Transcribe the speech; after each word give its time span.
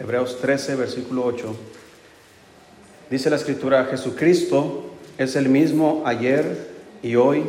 Hebreos 0.00 0.38
13, 0.40 0.76
versículo 0.76 1.24
8. 1.24 1.56
Dice 3.10 3.30
la 3.30 3.36
escritura, 3.36 3.84
Jesucristo 3.86 4.92
es 5.18 5.34
el 5.34 5.48
mismo 5.48 6.02
ayer 6.06 6.68
y 7.02 7.16
hoy 7.16 7.42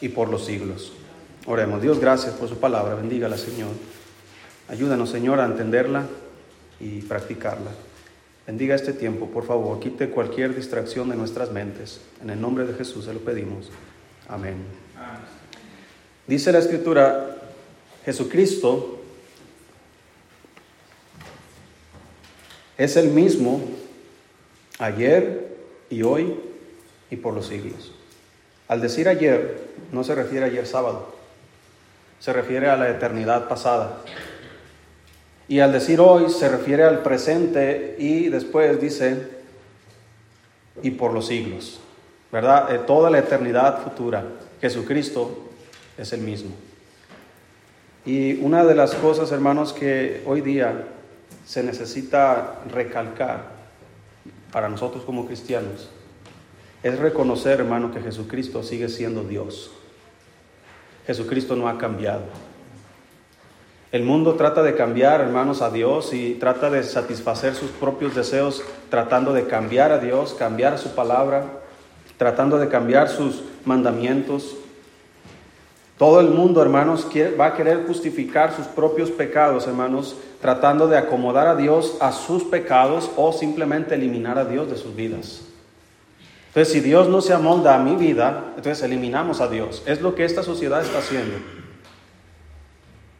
y 0.00 0.10
por 0.10 0.28
los 0.28 0.44
siglos. 0.44 0.92
Oremos, 1.44 1.82
Dios, 1.82 1.98
gracias 1.98 2.34
por 2.34 2.48
su 2.48 2.58
palabra, 2.58 2.94
bendígala, 2.94 3.36
Señor. 3.36 3.70
Ayúdanos, 4.68 5.10
Señor, 5.10 5.40
a 5.40 5.46
entenderla 5.46 6.06
y 6.78 7.00
practicarla. 7.02 7.72
Bendiga 8.46 8.76
este 8.76 8.92
tiempo, 8.92 9.28
por 9.28 9.44
favor, 9.44 9.80
quite 9.80 10.10
cualquier 10.10 10.54
distracción 10.54 11.08
de 11.08 11.16
nuestras 11.16 11.50
mentes. 11.50 12.00
En 12.22 12.30
el 12.30 12.40
nombre 12.40 12.64
de 12.64 12.74
Jesús 12.74 13.06
se 13.06 13.12
lo 13.12 13.20
pedimos. 13.20 13.70
Amén. 14.28 14.56
Dice 16.28 16.52
la 16.52 16.58
escritura, 16.60 17.38
Jesucristo 18.04 18.95
es 22.78 22.96
el 22.96 23.08
mismo 23.08 23.60
ayer 24.78 25.56
y 25.90 26.02
hoy 26.02 26.34
y 27.10 27.16
por 27.16 27.34
los 27.34 27.46
siglos. 27.46 27.92
Al 28.68 28.80
decir 28.80 29.08
ayer, 29.08 29.58
no 29.92 30.04
se 30.04 30.14
refiere 30.14 30.44
a 30.44 30.48
ayer 30.48 30.66
sábado, 30.66 31.14
se 32.18 32.32
refiere 32.32 32.68
a 32.68 32.76
la 32.76 32.90
eternidad 32.90 33.48
pasada. 33.48 33.98
Y 35.48 35.60
al 35.60 35.72
decir 35.72 36.00
hoy, 36.00 36.30
se 36.30 36.48
refiere 36.48 36.82
al 36.82 37.02
presente 37.02 37.94
y 37.98 38.28
después 38.28 38.80
dice, 38.80 39.28
y 40.82 40.90
por 40.90 41.12
los 41.12 41.28
siglos, 41.28 41.80
¿verdad? 42.32 42.74
Eh, 42.74 42.80
toda 42.86 43.10
la 43.10 43.20
eternidad 43.20 43.82
futura, 43.84 44.24
Jesucristo 44.60 45.46
es 45.96 46.12
el 46.12 46.20
mismo. 46.20 46.50
Y 48.04 48.34
una 48.40 48.64
de 48.64 48.74
las 48.74 48.94
cosas, 48.94 49.30
hermanos, 49.30 49.72
que 49.72 50.22
hoy 50.26 50.40
día 50.40 50.84
se 51.46 51.62
necesita 51.62 52.60
recalcar 52.70 53.56
para 54.52 54.68
nosotros 54.68 55.04
como 55.04 55.26
cristianos 55.26 55.88
es 56.86 57.00
reconocer, 57.00 57.58
hermano, 57.58 57.90
que 57.90 58.00
Jesucristo 58.00 58.62
sigue 58.62 58.88
siendo 58.88 59.24
Dios. 59.24 59.72
Jesucristo 61.04 61.56
no 61.56 61.68
ha 61.68 61.78
cambiado. 61.78 62.22
El 63.90 64.04
mundo 64.04 64.34
trata 64.34 64.62
de 64.62 64.76
cambiar, 64.76 65.20
hermanos, 65.20 65.62
a 65.62 65.70
Dios 65.70 66.12
y 66.12 66.34
trata 66.34 66.70
de 66.70 66.84
satisfacer 66.84 67.56
sus 67.56 67.70
propios 67.70 68.14
deseos, 68.14 68.62
tratando 68.88 69.32
de 69.32 69.48
cambiar 69.48 69.90
a 69.90 69.98
Dios, 69.98 70.34
cambiar 70.34 70.78
su 70.78 70.94
palabra, 70.94 71.46
tratando 72.18 72.58
de 72.58 72.68
cambiar 72.68 73.08
sus 73.08 73.42
mandamientos. 73.64 74.56
Todo 75.98 76.20
el 76.20 76.28
mundo, 76.28 76.60
hermanos, 76.60 77.06
va 77.40 77.46
a 77.46 77.54
querer 77.54 77.86
justificar 77.86 78.54
sus 78.54 78.66
propios 78.66 79.10
pecados, 79.10 79.66
hermanos, 79.66 80.16
tratando 80.42 80.88
de 80.88 80.98
acomodar 80.98 81.46
a 81.46 81.56
Dios 81.56 81.96
a 82.00 82.12
sus 82.12 82.44
pecados 82.44 83.10
o 83.16 83.32
simplemente 83.32 83.94
eliminar 83.94 84.38
a 84.38 84.44
Dios 84.44 84.68
de 84.68 84.76
sus 84.76 84.94
vidas. 84.94 85.42
Entonces, 86.48 86.72
si 86.72 86.80
Dios 86.80 87.08
no 87.08 87.20
se 87.22 87.32
amolda 87.32 87.74
a 87.74 87.78
mi 87.78 87.96
vida, 87.96 88.52
entonces 88.56 88.82
eliminamos 88.82 89.40
a 89.40 89.48
Dios. 89.48 89.82
Es 89.86 90.02
lo 90.02 90.14
que 90.14 90.24
esta 90.24 90.42
sociedad 90.42 90.82
está 90.82 90.98
haciendo. 90.98 91.36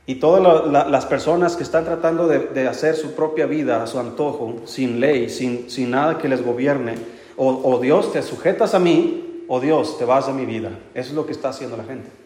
Y 0.07 0.17
todas 0.17 0.67
las 0.89 1.07
personas 1.07 1.57
que 1.57 1.63
están 1.63 1.85
tratando 1.85 2.29
de, 2.29 2.69
hacer 2.69 2.95
su 2.95 3.13
propia 3.13 3.47
vida 3.47 3.83
a 3.83 3.87
su 3.87 3.99
antojo, 3.99 4.63
sin 4.67 5.01
ley, 5.01 5.29
sin, 5.31 5.69
sin 5.69 5.91
nada 5.91 6.19
que 6.19 6.29
les 6.29 6.45
gobierne, 6.45 6.95
o, 7.37 7.79
Dios 7.81 8.13
te 8.13 8.23
sujetas 8.23 8.75
a 8.75 8.79
mí, 8.79 9.45
o 9.49 9.61
Dios 9.61 9.99
te 9.99 10.05
vas 10.05 10.27
de 10.27 10.33
mi 10.33 10.47
vida. 10.47 10.71
Eso 10.95 11.11
es 11.11 11.15
lo 11.15 11.27
que 11.27 11.33
está 11.33 11.51
haciendo 11.51 11.77
la 11.77 11.85
gente. 11.85 12.26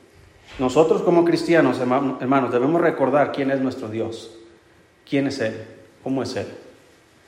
Nosotros 0.59 1.03
como 1.03 1.25
cristianos, 1.25 1.79
hermanos, 1.79 2.53
debemos 2.53 2.81
recordar 2.81 3.33
quién 3.33 3.51
es 3.51 3.61
nuestro 3.61 3.89
Dios, 3.89 4.31
quién 5.09 5.27
es 5.27 5.41
Él, 5.41 5.55
cómo 6.03 6.23
es 6.23 6.37
Él. 6.37 6.47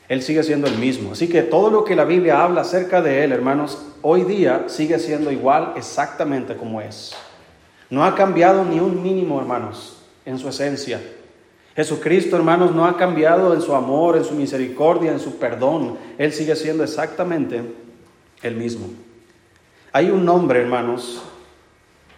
Él 0.08 0.22
sigue 0.22 0.42
siendo 0.42 0.66
el 0.66 0.76
mismo. 0.76 1.12
Así 1.12 1.28
que 1.28 1.42
todo 1.42 1.70
lo 1.70 1.84
que 1.84 1.96
la 1.96 2.04
Biblia 2.04 2.42
habla 2.42 2.60
acerca 2.60 3.00
de 3.00 3.24
Él, 3.24 3.32
hermanos, 3.32 3.86
hoy 4.02 4.24
día 4.24 4.64
sigue 4.66 4.98
siendo 4.98 5.30
igual 5.30 5.72
exactamente 5.76 6.56
como 6.56 6.82
es. 6.82 7.14
No 7.88 8.04
ha 8.04 8.14
cambiado 8.14 8.64
ni 8.64 8.80
un 8.80 9.02
mínimo, 9.02 9.40
hermanos, 9.40 10.02
en 10.26 10.38
su 10.38 10.48
esencia. 10.48 11.00
Jesucristo, 11.74 12.36
hermanos, 12.36 12.74
no 12.74 12.84
ha 12.84 12.96
cambiado 12.98 13.54
en 13.54 13.62
su 13.62 13.74
amor, 13.74 14.16
en 14.16 14.24
su 14.24 14.34
misericordia, 14.34 15.12
en 15.12 15.20
su 15.20 15.38
perdón. 15.38 15.96
Él 16.18 16.32
sigue 16.32 16.56
siendo 16.56 16.84
exactamente 16.84 17.62
el 18.42 18.56
mismo. 18.56 18.88
Hay 19.92 20.10
un 20.10 20.24
nombre, 20.24 20.60
hermanos, 20.60 21.22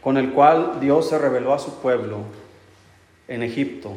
con 0.04 0.19
el 0.19 0.32
cual 0.32 0.81
Dios 0.81 1.09
se 1.09 1.19
reveló 1.19 1.54
a 1.54 1.59
su 1.59 1.81
pueblo 1.81 2.19
en 3.26 3.42
Egipto. 3.42 3.97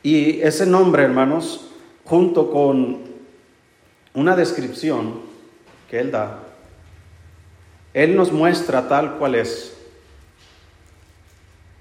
Y 0.00 0.40
ese 0.42 0.64
nombre, 0.64 1.02
hermanos, 1.02 1.72
junto 2.04 2.52
con 2.52 3.00
una 4.14 4.36
descripción 4.36 5.22
que 5.90 5.98
Él 5.98 6.12
da, 6.12 6.38
Él 7.92 8.14
nos 8.14 8.30
muestra 8.30 8.86
tal 8.86 9.18
cual 9.18 9.34
es. 9.34 9.76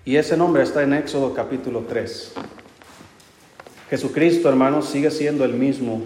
Y 0.03 0.15
ese 0.15 0.35
nombre 0.35 0.63
está 0.63 0.81
en 0.81 0.93
Éxodo 0.93 1.35
capítulo 1.35 1.85
3. 1.87 2.33
Jesucristo, 3.91 4.49
hermanos, 4.49 4.89
sigue 4.89 5.11
siendo 5.11 5.45
el 5.45 5.53
mismo 5.53 6.01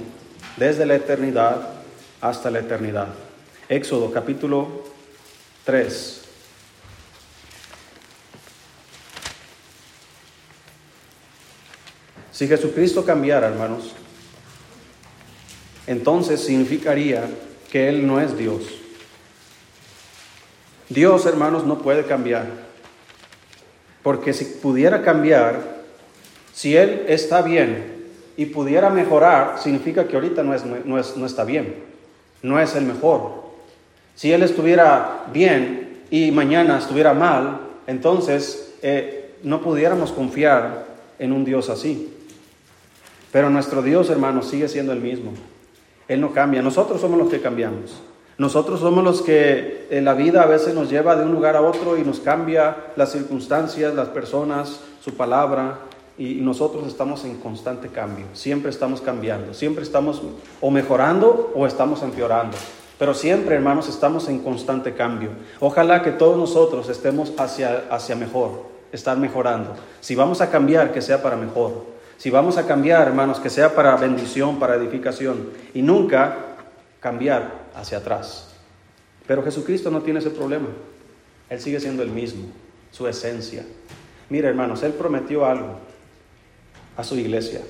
desde 0.57 0.85
la 0.85 0.95
eternidad 0.95 1.69
hasta 2.19 2.51
la 2.51 2.59
eternidad. 2.59 3.07
Éxodo 3.69 4.11
capítulo 4.11 4.83
3. 5.63 6.20
Si 12.41 12.47
Jesucristo 12.47 13.05
cambiara, 13.05 13.49
hermanos, 13.49 13.91
entonces 15.85 16.39
significaría 16.39 17.29
que 17.71 17.87
Él 17.87 18.07
no 18.07 18.19
es 18.19 18.35
Dios. 18.35 18.63
Dios, 20.89 21.27
hermanos, 21.27 21.67
no 21.67 21.83
puede 21.83 22.03
cambiar. 22.03 22.47
Porque 24.01 24.33
si 24.33 24.45
pudiera 24.45 25.03
cambiar, 25.03 25.83
si 26.51 26.75
Él 26.75 27.05
está 27.07 27.43
bien 27.43 28.07
y 28.35 28.47
pudiera 28.47 28.89
mejorar, 28.89 29.59
significa 29.61 30.07
que 30.07 30.15
ahorita 30.15 30.41
no, 30.41 30.55
es, 30.55 30.65
no, 30.65 31.25
está 31.27 31.43
bien, 31.43 31.75
no 32.41 32.59
es 32.59 32.73
el 32.73 32.85
mejor. 32.85 33.51
Si 34.15 34.33
Él 34.33 34.41
estuviera 34.41 35.27
bien 35.31 36.05
y 36.09 36.31
mañana 36.31 36.79
estuviera 36.79 37.13
mal, 37.13 37.59
entonces 37.85 38.73
eh, 38.81 39.35
no 39.43 39.61
pudiéramos 39.61 40.11
confiar 40.11 40.87
en 41.19 41.33
un 41.33 41.45
Dios 41.45 41.69
así. 41.69 42.17
Pero 43.31 43.49
nuestro 43.49 43.81
Dios, 43.81 44.09
hermanos, 44.09 44.47
sigue 44.47 44.67
siendo 44.67 44.91
el 44.91 44.99
mismo. 44.99 45.31
Él 46.07 46.19
no 46.19 46.33
cambia. 46.33 46.61
Nosotros 46.61 46.99
somos 46.99 47.17
los 47.17 47.29
que 47.29 47.41
cambiamos. 47.41 48.01
Nosotros 48.37 48.79
somos 48.79 49.03
los 49.03 49.21
que 49.21 49.87
en 49.91 50.03
la 50.03 50.13
vida 50.13 50.41
a 50.41 50.45
veces 50.45 50.73
nos 50.73 50.89
lleva 50.89 51.15
de 51.15 51.23
un 51.23 51.31
lugar 51.31 51.55
a 51.55 51.61
otro 51.61 51.97
y 51.97 52.01
nos 52.01 52.19
cambia 52.19 52.75
las 52.95 53.11
circunstancias, 53.11 53.93
las 53.93 54.09
personas, 54.09 54.79
su 55.03 55.13
palabra. 55.13 55.79
Y 56.17 56.35
nosotros 56.35 56.87
estamos 56.87 57.23
en 57.23 57.37
constante 57.37 57.87
cambio. 57.87 58.25
Siempre 58.33 58.69
estamos 58.69 58.99
cambiando. 58.99 59.53
Siempre 59.53 59.83
estamos 59.83 60.21
o 60.59 60.71
mejorando 60.71 61.51
o 61.55 61.65
estamos 61.65 62.03
empeorando. 62.03 62.57
Pero 62.99 63.13
siempre, 63.13 63.55
hermanos, 63.55 63.87
estamos 63.87 64.27
en 64.27 64.39
constante 64.39 64.93
cambio. 64.93 65.29
Ojalá 65.59 66.03
que 66.03 66.11
todos 66.11 66.37
nosotros 66.37 66.89
estemos 66.89 67.33
hacia, 67.37 67.85
hacia 67.89 68.15
mejor, 68.15 68.63
estar 68.91 69.17
mejorando. 69.17 69.71
Si 70.01 70.15
vamos 70.15 70.41
a 70.41 70.51
cambiar, 70.51 70.91
que 70.91 71.01
sea 71.01 71.23
para 71.23 71.35
mejor. 71.35 71.90
Si 72.21 72.29
vamos 72.29 72.57
a 72.57 72.67
cambiar, 72.67 73.07
hermanos, 73.07 73.39
que 73.39 73.49
sea 73.49 73.73
para 73.73 73.95
bendición, 73.95 74.59
para 74.59 74.75
edificación 74.75 75.49
y 75.73 75.81
nunca 75.81 76.37
cambiar 76.99 77.51
hacia 77.73 77.97
atrás. 77.97 78.53
Pero 79.25 79.41
Jesucristo 79.41 79.89
no 79.89 80.03
tiene 80.03 80.19
ese 80.19 80.29
problema. 80.29 80.67
Él 81.49 81.59
sigue 81.59 81.79
siendo 81.79 82.03
el 82.03 82.11
mismo, 82.11 82.43
su 82.91 83.07
esencia. 83.07 83.65
Mira, 84.29 84.49
hermanos, 84.49 84.83
Él 84.83 84.91
prometió 84.91 85.47
algo 85.47 85.79
a 86.95 87.03
su 87.03 87.15
iglesia. 87.15 87.61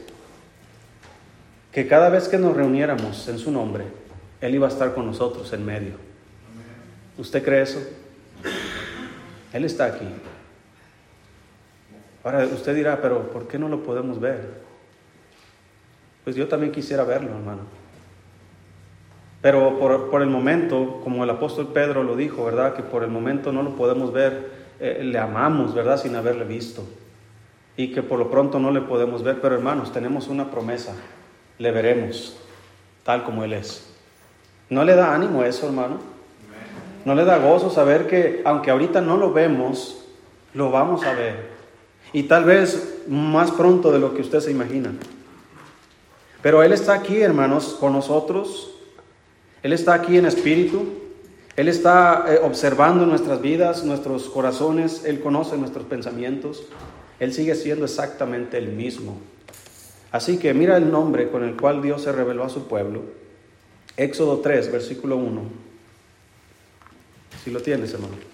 Que 1.71 1.87
cada 1.87 2.09
vez 2.09 2.27
que 2.27 2.37
nos 2.37 2.53
reuniéramos 2.53 3.29
en 3.29 3.39
su 3.39 3.51
nombre, 3.51 3.85
Él 4.41 4.53
iba 4.53 4.67
a 4.67 4.69
estar 4.69 4.93
con 4.93 5.05
nosotros 5.05 5.53
en 5.53 5.65
medio. 5.65 5.93
¿Usted 7.17 7.41
cree 7.41 7.61
eso? 7.61 7.79
Él 9.53 9.63
está 9.63 9.85
aquí. 9.85 10.09
Ahora 12.23 12.45
usted 12.45 12.75
dirá, 12.75 13.01
pero 13.01 13.31
¿por 13.31 13.47
qué 13.47 13.57
no 13.57 13.67
lo 13.67 13.83
podemos 13.83 14.19
ver? 14.19 14.61
Pues 16.23 16.35
yo 16.35 16.47
también 16.47 16.71
quisiera 16.71 17.03
verlo, 17.03 17.31
hermano. 17.31 17.61
Pero 19.41 19.79
por, 19.79 20.21
el 20.21 20.29
momento, 20.29 21.01
como 21.03 21.23
el 21.23 21.29
apóstol 21.31 21.69
Pedro 21.73 22.03
lo 22.03 22.15
dijo, 22.15 22.45
¿verdad? 22.45 22.75
Que 22.75 22.83
por 22.83 23.03
el 23.03 23.09
momento 23.09 23.51
no 23.51 23.63
lo 23.63 23.75
podemos 23.75 24.13
ver, 24.13 24.51
eh, 24.79 25.01
le 25.03 25.17
amamos, 25.17 25.73
¿verdad? 25.73 25.97
Sin 25.97 26.15
haberle 26.15 26.45
visto. 26.45 26.83
Y 27.75 27.91
que 27.91 28.03
por 28.03 28.19
lo 28.19 28.29
pronto 28.29 28.59
no 28.59 28.69
le 28.69 28.81
podemos 28.81 29.23
ver, 29.23 29.41
pero 29.41 29.55
hermanos, 29.55 29.91
tenemos 29.91 30.27
una 30.27 30.51
promesa, 30.51 30.93
le 31.57 31.71
veremos 31.71 32.37
tal 33.03 33.23
como 33.23 33.43
Él 33.43 33.53
es. 33.53 33.87
¿No 34.69 34.83
le 34.83 34.95
da 34.95 35.15
ánimo 35.15 35.43
eso, 35.43 35.65
hermano? 35.65 35.97
¿No 37.03 37.15
le 37.15 37.25
da 37.25 37.39
gozo 37.39 37.71
saber 37.71 38.05
que 38.05 38.41
aunque 38.45 38.69
ahorita 38.69 39.01
no 39.01 39.17
lo 39.17 39.33
vemos, 39.33 40.05
lo 40.53 40.69
vamos 40.69 41.03
a 41.03 41.13
ver? 41.13 41.60
Y 42.13 42.23
tal 42.23 42.43
vez 42.43 43.03
más 43.07 43.51
pronto 43.51 43.91
de 43.91 43.99
lo 43.99 44.13
que 44.13 44.21
usted 44.21 44.39
se 44.39 44.51
imagina. 44.51 44.93
Pero 46.41 46.63
Él 46.63 46.73
está 46.73 46.93
aquí, 46.93 47.21
hermanos, 47.21 47.77
con 47.79 47.93
nosotros. 47.93 48.71
Él 49.63 49.73
está 49.73 49.93
aquí 49.93 50.17
en 50.17 50.25
espíritu. 50.25 50.85
Él 51.55 51.67
está 51.67 52.25
eh, 52.27 52.39
observando 52.41 53.05
nuestras 53.05 53.41
vidas, 53.41 53.83
nuestros 53.83 54.29
corazones. 54.29 55.05
Él 55.05 55.21
conoce 55.21 55.57
nuestros 55.57 55.85
pensamientos. 55.85 56.63
Él 57.19 57.33
sigue 57.33 57.55
siendo 57.55 57.85
exactamente 57.85 58.57
el 58.57 58.69
mismo. 58.69 59.17
Así 60.11 60.37
que 60.37 60.53
mira 60.53 60.77
el 60.77 60.91
nombre 60.91 61.29
con 61.29 61.43
el 61.43 61.55
cual 61.55 61.81
Dios 61.81 62.01
se 62.01 62.11
reveló 62.11 62.43
a 62.43 62.49
su 62.49 62.67
pueblo. 62.67 63.03
Éxodo 63.95 64.39
3, 64.39 64.71
versículo 64.71 65.17
1. 65.17 65.41
Si 67.43 67.51
lo 67.51 67.61
tienes, 67.61 67.93
hermano. 67.93 68.30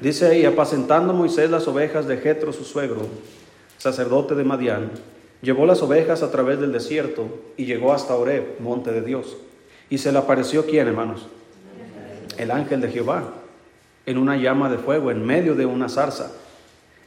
Dice 0.00 0.26
ahí, 0.26 0.44
apacentando 0.44 1.12
Moisés 1.12 1.50
las 1.50 1.66
ovejas 1.66 2.06
de 2.06 2.18
Jetro, 2.18 2.52
su 2.52 2.62
suegro, 2.62 3.02
sacerdote 3.78 4.36
de 4.36 4.44
Madián, 4.44 4.92
llevó 5.42 5.66
las 5.66 5.82
ovejas 5.82 6.22
a 6.22 6.30
través 6.30 6.60
del 6.60 6.70
desierto 6.70 7.26
y 7.56 7.64
llegó 7.64 7.92
hasta 7.92 8.14
Oreb, 8.14 8.60
monte 8.60 8.92
de 8.92 9.02
Dios. 9.02 9.36
Y 9.90 9.98
se 9.98 10.12
le 10.12 10.18
apareció 10.18 10.66
quién, 10.66 10.86
hermanos? 10.86 11.26
El 12.36 12.52
ángel 12.52 12.80
de 12.80 12.90
Jehová, 12.90 13.24
en 14.06 14.18
una 14.18 14.36
llama 14.36 14.70
de 14.70 14.78
fuego, 14.78 15.10
en 15.10 15.26
medio 15.26 15.56
de 15.56 15.66
una 15.66 15.88
zarza. 15.88 16.30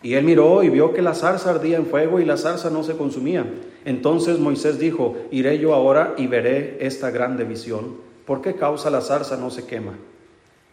Y 0.03 0.15
él 0.15 0.25
miró 0.25 0.61
y 0.61 0.69
vio 0.69 0.93
que 0.93 1.01
la 1.01 1.13
zarza 1.13 1.51
ardía 1.51 1.77
en 1.77 1.85
fuego 1.85 2.19
y 2.19 2.25
la 2.25 2.35
zarza 2.35 2.69
no 2.69 2.83
se 2.83 2.97
consumía. 2.97 3.45
Entonces 3.85 4.37
Moisés 4.39 4.79
dijo, 4.79 5.15
iré 5.31 5.59
yo 5.59 5.73
ahora 5.73 6.13
y 6.17 6.27
veré 6.27 6.77
esta 6.81 7.09
grande 7.09 7.45
visión. 7.45 7.95
¿Por 8.25 8.41
qué 8.41 8.55
causa 8.55 8.89
la 8.89 9.01
zarza 9.01 9.37
no 9.37 9.49
se 9.49 9.65
quema? 9.65 9.93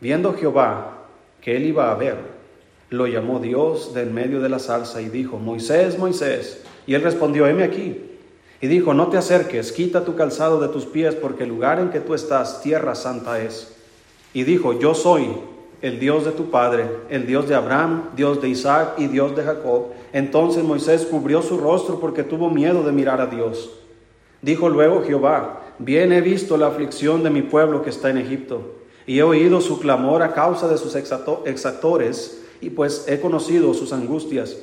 Viendo 0.00 0.34
Jehová 0.34 0.97
él 1.50 1.66
iba 1.66 1.90
a 1.90 1.94
ver, 1.94 2.16
lo 2.90 3.06
llamó 3.06 3.38
Dios 3.38 3.94
de 3.94 4.02
en 4.02 4.14
medio 4.14 4.40
de 4.40 4.48
la 4.48 4.58
zarza 4.58 5.00
y 5.02 5.08
dijo, 5.08 5.38
Moisés, 5.38 5.98
Moisés. 5.98 6.62
Y 6.86 6.94
él 6.94 7.02
respondió, 7.02 7.46
heme 7.46 7.64
aquí. 7.64 8.02
Y 8.60 8.66
dijo, 8.66 8.94
no 8.94 9.08
te 9.08 9.18
acerques, 9.18 9.72
quita 9.72 10.04
tu 10.04 10.16
calzado 10.16 10.60
de 10.60 10.68
tus 10.68 10.86
pies, 10.86 11.14
porque 11.14 11.44
el 11.44 11.50
lugar 11.50 11.78
en 11.78 11.90
que 11.90 12.00
tú 12.00 12.14
estás, 12.14 12.62
tierra 12.62 12.94
santa 12.94 13.40
es. 13.40 13.76
Y 14.32 14.44
dijo, 14.44 14.78
yo 14.78 14.94
soy 14.94 15.28
el 15.80 16.00
Dios 16.00 16.24
de 16.24 16.32
tu 16.32 16.50
padre, 16.50 16.88
el 17.08 17.26
Dios 17.26 17.48
de 17.48 17.54
Abraham, 17.54 18.10
Dios 18.16 18.42
de 18.42 18.48
Isaac 18.48 18.94
y 18.98 19.06
Dios 19.06 19.36
de 19.36 19.44
Jacob. 19.44 19.88
Entonces 20.12 20.64
Moisés 20.64 21.06
cubrió 21.06 21.40
su 21.40 21.58
rostro 21.58 22.00
porque 22.00 22.24
tuvo 22.24 22.50
miedo 22.50 22.82
de 22.82 22.90
mirar 22.90 23.20
a 23.20 23.26
Dios. 23.26 23.70
Dijo 24.42 24.68
luego 24.68 25.04
Jehová, 25.04 25.62
bien 25.78 26.12
he 26.12 26.20
visto 26.20 26.56
la 26.56 26.66
aflicción 26.66 27.22
de 27.22 27.30
mi 27.30 27.42
pueblo 27.42 27.82
que 27.82 27.90
está 27.90 28.10
en 28.10 28.18
Egipto 28.18 28.77
y 29.08 29.20
he 29.20 29.22
oído 29.22 29.62
su 29.62 29.80
clamor 29.80 30.22
a 30.22 30.34
causa 30.34 30.68
de 30.68 30.76
sus 30.76 30.94
exactores, 30.94 32.42
y 32.60 32.68
pues 32.68 33.06
he 33.08 33.18
conocido 33.20 33.72
sus 33.72 33.94
angustias. 33.94 34.58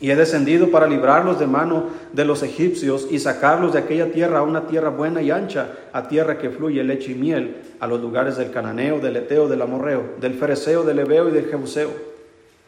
Y 0.00 0.10
he 0.10 0.16
descendido 0.16 0.72
para 0.72 0.88
librarlos 0.88 1.38
de 1.38 1.46
mano 1.46 1.84
de 2.12 2.24
los 2.24 2.42
egipcios 2.42 3.06
y 3.08 3.20
sacarlos 3.20 3.72
de 3.72 3.78
aquella 3.78 4.10
tierra 4.10 4.40
a 4.40 4.42
una 4.42 4.66
tierra 4.66 4.90
buena 4.90 5.22
y 5.22 5.30
ancha, 5.30 5.78
a 5.92 6.08
tierra 6.08 6.38
que 6.38 6.50
fluye 6.50 6.82
leche 6.82 7.12
y 7.12 7.14
miel, 7.14 7.58
a 7.78 7.86
los 7.86 8.00
lugares 8.00 8.36
del 8.36 8.50
cananeo, 8.50 8.98
del 8.98 9.16
eteo, 9.16 9.46
del 9.48 9.62
amorreo, 9.62 10.02
del 10.20 10.34
fereceo, 10.34 10.82
del 10.82 10.98
ebeo 10.98 11.28
y 11.28 11.32
del 11.32 11.46
jebuseo. 11.46 11.90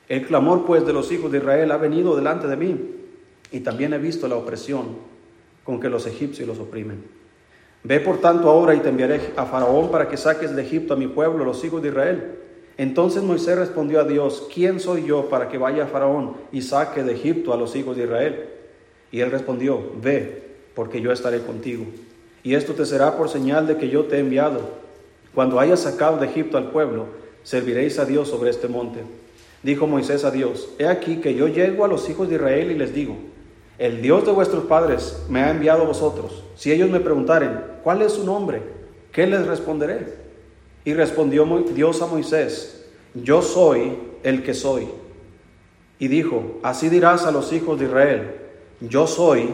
El 0.09 0.25
clamor 0.29 0.65
pues 0.65 0.87
de 0.87 0.93
los 0.93 1.11
hijos 1.11 1.33
de 1.33 1.39
Israel 1.39 1.73
ha 1.73 1.77
venido 1.77 2.15
delante 2.15 2.47
de 2.47 2.57
mí, 2.57 2.77
y 3.51 3.61
también 3.61 3.95
he 3.95 3.99
visto 3.99 4.29
la 4.29 4.37
opresión 4.37 5.11
con 5.65 5.81
que 5.81 5.89
los 5.89 6.07
egipcios 6.07 6.47
los 6.47 6.61
oprimen. 6.61 7.20
Ve 7.83 8.01
por 8.01 8.21
tanto 8.21 8.51
ahora 8.51 8.75
y 8.75 8.81
te 8.81 8.91
enviaré 8.91 9.33
a 9.37 9.47
Faraón 9.47 9.91
para 9.91 10.09
que 10.09 10.17
saques 10.17 10.55
de 10.55 10.63
Egipto 10.63 10.95
a 10.95 10.97
mi 10.97 11.07
pueblo, 11.07 11.45
los 11.45 11.65
hijos 11.65 11.83
de 11.83 11.89
Israel. 11.89 12.37
Entonces 12.77 13.23
Moisés 13.23 13.59
respondió 13.59 14.01
a 14.01 14.05
Dios, 14.05 14.49
¿quién 14.53 14.81
soy 14.81 15.05
yo 15.07 15.29
para 15.29 15.49
que 15.49 15.59
vaya 15.59 15.85
a 15.85 15.87
Faraón 15.87 16.37
y 16.53 16.63
saque 16.63 17.03
de 17.03 17.13
Egipto 17.13 17.53
a 17.53 17.57
los 17.57 17.75
hijos 17.77 17.97
de 17.97 18.05
Israel? 18.05 18.49
Y 19.13 19.21
él 19.21 19.31
respondió, 19.31 19.81
ve, 20.03 20.43
porque 20.75 21.01
yo 21.01 21.13
estaré 21.13 21.41
contigo. 21.41 21.85
Y 22.43 22.55
esto 22.55 22.75
te 22.75 22.87
será 22.87 23.17
por 23.17 23.29
señal 23.29 23.67
de 23.67 23.77
que 23.77 23.89
yo 23.89 24.05
te 24.05 24.17
he 24.17 24.21
enviado. 24.21 24.61
Cuando 25.35 25.61
hayas 25.61 25.81
sacado 25.81 26.19
de 26.19 26.27
Egipto 26.27 26.59
al 26.59 26.71
pueblo, 26.71 27.07
serviréis 27.43 27.99
a 27.99 28.05
Dios 28.05 28.29
sobre 28.29 28.51
este 28.51 28.69
monte. 28.69 29.01
Dijo 29.63 29.87
Moisés 29.87 30.25
a 30.25 30.31
Dios, 30.31 30.71
he 30.79 30.87
aquí 30.87 31.17
que 31.17 31.35
yo 31.35 31.49
llego 31.49 31.85
a 31.85 31.89
los 31.89 32.09
hijos 32.09 32.29
de 32.29 32.37
Israel 32.37 32.71
y 32.71 32.79
les 32.79 32.95
digo, 32.95 33.17
el 33.79 34.01
Dios 34.01 34.25
de 34.25 34.33
vuestros 34.33 34.65
padres 34.65 35.23
me 35.29 35.41
ha 35.41 35.51
enviado 35.51 35.83
a 35.83 35.87
vosotros. 35.87 36.45
Si 36.55 36.73
ellos 36.73 36.89
me 36.91 37.01
preguntaren, 37.01 37.61
¿cuál 37.83 38.03
es 38.03 38.13
su 38.13 38.25
nombre? 38.25 38.63
¿Qué 39.13 39.27
les 39.27 39.47
responderé? 39.47 40.15
Y 40.85 40.95
respondió 40.95 41.45
Dios 41.75 42.01
a 42.03 42.07
Moisés, 42.07 42.87
yo 43.15 43.43
soy 43.43 43.99
el 44.23 44.43
que 44.43 44.55
soy. 44.55 44.89
Y 45.99 46.09
dijo, 46.09 46.59
así 46.63 46.89
dirás 46.89 47.27
a 47.27 47.31
los 47.31 47.53
hijos 47.53 47.79
de 47.79 47.87
Israel, 47.87 48.35
yo 48.81 49.07
soy, 49.07 49.51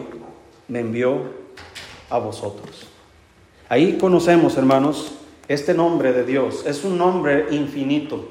me 0.68 0.80
envió 0.80 1.22
a 2.08 2.18
vosotros. 2.18 2.86
Ahí 3.68 3.98
conocemos, 3.98 4.56
hermanos, 4.56 5.12
este 5.48 5.74
nombre 5.74 6.12
de 6.12 6.24
Dios. 6.24 6.64
Es 6.66 6.84
un 6.84 6.96
nombre 6.96 7.46
infinito. 7.50 8.28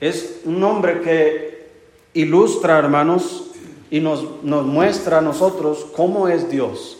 Es 0.00 0.40
un 0.44 0.60
nombre 0.60 1.00
que 1.00 1.70
ilustra, 2.12 2.78
hermanos, 2.78 3.44
y 3.90 4.00
nos, 4.00 4.42
nos 4.42 4.66
muestra 4.66 5.18
a 5.18 5.22
nosotros 5.22 5.86
cómo 5.96 6.28
es 6.28 6.50
Dios. 6.50 6.98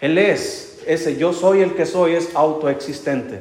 Él 0.00 0.18
es, 0.18 0.71
ese 0.86 1.16
yo 1.16 1.32
soy 1.32 1.60
el 1.60 1.74
que 1.74 1.86
soy, 1.86 2.14
es 2.14 2.34
autoexistente. 2.34 3.40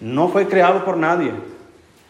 No 0.00 0.28
fue 0.28 0.48
creado 0.48 0.84
por 0.84 0.96
nadie. 0.96 1.32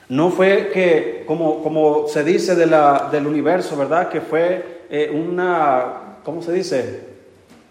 No 0.08 0.30
fue 0.30 0.70
que, 0.72 1.24
como, 1.26 1.62
como 1.62 2.08
se 2.08 2.24
dice 2.24 2.54
del 2.54 3.26
universo, 3.26 3.76
¿verdad? 3.76 4.08
Que 4.08 4.20
fue 4.20 4.82
eh, 4.90 5.10
una, 5.10 6.18
¿cómo 6.24 6.42
se 6.42 6.52
dice? 6.52 7.00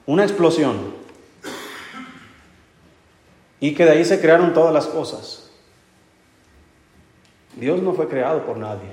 Una 0.05 0.23
explosión. 0.23 0.95
Y 3.59 3.75
que 3.75 3.85
de 3.85 3.91
ahí 3.91 4.05
se 4.05 4.19
crearon 4.19 4.53
todas 4.53 4.73
las 4.73 4.87
cosas. 4.87 5.51
Dios 7.55 7.81
no 7.81 7.93
fue 7.93 8.07
creado 8.07 8.45
por 8.45 8.57
nadie. 8.57 8.89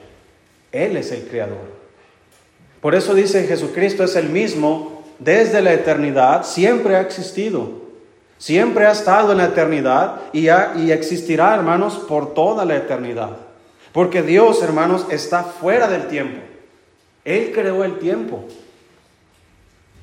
Él 0.73 0.97
es 0.97 1.11
el 1.13 1.27
creador. 1.27 1.79
Por 2.81 2.95
eso 2.95 3.15
dice 3.15 3.47
Jesucristo 3.47 4.05
es 4.05 4.15
el 4.17 4.29
mismo 4.29 4.98
desde 5.19 5.61
la 5.61 5.73
eternidad, 5.73 6.45
siempre 6.45 6.97
ha 6.97 7.01
existido, 7.01 7.71
siempre 8.39 8.87
ha 8.87 8.93
estado 8.93 9.33
en 9.33 9.39
la 9.39 9.47
eternidad 9.47 10.21
y, 10.33 10.49
existirá, 10.91 11.55
hermanos, 11.55 11.99
por 12.09 12.35
toda 12.35 12.65
la 12.65 12.77
eternidad. 12.77 13.31
Porque 13.93 14.23
Dios, 14.23 14.63
hermanos, 14.63 15.07
está 15.11 15.43
fuera 15.43 15.89
del 15.89 16.07
tiempo. 16.07 16.41
Él 17.25 17.51
creó 17.53 17.85
el 17.85 17.99
tiempo. 17.99 18.45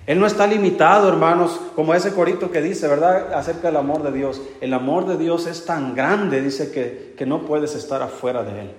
Él 0.05 0.19
no 0.19 0.27
está 0.27 0.45
limitado, 0.45 1.09
hermanos, 1.09 1.59
como 1.75 1.93
ese 1.93 2.13
corito 2.13 2.51
que 2.51 2.61
dice, 2.61 2.87
¿verdad? 2.87 3.33
Acerca 3.33 3.69
del 3.69 3.77
amor 3.77 4.03
de 4.03 4.11
Dios. 4.11 4.41
El 4.61 4.73
amor 4.73 5.07
de 5.07 5.17
Dios 5.17 5.47
es 5.47 5.65
tan 5.65 5.95
grande, 5.95 6.41
dice 6.41 6.71
que, 6.71 7.15
que 7.17 7.25
no 7.25 7.45
puedes 7.45 7.73
estar 7.73 8.03
afuera 8.03 8.43
de 8.43 8.61
Él, 8.61 8.71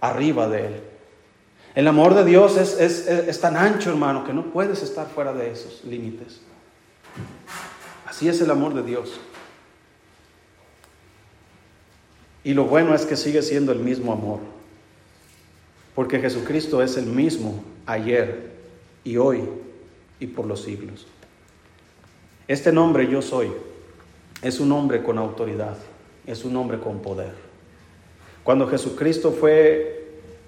arriba 0.00 0.48
de 0.48 0.66
Él. 0.66 0.93
El 1.74 1.88
amor 1.88 2.14
de 2.14 2.24
Dios 2.24 2.56
es, 2.56 3.40
tan 3.40 3.56
ancho, 3.56 3.90
hermano, 3.90 4.24
que 4.24 4.32
no 4.32 4.44
puedes 4.52 4.82
estar 4.82 5.08
fuera 5.08 5.32
de 5.32 5.50
esos 5.50 5.82
límites. 5.84 6.40
Así 8.06 8.28
es 8.28 8.40
el 8.40 8.50
amor 8.50 8.74
de 8.74 8.82
Dios. 8.84 9.18
Y 12.44 12.54
lo 12.54 12.66
bueno 12.66 12.94
es 12.94 13.04
que 13.06 13.16
sigue 13.16 13.42
siendo 13.42 13.72
el 13.72 13.80
mismo 13.80 14.12
amor. 14.12 14.38
Porque 15.96 16.20
Jesucristo 16.20 16.80
es 16.80 16.96
el 16.96 17.06
mismo 17.06 17.64
ayer 17.86 18.52
y 19.02 19.16
hoy 19.16 19.42
y 20.20 20.28
por 20.28 20.46
los 20.46 20.62
siglos. 20.62 21.06
Este 22.46 22.70
nombre 22.70 23.08
yo 23.08 23.20
soy 23.20 23.50
es 24.42 24.60
un 24.60 24.68
nombre 24.68 25.02
con 25.02 25.18
autoridad, 25.18 25.76
es 26.26 26.44
un 26.44 26.52
nombre 26.52 26.78
con 26.78 27.00
poder. 27.00 27.32
Cuando 28.44 28.68
Jesucristo 28.68 29.32
fue 29.32 30.03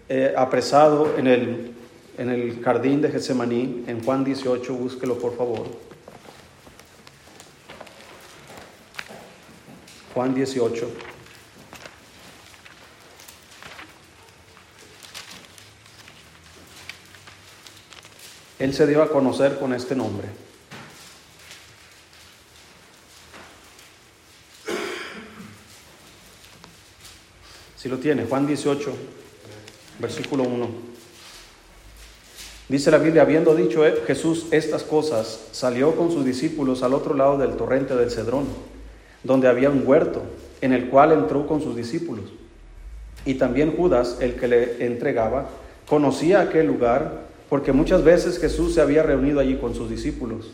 eh, 0.08 0.34
apresado 0.36 1.16
en 1.18 1.26
el, 1.26 1.72
en 2.18 2.30
el 2.30 2.62
jardín 2.62 3.00
de 3.00 3.10
Getsemaní, 3.10 3.84
en 3.86 4.04
Juan 4.04 4.24
18, 4.24 4.74
búsquelo 4.74 5.18
por 5.18 5.36
favor. 5.36 5.66
Juan 10.14 10.34
18. 10.34 10.88
Él 18.58 18.72
se 18.72 18.86
dio 18.86 19.02
a 19.02 19.10
conocer 19.10 19.58
con 19.58 19.74
este 19.74 19.94
nombre. 19.94 20.28
Si 27.76 27.88
lo 27.90 27.98
tiene, 27.98 28.24
Juan 28.24 28.46
18, 28.46 28.96
versículo 29.98 30.44
1. 30.44 30.68
Dice 32.68 32.90
la 32.90 32.98
Biblia, 32.98 33.22
habiendo 33.22 33.54
dicho 33.54 33.84
Jesús 34.06 34.46
estas 34.50 34.82
cosas, 34.82 35.48
salió 35.52 35.94
con 35.94 36.10
sus 36.10 36.24
discípulos 36.24 36.82
al 36.82 36.94
otro 36.94 37.14
lado 37.14 37.38
del 37.38 37.56
torrente 37.56 37.94
del 37.94 38.10
Cedrón, 38.10 38.46
donde 39.22 39.46
había 39.46 39.70
un 39.70 39.84
huerto, 39.86 40.22
en 40.60 40.72
el 40.72 40.88
cual 40.88 41.12
entró 41.12 41.46
con 41.46 41.60
sus 41.60 41.76
discípulos. 41.76 42.24
Y 43.24 43.34
también 43.34 43.76
Judas, 43.76 44.18
el 44.20 44.34
que 44.34 44.48
le 44.48 44.84
entregaba, 44.84 45.48
conocía 45.88 46.40
aquel 46.40 46.66
lugar, 46.66 47.26
porque 47.48 47.72
muchas 47.72 48.02
veces 48.02 48.38
Jesús 48.38 48.74
se 48.74 48.80
había 48.80 49.04
reunido 49.04 49.38
allí 49.38 49.56
con 49.56 49.74
sus 49.74 49.88
discípulos. 49.88 50.50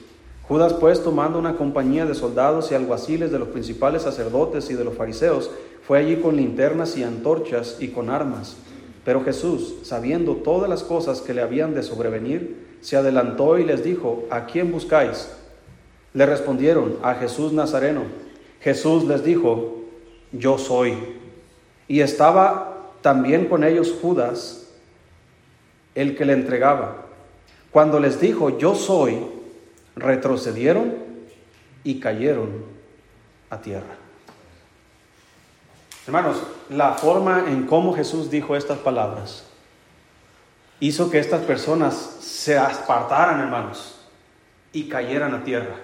Judas 0.46 0.74
pues 0.74 1.02
tomando 1.02 1.38
una 1.38 1.56
compañía 1.56 2.04
de 2.04 2.14
soldados 2.14 2.70
y 2.70 2.74
alguaciles 2.74 3.32
de 3.32 3.38
los 3.38 3.48
principales 3.48 4.02
sacerdotes 4.02 4.68
y 4.70 4.74
de 4.74 4.84
los 4.84 4.94
fariseos, 4.94 5.50
fue 5.86 5.98
allí 5.98 6.16
con 6.16 6.36
linternas 6.36 6.96
y 6.98 7.04
antorchas 7.04 7.78
y 7.80 7.88
con 7.88 8.10
armas. 8.10 8.56
Pero 9.04 9.24
Jesús, 9.24 9.76
sabiendo 9.82 10.36
todas 10.36 10.68
las 10.68 10.82
cosas 10.82 11.20
que 11.20 11.34
le 11.34 11.42
habían 11.42 11.74
de 11.74 11.82
sobrevenir, 11.82 12.76
se 12.80 12.96
adelantó 12.96 13.58
y 13.58 13.64
les 13.64 13.82
dijo, 13.82 14.24
¿a 14.30 14.46
quién 14.46 14.70
buscáis? 14.70 15.30
Le 16.14 16.26
respondieron, 16.26 16.98
a 17.02 17.14
Jesús 17.14 17.52
Nazareno. 17.52 18.02
Jesús 18.60 19.04
les 19.04 19.24
dijo, 19.24 19.82
yo 20.32 20.58
soy. 20.58 20.94
Y 21.88 22.00
estaba 22.00 22.90
también 23.00 23.46
con 23.46 23.64
ellos 23.64 23.94
Judas, 24.00 24.70
el 25.94 26.16
que 26.16 26.24
le 26.24 26.34
entregaba. 26.34 27.06
Cuando 27.70 27.98
les 27.98 28.20
dijo, 28.20 28.58
yo 28.58 28.74
soy, 28.74 29.18
retrocedieron 29.96 30.94
y 31.84 31.98
cayeron 32.00 32.64
a 33.50 33.60
tierra. 33.60 34.01
Hermanos, 36.06 36.42
la 36.68 36.94
forma 36.94 37.44
en 37.48 37.66
cómo 37.66 37.94
Jesús 37.94 38.30
dijo 38.30 38.56
estas 38.56 38.78
palabras 38.78 39.44
hizo 40.82 41.08
que 41.10 41.20
estas 41.20 41.42
personas 41.42 41.94
se 42.20 42.58
apartaran, 42.58 43.38
hermanos, 43.38 44.00
y 44.72 44.88
cayeran 44.88 45.32
a 45.32 45.44
tierra. 45.44 45.76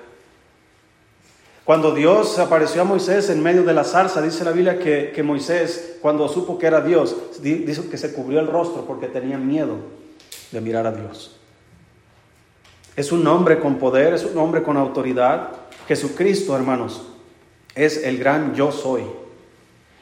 Cuando 1.65 1.95
Dios 1.95 2.37
apareció 2.41 2.83
a 2.83 2.85
Moisés 2.85 3.31
en 3.31 3.41
medio 3.41 3.63
de 3.63 3.75
la 3.75 3.85
zarza, 3.85 4.21
dice 4.21 4.45
la 4.45 4.51
Biblia 4.51 4.81
que, 4.81 5.13
que 5.15 5.23
Moisés, 5.23 5.99
cuando 6.03 6.29
supo 6.29 6.59
que 6.59 6.67
era 6.67 6.81
Dios, 6.81 7.15
dijo 7.41 7.89
que 7.89 7.97
se 7.97 8.13
cubrió 8.13 8.41
el 8.41 8.49
rostro 8.49 8.87
porque 8.87 9.07
tenía 9.07 9.39
miedo 9.39 9.77
de 10.51 10.61
mirar 10.61 10.85
a 10.89 10.93
Dios. 10.93 11.37
Es 12.97 13.13
un 13.13 13.25
hombre 13.29 13.61
con 13.61 13.79
poder, 13.79 14.15
es 14.15 14.25
un 14.25 14.37
hombre 14.39 14.65
con 14.65 14.77
autoridad. 14.77 15.51
Jesucristo, 15.87 16.57
hermanos, 16.57 17.03
es 17.77 18.03
el 18.03 18.19
gran 18.19 18.57
yo 18.57 18.73
soy. 18.73 19.05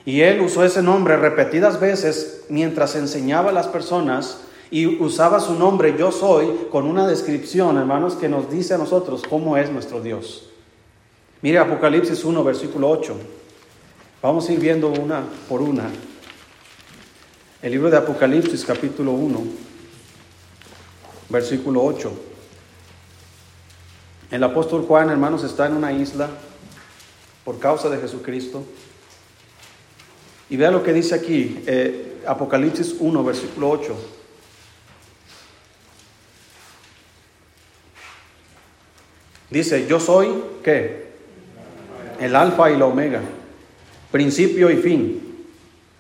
Y 0.07 0.21
él 0.21 0.41
usó 0.41 0.65
ese 0.65 0.83
nombre 0.83 1.17
repetidas 1.17 1.81
veces 1.81 2.45
mientras 2.49 2.95
enseñaba 2.95 3.51
a 3.51 3.53
las 3.53 3.67
personas 3.67 4.39
y 4.71 4.87
usaba 5.03 5.41
su 5.41 5.55
nombre 5.55 5.97
yo 5.99 6.13
soy 6.13 6.69
con 6.71 6.87
una 6.87 7.09
descripción, 7.09 7.77
hermanos, 7.77 8.15
que 8.15 8.29
nos 8.29 8.49
dice 8.49 8.75
a 8.75 8.79
nosotros 8.79 9.25
cómo 9.29 9.57
es 9.57 9.69
nuestro 9.69 10.01
Dios. 10.01 10.49
Mire 11.43 11.59
Apocalipsis 11.59 12.25
1, 12.25 12.45
versículo 12.45 12.89
8. 12.89 13.17
Vamos 14.23 14.49
a 14.49 14.53
ir 14.53 14.61
viendo 14.61 14.89
una 14.91 15.25
por 15.49 15.61
una. 15.61 15.91
El 17.61 17.73
libro 17.73 17.91
de 17.91 17.97
Apocalipsis 17.97 18.65
capítulo 18.65 19.11
1, 19.11 19.43
versículo 21.31 21.83
8. 21.85 22.13
El 24.31 24.45
apóstol 24.45 24.85
Juan, 24.87 25.11
hermanos, 25.11 25.43
está 25.43 25.67
en 25.67 25.75
una 25.75 25.93
isla 25.93 26.29
por 27.45 27.59
causa 27.59 27.89
de 27.89 27.99
Jesucristo. 27.99 28.65
Y 30.49 30.57
vea 30.57 30.71
lo 30.71 30.83
que 30.83 30.93
dice 30.93 31.15
aquí, 31.15 31.63
eh, 31.67 32.23
Apocalipsis 32.27 32.97
1, 32.99 33.25
versículo 33.25 33.71
8. 33.71 33.97
Dice, 39.51 39.87
yo 39.87 40.01
soy, 40.01 40.29
¿qué? 40.63 41.07
El 42.21 42.35
alfa 42.35 42.71
y 42.71 42.77
la 42.77 42.87
omega, 42.87 43.21
principio 44.11 44.71
y 44.71 44.77
fin. 44.77 45.23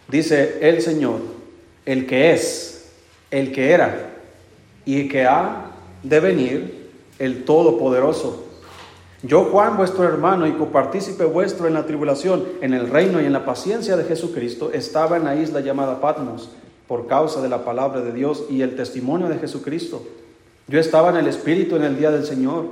Dice 0.08 0.58
el 0.60 0.82
Señor, 0.82 1.20
el 1.84 2.06
que 2.06 2.32
es, 2.32 2.90
el 3.30 3.52
que 3.52 3.70
era 3.70 4.10
y 4.84 5.02
el 5.02 5.08
que 5.08 5.24
ha 5.24 5.70
de 6.02 6.20
venir, 6.20 6.88
el 7.18 7.44
Todopoderoso. 7.44 8.45
Yo, 9.26 9.46
Juan, 9.46 9.76
vuestro 9.76 10.04
hermano 10.04 10.46
y 10.46 10.52
copartícipe 10.52 11.24
vuestro 11.24 11.66
en 11.66 11.74
la 11.74 11.84
tribulación, 11.84 12.44
en 12.60 12.72
el 12.72 12.88
reino 12.88 13.20
y 13.20 13.24
en 13.24 13.32
la 13.32 13.44
paciencia 13.44 13.96
de 13.96 14.04
Jesucristo, 14.04 14.70
estaba 14.72 15.16
en 15.16 15.24
la 15.24 15.34
isla 15.34 15.58
llamada 15.58 16.00
Patmos 16.00 16.50
por 16.86 17.08
causa 17.08 17.42
de 17.42 17.48
la 17.48 17.64
palabra 17.64 18.02
de 18.02 18.12
Dios 18.12 18.44
y 18.48 18.62
el 18.62 18.76
testimonio 18.76 19.28
de 19.28 19.38
Jesucristo. 19.38 20.06
Yo 20.68 20.78
estaba 20.78 21.10
en 21.10 21.16
el 21.16 21.26
Espíritu 21.26 21.74
en 21.74 21.82
el 21.82 21.98
día 21.98 22.12
del 22.12 22.24
Señor 22.24 22.66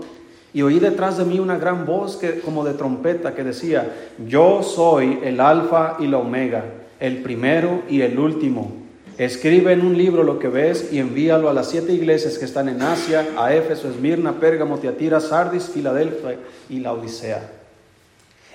y 0.52 0.62
oí 0.62 0.78
detrás 0.78 1.18
de 1.18 1.24
mí 1.24 1.40
una 1.40 1.58
gran 1.58 1.86
voz 1.86 2.16
que, 2.16 2.38
como 2.38 2.64
de 2.64 2.74
trompeta 2.74 3.34
que 3.34 3.42
decía, 3.42 4.12
yo 4.28 4.62
soy 4.62 5.18
el 5.24 5.40
alfa 5.40 5.96
y 5.98 6.06
la 6.06 6.18
omega, 6.18 6.66
el 7.00 7.24
primero 7.24 7.82
y 7.88 8.02
el 8.02 8.16
último. 8.16 8.83
Escribe 9.16 9.72
en 9.72 9.86
un 9.86 9.96
libro 9.96 10.24
lo 10.24 10.40
que 10.40 10.48
ves 10.48 10.92
y 10.92 10.98
envíalo 10.98 11.48
a 11.48 11.52
las 11.52 11.70
siete 11.70 11.92
iglesias 11.92 12.36
que 12.36 12.44
están 12.44 12.68
en 12.68 12.82
Asia, 12.82 13.26
a 13.36 13.54
Éfeso, 13.54 13.88
Esmirna, 13.88 14.40
Pérgamo, 14.40 14.78
Tiatira, 14.78 15.20
Sardis, 15.20 15.68
Filadelfia 15.68 16.36
y 16.68 16.80
la 16.80 16.92
Odisea. 16.92 17.48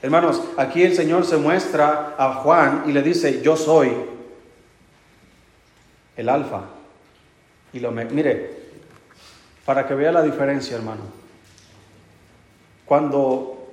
Hermanos, 0.01 0.41
aquí 0.57 0.83
el 0.83 0.95
Señor 0.95 1.25
se 1.25 1.37
muestra 1.37 2.15
a 2.17 2.35
Juan 2.35 2.83
y 2.87 2.91
le 2.91 3.01
dice, 3.01 3.41
yo 3.41 3.55
soy 3.55 3.91
el 6.17 6.27
alfa 6.27 6.63
y 7.71 7.83
omega. 7.83 8.09
Mire, 8.11 8.59
para 9.65 9.87
que 9.87 9.93
vea 9.93 10.11
la 10.11 10.23
diferencia, 10.23 10.75
hermano. 10.75 11.03
Cuando 12.85 13.71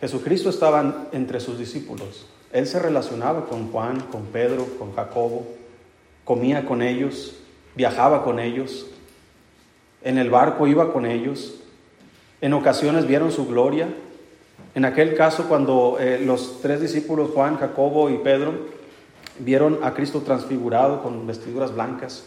Jesucristo 0.00 0.48
estaba 0.48 1.08
entre 1.12 1.40
sus 1.40 1.58
discípulos, 1.58 2.26
Él 2.52 2.66
se 2.66 2.78
relacionaba 2.78 3.46
con 3.46 3.70
Juan, 3.70 4.00
con 4.00 4.24
Pedro, 4.26 4.66
con 4.78 4.94
Jacobo, 4.94 5.46
comía 6.24 6.64
con 6.66 6.82
ellos, 6.82 7.36
viajaba 7.74 8.24
con 8.24 8.38
ellos, 8.38 8.86
en 10.02 10.18
el 10.18 10.30
barco 10.30 10.66
iba 10.66 10.92
con 10.92 11.06
ellos, 11.06 11.60
en 12.40 12.52
ocasiones 12.52 13.06
vieron 13.06 13.30
su 13.30 13.46
gloria. 13.46 13.88
En 14.74 14.84
aquel 14.84 15.14
caso, 15.14 15.48
cuando 15.48 15.98
eh, 16.00 16.20
los 16.24 16.60
tres 16.60 16.80
discípulos, 16.80 17.30
Juan, 17.34 17.56
Jacobo 17.56 18.10
y 18.10 18.18
Pedro, 18.18 18.52
vieron 19.38 19.78
a 19.82 19.94
Cristo 19.94 20.20
transfigurado 20.20 21.02
con 21.02 21.26
vestiduras 21.26 21.74
blancas, 21.74 22.24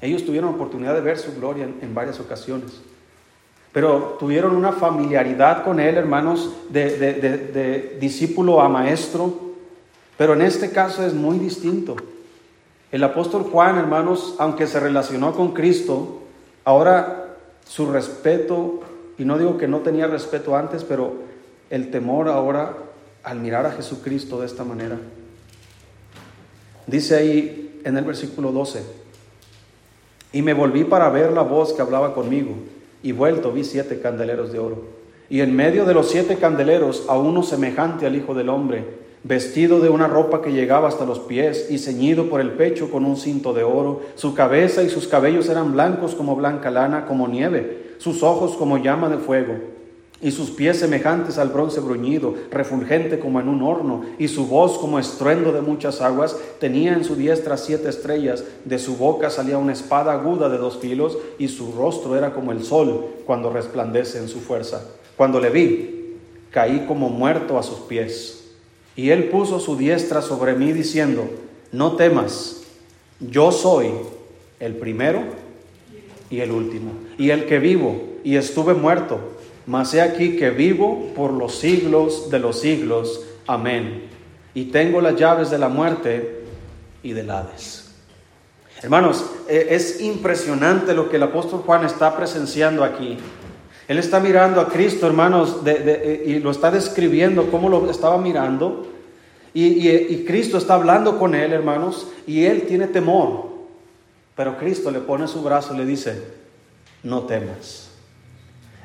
ellos 0.00 0.24
tuvieron 0.24 0.54
oportunidad 0.54 0.94
de 0.94 1.00
ver 1.00 1.18
su 1.18 1.34
gloria 1.34 1.64
en 1.64 1.94
varias 1.94 2.20
ocasiones 2.20 2.80
pero 3.74 4.16
tuvieron 4.20 4.54
una 4.54 4.70
familiaridad 4.70 5.64
con 5.64 5.80
él, 5.80 5.96
hermanos, 5.96 6.48
de, 6.70 7.96
discípulo 7.98 8.60
a 8.60 8.68
maestro, 8.68 9.43
pero 10.16 10.34
en 10.34 10.42
este 10.42 10.70
caso 10.70 11.04
es 11.04 11.14
muy 11.14 11.38
distinto. 11.38 11.96
El 12.92 13.02
apóstol 13.02 13.42
Juan, 13.42 13.76
hermanos, 13.76 14.36
aunque 14.38 14.66
se 14.66 14.78
relacionó 14.78 15.34
con 15.34 15.52
Cristo, 15.52 16.22
ahora 16.64 17.36
su 17.66 17.90
respeto, 17.90 18.80
y 19.18 19.24
no 19.24 19.38
digo 19.38 19.58
que 19.58 19.66
no 19.66 19.80
tenía 19.80 20.06
respeto 20.06 20.56
antes, 20.56 20.84
pero 20.84 21.14
el 21.70 21.90
temor 21.90 22.28
ahora 22.28 22.76
al 23.22 23.40
mirar 23.40 23.66
a 23.66 23.72
Jesucristo 23.72 24.40
de 24.40 24.46
esta 24.46 24.64
manera. 24.64 24.98
Dice 26.86 27.16
ahí 27.16 27.80
en 27.84 27.96
el 27.96 28.04
versículo 28.04 28.52
12, 28.52 28.82
y 30.32 30.42
me 30.42 30.52
volví 30.52 30.84
para 30.84 31.08
ver 31.10 31.32
la 31.32 31.42
voz 31.42 31.72
que 31.72 31.82
hablaba 31.82 32.14
conmigo 32.14 32.54
y 33.02 33.12
vuelto 33.12 33.52
vi 33.52 33.64
siete 33.64 34.00
candeleros 34.00 34.52
de 34.52 34.58
oro. 34.58 34.82
Y 35.30 35.40
en 35.40 35.54
medio 35.54 35.84
de 35.84 35.94
los 35.94 36.10
siete 36.10 36.36
candeleros 36.36 37.04
a 37.08 37.16
uno 37.16 37.42
semejante 37.42 38.06
al 38.06 38.16
Hijo 38.16 38.34
del 38.34 38.48
Hombre, 38.48 38.84
vestido 39.24 39.80
de 39.80 39.88
una 39.88 40.06
ropa 40.06 40.40
que 40.40 40.52
llegaba 40.52 40.86
hasta 40.86 41.04
los 41.04 41.18
pies 41.18 41.66
y 41.70 41.78
ceñido 41.78 42.28
por 42.30 42.40
el 42.40 42.52
pecho 42.52 42.90
con 42.90 43.04
un 43.04 43.16
cinto 43.16 43.52
de 43.52 43.64
oro. 43.64 44.02
Su 44.14 44.34
cabeza 44.34 44.82
y 44.82 44.90
sus 44.90 45.08
cabellos 45.08 45.48
eran 45.48 45.72
blancos 45.72 46.14
como 46.14 46.36
blanca 46.36 46.70
lana, 46.70 47.06
como 47.06 47.26
nieve, 47.26 47.94
sus 47.98 48.22
ojos 48.22 48.52
como 48.56 48.78
llama 48.78 49.08
de 49.08 49.18
fuego 49.18 49.74
y 50.24 50.30
sus 50.30 50.50
pies 50.50 50.78
semejantes 50.78 51.36
al 51.36 51.50
bronce 51.50 51.80
bruñido, 51.80 52.34
refulgente 52.50 53.18
como 53.18 53.40
en 53.40 53.48
un 53.48 53.60
horno, 53.60 54.06
y 54.18 54.28
su 54.28 54.46
voz 54.46 54.78
como 54.78 54.98
estruendo 54.98 55.52
de 55.52 55.60
muchas 55.60 56.00
aguas, 56.00 56.34
tenía 56.58 56.94
en 56.94 57.04
su 57.04 57.14
diestra 57.14 57.58
siete 57.58 57.90
estrellas, 57.90 58.42
de 58.64 58.78
su 58.78 58.96
boca 58.96 59.28
salía 59.28 59.58
una 59.58 59.74
espada 59.74 60.14
aguda 60.14 60.48
de 60.48 60.56
dos 60.56 60.78
filos, 60.78 61.18
y 61.38 61.48
su 61.48 61.72
rostro 61.72 62.16
era 62.16 62.32
como 62.32 62.52
el 62.52 62.64
sol 62.64 63.04
cuando 63.26 63.50
resplandece 63.50 64.18
en 64.18 64.28
su 64.28 64.40
fuerza. 64.40 64.86
Cuando 65.14 65.40
le 65.40 65.50
vi, 65.50 66.16
caí 66.50 66.86
como 66.86 67.10
muerto 67.10 67.58
a 67.58 67.62
sus 67.62 67.80
pies. 67.80 68.43
Y 68.96 69.10
él 69.10 69.24
puso 69.24 69.60
su 69.60 69.76
diestra 69.76 70.22
sobre 70.22 70.54
mí 70.54 70.72
diciendo, 70.72 71.28
no 71.72 71.96
temas, 71.96 72.62
yo 73.20 73.50
soy 73.52 73.90
el 74.60 74.74
primero 74.76 75.22
y 76.30 76.40
el 76.40 76.50
último, 76.50 76.92
y 77.18 77.30
el 77.30 77.46
que 77.46 77.58
vivo 77.58 78.02
y 78.22 78.36
estuve 78.36 78.74
muerto 78.74 79.34
mas 79.66 79.94
he 79.94 80.02
aquí 80.02 80.36
que 80.36 80.50
vivo 80.50 81.12
por 81.14 81.32
los 81.32 81.54
siglos 81.56 82.30
de 82.30 82.38
los 82.38 82.60
siglos. 82.60 83.22
Amén. 83.46 84.04
Y 84.52 84.66
tengo 84.66 85.00
las 85.00 85.16
llaves 85.16 85.50
de 85.50 85.58
la 85.58 85.68
muerte 85.68 86.44
y 87.02 87.12
del 87.12 87.30
Hades. 87.30 87.92
Hermanos, 88.82 89.24
e, 89.48 89.68
es 89.70 90.00
impresionante 90.00 90.92
lo 90.92 91.08
que 91.08 91.16
el 91.16 91.22
apóstol 91.22 91.62
Juan 91.64 91.84
está 91.84 92.14
presenciando 92.16 92.84
aquí. 92.84 93.16
Él 93.86 93.98
está 93.98 94.20
mirando 94.20 94.60
a 94.60 94.68
Cristo, 94.68 95.06
hermanos, 95.06 95.58
e, 95.66 96.24
y 96.26 96.38
lo 96.38 96.50
está 96.50 96.70
describiendo 96.70 97.50
cómo 97.50 97.68
lo 97.68 97.90
estaba 97.90 98.18
mirando. 98.18 98.86
Y, 99.52 99.88
y 99.88 100.24
Cristo 100.24 100.58
está 100.58 100.74
hablando 100.74 101.18
con 101.18 101.34
él, 101.34 101.52
hermanos, 101.52 102.08
y 102.26 102.44
él 102.44 102.62
tiene 102.62 102.86
temor. 102.86 103.54
Pero 104.34 104.58
Cristo 104.58 104.90
le 104.90 105.00
pone 105.00 105.28
su 105.28 105.42
brazo 105.42 105.74
y 105.74 105.78
le 105.78 105.86
dice, 105.86 106.22
no 107.02 107.22
temas. 107.22 107.90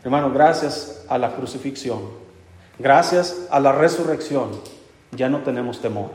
Hermano, 0.04 0.32
gracias 0.32 1.06
a 1.10 1.18
la 1.18 1.36
crucifixión, 1.36 2.00
gracias 2.78 3.48
a 3.50 3.60
la 3.60 3.72
resurrección, 3.72 4.52
ya 5.12 5.28
no 5.28 5.40
tenemos 5.40 5.82
temor. 5.82 6.12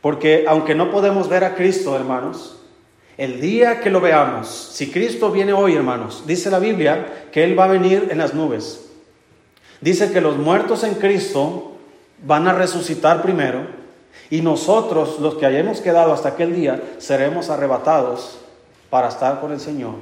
Porque 0.00 0.44
aunque 0.48 0.74
no 0.74 0.90
podemos 0.90 1.28
ver 1.28 1.44
a 1.44 1.54
Cristo, 1.54 1.96
hermanos, 1.96 2.60
el 3.16 3.40
día 3.40 3.80
que 3.80 3.90
lo 3.90 4.00
veamos, 4.00 4.48
si 4.48 4.90
Cristo 4.90 5.30
viene 5.30 5.52
hoy, 5.52 5.74
hermanos, 5.74 6.24
dice 6.26 6.50
la 6.50 6.58
Biblia 6.58 7.28
que 7.32 7.44
Él 7.44 7.58
va 7.58 7.64
a 7.64 7.68
venir 7.68 8.08
en 8.10 8.18
las 8.18 8.34
nubes. 8.34 8.90
Dice 9.80 10.12
que 10.12 10.20
los 10.20 10.36
muertos 10.36 10.84
en 10.84 10.94
Cristo 10.94 11.72
van 12.24 12.48
a 12.48 12.52
resucitar 12.52 13.22
primero 13.22 13.66
y 14.30 14.40
nosotros, 14.40 15.20
los 15.20 15.36
que 15.36 15.46
hayamos 15.46 15.80
quedado 15.80 16.12
hasta 16.12 16.30
aquel 16.30 16.54
día, 16.54 16.82
seremos 16.98 17.48
arrebatados 17.50 18.38
para 18.90 19.08
estar 19.08 19.40
con 19.40 19.52
el 19.52 19.60
Señor. 19.60 19.94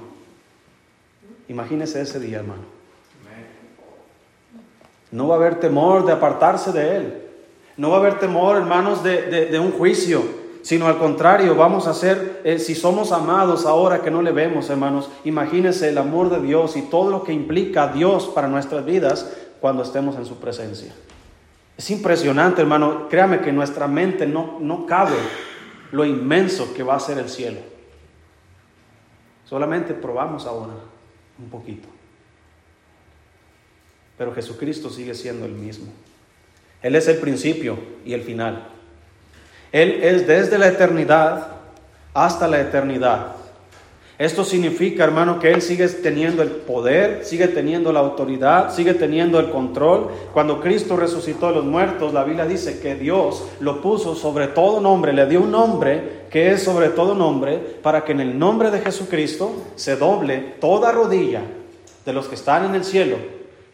Imagínese 1.48 2.00
ese 2.00 2.18
día, 2.18 2.38
hermano. 2.38 2.74
No 5.10 5.28
va 5.28 5.36
a 5.36 5.38
haber 5.38 5.60
temor 5.60 6.04
de 6.06 6.12
apartarse 6.12 6.72
de 6.72 6.96
Él. 6.96 7.22
No 7.76 7.90
va 7.90 7.96
a 7.96 8.00
haber 8.00 8.18
temor, 8.18 8.56
hermanos, 8.56 9.02
de, 9.04 9.58
un 9.60 9.72
juicio, 9.72 10.22
sino 10.64 10.86
al 10.86 10.96
contrario, 10.96 11.54
vamos 11.54 11.86
a 11.86 11.92
ser, 11.92 12.40
eh, 12.42 12.58
si 12.58 12.74
somos 12.74 13.12
amados 13.12 13.66
ahora 13.66 14.00
que 14.00 14.10
no 14.10 14.22
le 14.22 14.32
vemos, 14.32 14.70
hermanos, 14.70 15.10
imagínese 15.22 15.90
el 15.90 15.98
amor 15.98 16.30
de 16.30 16.40
Dios 16.40 16.78
y 16.78 16.82
todo 16.82 17.10
lo 17.10 17.22
que 17.22 17.34
implica 17.34 17.88
Dios 17.88 18.28
para 18.34 18.48
nuestras 18.48 18.82
vidas 18.86 19.30
cuando 19.60 19.82
estemos 19.82 20.16
en 20.16 20.24
su 20.24 20.36
presencia. 20.36 20.94
Es 21.76 21.90
impresionante, 21.90 22.62
hermano. 22.62 23.10
Créame 23.10 23.42
que 23.42 23.52
nuestra 23.52 23.86
mente 23.88 24.26
no, 24.26 24.56
no 24.58 24.86
cabe 24.86 25.18
lo 25.92 26.06
inmenso 26.06 26.72
que 26.72 26.82
va 26.82 26.94
a 26.94 27.00
ser 27.00 27.18
el 27.18 27.28
cielo. 27.28 27.60
Solamente 29.44 29.92
probamos 29.92 30.46
ahora 30.46 30.72
un 31.38 31.50
poquito. 31.50 31.88
Pero 34.16 34.32
Jesucristo 34.32 34.88
sigue 34.88 35.14
siendo 35.14 35.44
el 35.44 35.52
mismo. 35.52 35.92
Él 36.80 36.94
es 36.94 37.06
el 37.06 37.18
principio 37.18 37.76
y 38.06 38.14
el 38.14 38.22
final. 38.22 38.73
Él 39.74 40.04
es 40.04 40.24
desde 40.24 40.56
la 40.56 40.68
eternidad 40.68 41.48
hasta 42.14 42.46
la 42.46 42.60
eternidad. 42.60 43.32
Esto 44.16 44.44
significa, 44.44 45.02
hermano, 45.02 45.40
que 45.40 45.50
Él 45.50 45.62
sigue 45.62 45.88
teniendo 45.88 46.44
el 46.44 46.50
poder, 46.50 47.24
sigue 47.24 47.48
teniendo 47.48 47.92
la 47.92 47.98
autoridad, 47.98 48.72
sigue 48.72 48.94
teniendo 48.94 49.40
el 49.40 49.50
control. 49.50 50.12
Cuando 50.32 50.60
Cristo 50.60 50.96
resucitó 50.96 51.48
de 51.48 51.56
los 51.56 51.64
muertos, 51.64 52.14
la 52.14 52.22
Biblia 52.22 52.46
dice 52.46 52.78
que 52.78 52.94
Dios 52.94 53.48
lo 53.58 53.82
puso 53.82 54.14
sobre 54.14 54.46
todo 54.46 54.80
nombre, 54.80 55.12
le 55.12 55.26
dio 55.26 55.40
un 55.40 55.50
nombre 55.50 56.26
que 56.30 56.52
es 56.52 56.62
sobre 56.62 56.90
todo 56.90 57.16
nombre, 57.16 57.58
para 57.58 58.04
que 58.04 58.12
en 58.12 58.20
el 58.20 58.38
nombre 58.38 58.70
de 58.70 58.78
Jesucristo 58.78 59.50
se 59.74 59.96
doble 59.96 60.54
toda 60.60 60.92
rodilla 60.92 61.42
de 62.06 62.12
los 62.12 62.28
que 62.28 62.36
están 62.36 62.64
en 62.66 62.76
el 62.76 62.84
cielo 62.84 63.16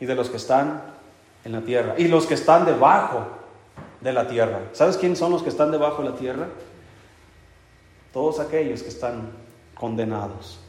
y 0.00 0.06
de 0.06 0.14
los 0.14 0.30
que 0.30 0.38
están 0.38 0.80
en 1.44 1.52
la 1.52 1.60
tierra 1.60 1.96
y 1.98 2.08
los 2.08 2.26
que 2.26 2.32
están 2.32 2.64
debajo 2.64 3.39
de 4.00 4.12
la 4.12 4.26
tierra. 4.28 4.60
¿Sabes 4.72 4.96
quiénes 4.96 5.18
son 5.18 5.32
los 5.32 5.42
que 5.42 5.48
están 5.48 5.70
debajo 5.70 6.02
de 6.02 6.10
la 6.10 6.16
tierra? 6.16 6.46
Todos 8.12 8.40
aquellos 8.40 8.82
que 8.82 8.88
están 8.88 9.30
condenados. 9.74 10.60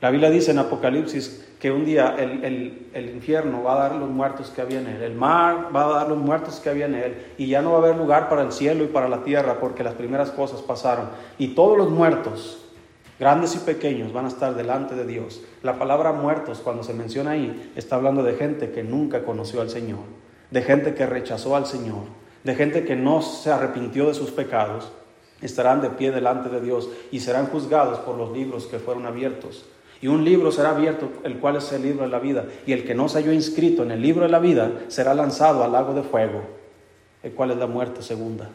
La 0.00 0.10
Biblia 0.10 0.28
dice 0.28 0.50
en 0.50 0.58
Apocalipsis 0.58 1.48
que 1.58 1.72
un 1.72 1.86
día 1.86 2.14
el, 2.18 3.10
infierno 3.14 3.62
va 3.62 3.72
a 3.72 3.88
dar 3.88 3.94
los 3.94 4.10
muertos 4.10 4.50
que 4.50 4.60
había 4.60 4.80
en 4.80 4.86
él, 4.86 5.02
el 5.02 5.14
mar 5.14 5.74
va 5.74 5.86
a 5.86 5.88
dar 6.00 6.08
los 6.08 6.18
muertos 6.18 6.60
que 6.60 6.68
había 6.68 6.84
en 6.84 6.94
él, 6.94 7.26
y 7.38 7.46
ya 7.46 7.62
no 7.62 7.70
va 7.70 7.76
a 7.76 7.80
haber 7.80 7.96
lugar 7.96 8.28
para 8.28 8.42
el 8.42 8.52
cielo 8.52 8.84
y 8.84 8.88
para 8.88 9.08
la 9.08 9.22
tierra 9.24 9.58
porque 9.58 9.82
las 9.82 9.94
primeras 9.94 10.30
cosas 10.30 10.60
pasaron. 10.60 11.08
Y 11.38 11.54
todos 11.54 11.78
los 11.78 11.88
muertos, 11.88 12.66
grandes 13.18 13.54
y 13.54 13.60
pequeños, 13.60 14.12
van 14.12 14.26
a 14.26 14.28
estar 14.28 14.54
delante 14.54 14.94
de 14.94 15.06
Dios. 15.06 15.40
La 15.62 15.78
palabra 15.78 16.12
muertos, 16.12 16.58
cuando 16.58 16.82
se 16.82 16.92
menciona 16.92 17.30
ahí, 17.30 17.72
está 17.74 17.96
hablando 17.96 18.22
de 18.22 18.34
gente 18.34 18.70
que 18.70 18.84
nunca 18.84 19.24
conoció 19.24 19.62
al 19.62 19.70
Señor, 19.70 20.00
de 20.54 20.62
gente 20.62 20.94
que 20.94 21.04
rechazó 21.04 21.56
al 21.56 21.66
Señor, 21.66 22.04
de 22.44 22.54
gente 22.54 22.84
que 22.84 22.94
no 22.94 23.22
se 23.22 23.50
arrepintió 23.50 24.06
de 24.06 24.14
sus 24.14 24.30
pecados 24.30 24.92
estarán 25.42 25.82
de 25.82 25.90
pie 25.90 26.12
delante 26.12 26.48
de 26.48 26.60
Dios 26.60 26.88
y 27.10 27.18
serán 27.18 27.48
juzgados 27.48 27.98
por 27.98 28.16
los 28.16 28.30
libros 28.30 28.66
que 28.66 28.78
fueron 28.78 29.04
abiertos. 29.04 29.64
Y 30.00 30.06
un 30.06 30.24
libro 30.24 30.52
será 30.52 30.70
abierto, 30.70 31.10
el 31.24 31.40
cual 31.40 31.56
es 31.56 31.72
el 31.72 31.82
libro 31.82 32.04
de 32.04 32.10
la 32.10 32.20
vida. 32.20 32.46
Y 32.66 32.72
el 32.72 32.84
que 32.84 32.94
no 32.94 33.08
se 33.08 33.18
halló 33.18 33.32
inscrito 33.32 33.82
en 33.82 33.90
el 33.90 34.00
libro 34.00 34.22
de 34.22 34.30
la 34.30 34.38
vida 34.38 34.70
será 34.86 35.12
lanzado 35.12 35.64
al 35.64 35.72
lago 35.72 35.92
de 35.92 36.04
fuego, 36.04 36.42
el 37.24 37.32
cual 37.32 37.50
es 37.50 37.56
la 37.56 37.66
muerte 37.66 38.00
segunda. 38.02 38.48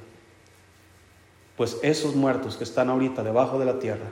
Pues 1.58 1.80
esos 1.84 2.16
muertos 2.16 2.56
que 2.56 2.64
están 2.64 2.90
ahorita 2.90 3.24
debajo 3.24 3.60
de 3.60 3.66
la 3.66 3.78
tierra, 3.78 4.08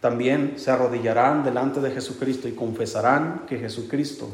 también 0.00 0.54
se 0.56 0.72
arrodillarán 0.72 1.44
delante 1.44 1.80
de 1.80 1.92
Jesucristo 1.92 2.48
y 2.48 2.56
confesarán 2.56 3.44
que 3.46 3.58
Jesucristo 3.58 4.28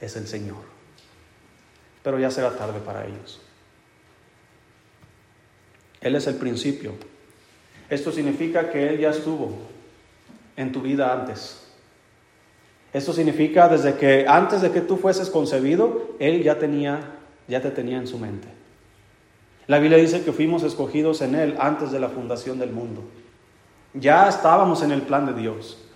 es 0.00 0.16
el 0.16 0.26
Señor. 0.26 0.62
Pero 2.02 2.18
ya 2.18 2.30
será 2.30 2.50
tarde 2.56 2.80
para 2.80 3.06
ellos. 3.06 3.40
Él 6.00 6.14
es 6.14 6.26
el 6.26 6.36
principio. 6.36 6.92
Esto 7.90 8.12
significa 8.12 8.70
que 8.70 8.88
Él 8.88 8.98
ya 8.98 9.10
estuvo 9.10 9.52
en 10.56 10.72
tu 10.72 10.80
vida 10.80 11.12
antes. 11.12 11.64
Esto 12.92 13.12
significa 13.12 13.68
desde 13.68 13.94
que 13.94 14.26
antes 14.28 14.62
de 14.62 14.70
que 14.70 14.80
tú 14.80 14.96
fueses 14.96 15.30
concebido, 15.30 16.14
Él 16.18 16.42
ya 16.42 16.58
tenía, 16.58 17.00
ya 17.46 17.60
te 17.60 17.70
tenía 17.70 17.98
en 17.98 18.06
su 18.06 18.18
mente. 18.18 18.48
La 19.66 19.78
Biblia 19.78 19.98
dice 19.98 20.24
que 20.24 20.32
fuimos 20.32 20.62
escogidos 20.62 21.20
en 21.20 21.34
Él 21.34 21.56
antes 21.58 21.90
de 21.90 22.00
la 22.00 22.08
fundación 22.08 22.58
del 22.58 22.70
mundo. 22.70 23.02
Ya 23.94 24.28
estábamos 24.28 24.82
en 24.82 24.92
el 24.92 25.02
plan 25.02 25.26
de 25.26 25.34
Dios. 25.34 25.87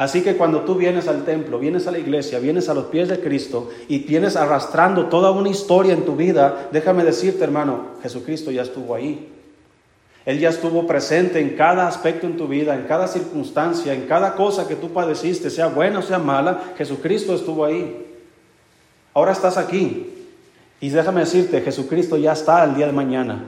Así 0.00 0.22
que 0.22 0.34
cuando 0.34 0.62
tú 0.62 0.76
vienes 0.76 1.08
al 1.08 1.26
templo, 1.26 1.58
vienes 1.58 1.86
a 1.86 1.90
la 1.90 1.98
iglesia, 1.98 2.38
vienes 2.38 2.70
a 2.70 2.74
los 2.74 2.86
pies 2.86 3.10
de 3.10 3.20
Cristo 3.20 3.68
y 3.86 3.98
tienes 3.98 4.34
arrastrando 4.34 5.10
toda 5.10 5.30
una 5.30 5.50
historia 5.50 5.92
en 5.92 6.06
tu 6.06 6.16
vida, 6.16 6.70
déjame 6.72 7.04
decirte, 7.04 7.44
hermano, 7.44 7.88
Jesucristo 8.02 8.50
ya 8.50 8.62
estuvo 8.62 8.94
ahí. 8.94 9.28
Él 10.24 10.38
ya 10.38 10.48
estuvo 10.48 10.86
presente 10.86 11.38
en 11.38 11.50
cada 11.50 11.86
aspecto 11.86 12.26
en 12.26 12.38
tu 12.38 12.48
vida, 12.48 12.74
en 12.74 12.84
cada 12.84 13.08
circunstancia, 13.08 13.92
en 13.92 14.06
cada 14.06 14.36
cosa 14.36 14.66
que 14.66 14.74
tú 14.74 14.90
padeciste, 14.90 15.50
sea 15.50 15.66
buena 15.66 15.98
o 15.98 16.02
sea 16.02 16.18
mala, 16.18 16.72
Jesucristo 16.78 17.34
estuvo 17.34 17.62
ahí. 17.62 18.06
Ahora 19.12 19.32
estás 19.32 19.58
aquí. 19.58 20.14
Y 20.80 20.88
déjame 20.88 21.20
decirte, 21.20 21.60
Jesucristo 21.60 22.16
ya 22.16 22.32
está 22.32 22.64
el 22.64 22.74
día 22.74 22.86
de 22.86 22.92
mañana. 22.94 23.44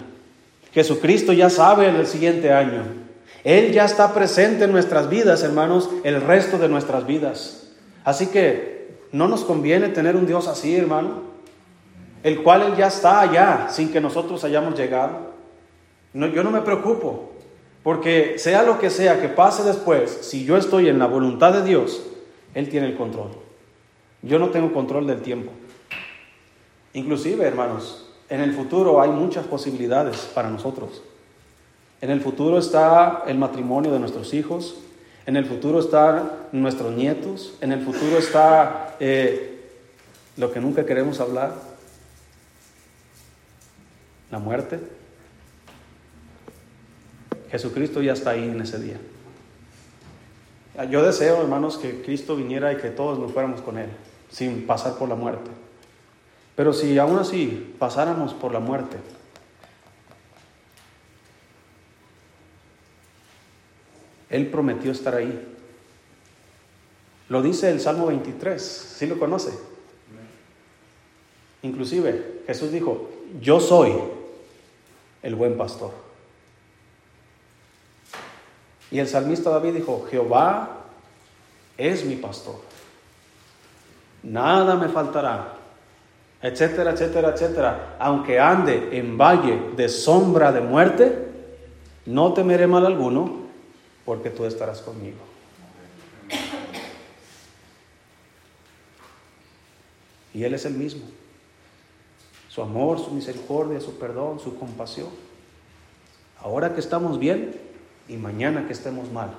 Jesucristo 0.75 1.33
ya 1.33 1.49
sabe 1.49 1.89
el 1.89 2.07
siguiente 2.07 2.53
año. 2.53 3.02
Él 3.45 3.73
ya 3.73 3.85
está 3.85 4.15
presente 4.15 4.65
en 4.65 4.73
nuestras 4.73 5.09
vidas, 5.09 5.43
hermanos, 5.43 5.91
el 6.05 6.21
resto 6.21 6.59
de 6.59 6.69
nuestras 6.69 7.07
vidas. 7.07 7.69
Así 8.05 8.29
que 8.29 8.97
no 9.11 9.29
nos 9.29 9.45
conviene 9.45 9.89
tener 9.89 10.17
un 10.17 10.27
Dios 10.27 10.47
así, 10.49 10.77
hermano, 10.77 11.23
el 12.23 12.43
cual 12.43 12.63
Él 12.63 12.77
ya 12.77 12.87
está 12.87 13.21
allá 13.21 13.69
sin 13.71 13.91
que 13.91 14.01
nosotros 14.01 14.45
hayamos 14.45 14.79
llegado. 14.79 15.33
Yo 16.15 16.45
no 16.45 16.51
me 16.51 16.61
preocupo, 16.61 17.33
porque 17.83 18.39
sea 18.39 18.63
lo 18.63 18.79
que 18.79 18.91
sea 18.91 19.21
que 19.21 19.29
pase 19.29 19.65
después, 19.65 20.19
si 20.23 20.45
yo 20.45 20.57
estoy 20.57 20.89
en 20.89 20.99
la 20.99 21.07
voluntad 21.07 21.53
de 21.53 21.65
Dios, 21.65 22.03
Él 22.55 22.69
tiene 22.69 22.87
el 22.89 22.97
control. 22.97 23.31
Yo 24.23 24.39
no 24.39 24.51
tengo 24.51 24.73
control 24.73 25.07
del 25.09 25.21
tiempo. 25.21 25.51
Inclusive, 26.93 27.45
hermanos, 27.45 28.09
en 28.29 28.41
el 28.41 28.53
futuro 28.53 29.01
hay 29.01 29.11
muchas 29.11 29.47
posibilidades 29.47 30.31
para 30.33 30.49
nosotros. 30.49 31.03
En 32.03 32.11
el 32.11 32.21
futuro 32.21 32.59
está 32.59 33.23
el 33.29 33.39
matrimonio 33.39 33.93
de 33.93 34.01
nuestros 34.01 34.35
hijos, 34.35 34.75
en 35.25 35.37
el 35.37 35.47
futuro 35.47 35.79
están 35.79 36.33
nuestros 36.51 36.93
nietos, 36.93 37.55
en 37.61 37.71
el 37.71 37.81
futuro 37.81 38.19
está 38.19 38.97
eh, 38.99 39.71
lo 40.37 40.53
que 40.53 40.61
nunca 40.61 40.85
queremos 40.85 41.21
hablar, 41.21 41.55
la 44.33 44.41
muerte. 44.41 44.81
Jesucristo 47.53 48.03
ya 48.03 48.15
está 48.15 48.31
ahí 48.31 48.49
en 48.49 48.61
ese 48.61 48.81
día. 48.81 48.97
Yo 50.91 51.05
deseo, 51.05 51.41
hermanos, 51.41 51.77
que 51.79 52.03
Cristo 52.03 52.35
viniera 52.35 52.73
y 52.73 52.79
que 52.79 52.91
todos 52.91 53.17
nos 53.17 53.31
fuéramos 53.31 53.61
con 53.61 53.79
Él, 53.79 53.91
sin 54.29 54.67
pasar 54.67 54.95
por 54.95 55.09
la 55.09 55.15
muerte. 55.15 55.53
Pero 56.57 56.73
si 56.73 56.99
aún 56.99 57.21
así 57.21 57.77
pasáramos 57.79 58.35
por 58.35 58.53
la 58.53 58.59
muerte, 58.59 58.97
Él 64.33 64.49
prometió 64.49 64.91
estar 64.91 65.15
ahí. 65.15 65.49
Lo 67.29 67.43
dice 67.43 67.71
el 67.71 67.81
Salmo 67.81 68.07
23, 68.07 68.61
¿sí 68.61 69.07
lo 69.07 69.19
conoce? 69.19 69.53
Inclusive 71.63 72.43
Jesús 72.47 72.73
dijo, 72.73 73.11
yo 73.41 73.61
soy 73.61 73.93
el 75.23 75.35
buen 75.35 75.57
pastor. 75.57 75.93
Y 78.91 78.99
el 78.99 79.07
salmista 79.07 79.51
David 79.51 79.75
dijo, 79.75 80.07
Jehová 80.11 80.85
es 81.77 82.05
mi 82.05 82.17
pastor. 82.17 82.57
Nada 84.23 84.77
me 84.77 84.89
faltará. 84.89 85.55
Etcétera, 86.41 86.93
etcétera, 86.93 87.31
etcétera. 87.31 87.97
Aunque 87.99 88.41
ande 88.41 88.99
en 88.99 89.17
valle 89.17 89.71
de 89.77 89.89
sombra 89.89 90.53
de 90.53 90.61
muerte, 90.61 91.29
no 92.07 92.33
temeré 92.33 92.67
mal 92.67 92.85
alguno, 92.85 93.43
porque 94.05 94.31
tú 94.31 94.45
estarás 94.45 94.81
conmigo. 94.81 95.19
Y 100.35 100.45
Él 100.45 100.55
es 100.55 100.65
el 100.65 100.75
mismo. 100.75 101.03
Su 102.49 102.63
amor, 102.63 102.99
su 102.99 103.11
misericordia, 103.11 103.81
su 103.81 103.99
perdón, 103.99 104.41
su 104.41 104.59
compasión. 104.59 105.09
Ahora 106.39 106.75
que 106.75 106.81
estamos 106.81 107.19
bien 107.19 107.59
y 108.09 108.17
mañana 108.17 108.67
que 108.67 108.73
estemos 108.73 109.11
mal, 109.11 109.33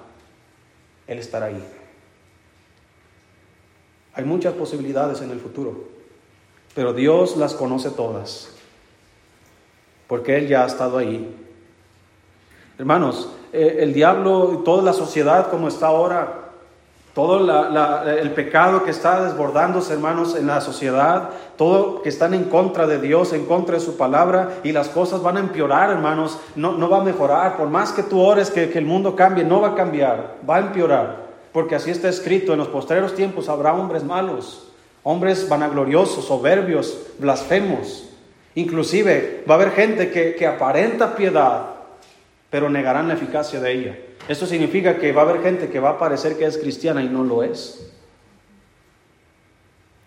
Él 1.07 1.19
estará 1.19 1.47
ahí. 1.47 1.63
Hay 4.13 4.23
muchas 4.23 4.53
posibilidades 4.53 5.21
en 5.21 5.31
el 5.31 5.39
futuro, 5.39 5.89
pero 6.75 6.93
Dios 6.93 7.35
las 7.35 7.55
conoce 7.55 7.89
todas, 7.89 8.49
porque 10.07 10.37
Él 10.37 10.47
ya 10.47 10.63
ha 10.63 10.67
estado 10.67 10.97
ahí. 10.99 11.35
Hermanos, 12.77 13.29
eh, 13.53 13.77
el 13.81 13.93
diablo 13.93 14.51
y 14.59 14.63
toda 14.63 14.81
la 14.81 14.93
sociedad 14.93 15.51
como 15.51 15.67
está 15.67 15.87
ahora, 15.87 16.43
todo 17.13 17.37
el 18.07 18.31
pecado 18.31 18.83
que 18.83 18.89
está 18.89 19.23
desbordándose, 19.23 19.93
hermanos, 19.93 20.35
en 20.35 20.47
la 20.47 20.61
sociedad, 20.61 21.29
todo 21.55 22.01
que 22.01 22.09
están 22.09 22.33
en 22.33 22.45
contra 22.45 22.87
de 22.87 22.99
Dios, 22.99 23.33
en 23.33 23.45
contra 23.45 23.75
de 23.75 23.81
su 23.81 23.95
palabra, 23.97 24.53
y 24.63 24.71
las 24.71 24.89
cosas 24.89 25.21
van 25.21 25.37
a 25.37 25.41
empeorar, 25.41 25.91
hermanos, 25.91 26.39
no, 26.55 26.89
va 26.89 27.01
a 27.01 27.03
mejorar. 27.03 27.55
Por 27.55 27.69
más 27.69 27.91
que 27.91 28.01
tú 28.01 28.19
ores 28.19 28.49
que, 28.49 28.63
el 28.63 28.85
mundo 28.85 29.15
cambie, 29.15 29.43
no 29.43 29.61
va 29.61 29.69
a 29.69 29.75
cambiar, 29.75 30.37
va 30.49 30.55
a 30.55 30.61
empeorar. 30.61 31.23
Porque 31.51 31.75
así 31.75 31.91
está 31.91 32.09
escrito, 32.09 32.53
en 32.53 32.57
los 32.57 32.69
postreros 32.69 33.13
tiempos 33.13 33.47
habrá 33.47 33.75
hombres 33.75 34.03
malos, 34.03 34.71
hombres 35.03 35.47
vanagloriosos, 35.47 36.25
soberbios, 36.25 36.97
blasfemos. 37.19 38.09
Inclusive 38.55 39.43
va 39.47 39.53
a 39.53 39.57
haber 39.57 39.71
gente 39.73 40.09
que 40.09 40.47
aparenta 40.47 41.15
piedad, 41.15 41.72
pero 42.53 42.69
negarán 42.69 43.07
la 43.07 43.15
eficacia 43.15 43.59
de 43.59 43.71
ella. 43.71 43.97
Esto 44.27 44.45
significa 44.45 44.99
que 44.99 45.11
va 45.11 45.23
a 45.23 45.25
haber 45.25 45.41
gente 45.41 45.69
que 45.69 45.79
va 45.79 45.89
a 45.89 45.97
parecer 45.97 46.37
que 46.37 46.45
es 46.45 46.59
cristiana 46.59 47.01
y 47.01 47.09
no 47.09 47.23
lo 47.23 47.41
es. 47.41 47.91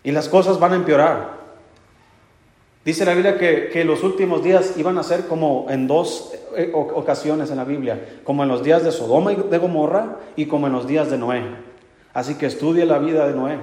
Y 0.05 0.13
las 0.13 0.29
cosas 0.29 0.61
van 0.61 0.73
a 0.73 0.77
empeorar. 0.77 1.39
Dice 2.85 3.05
la 3.05 3.15
Biblia 3.15 3.37
que, 3.37 3.69
que 3.73 3.85
los 3.85 4.05
últimos 4.05 4.45
días 4.45 4.75
iban 4.77 4.97
a 4.97 5.03
ser 5.03 5.27
como 5.27 5.67
en 5.71 5.89
dos 5.89 6.35
eh, 6.55 6.71
ocasiones 6.73 7.51
en 7.51 7.57
la 7.57 7.65
Biblia, 7.65 8.21
como 8.23 8.45
en 8.45 8.49
los 8.49 8.63
días 8.63 8.85
de 8.85 8.93
Sodoma 8.93 9.33
y 9.33 9.37
de 9.51 9.59
Gomorra 9.59 10.19
y 10.37 10.47
como 10.47 10.69
en 10.69 10.73
los 10.73 10.87
días 10.87 11.11
de 11.11 11.19
Noé. 11.19 11.43
Así 12.15 12.37
que 12.37 12.47
estudie 12.47 12.87
la 12.87 13.01
vida 13.01 13.27
de 13.27 13.35
Noé, 13.35 13.59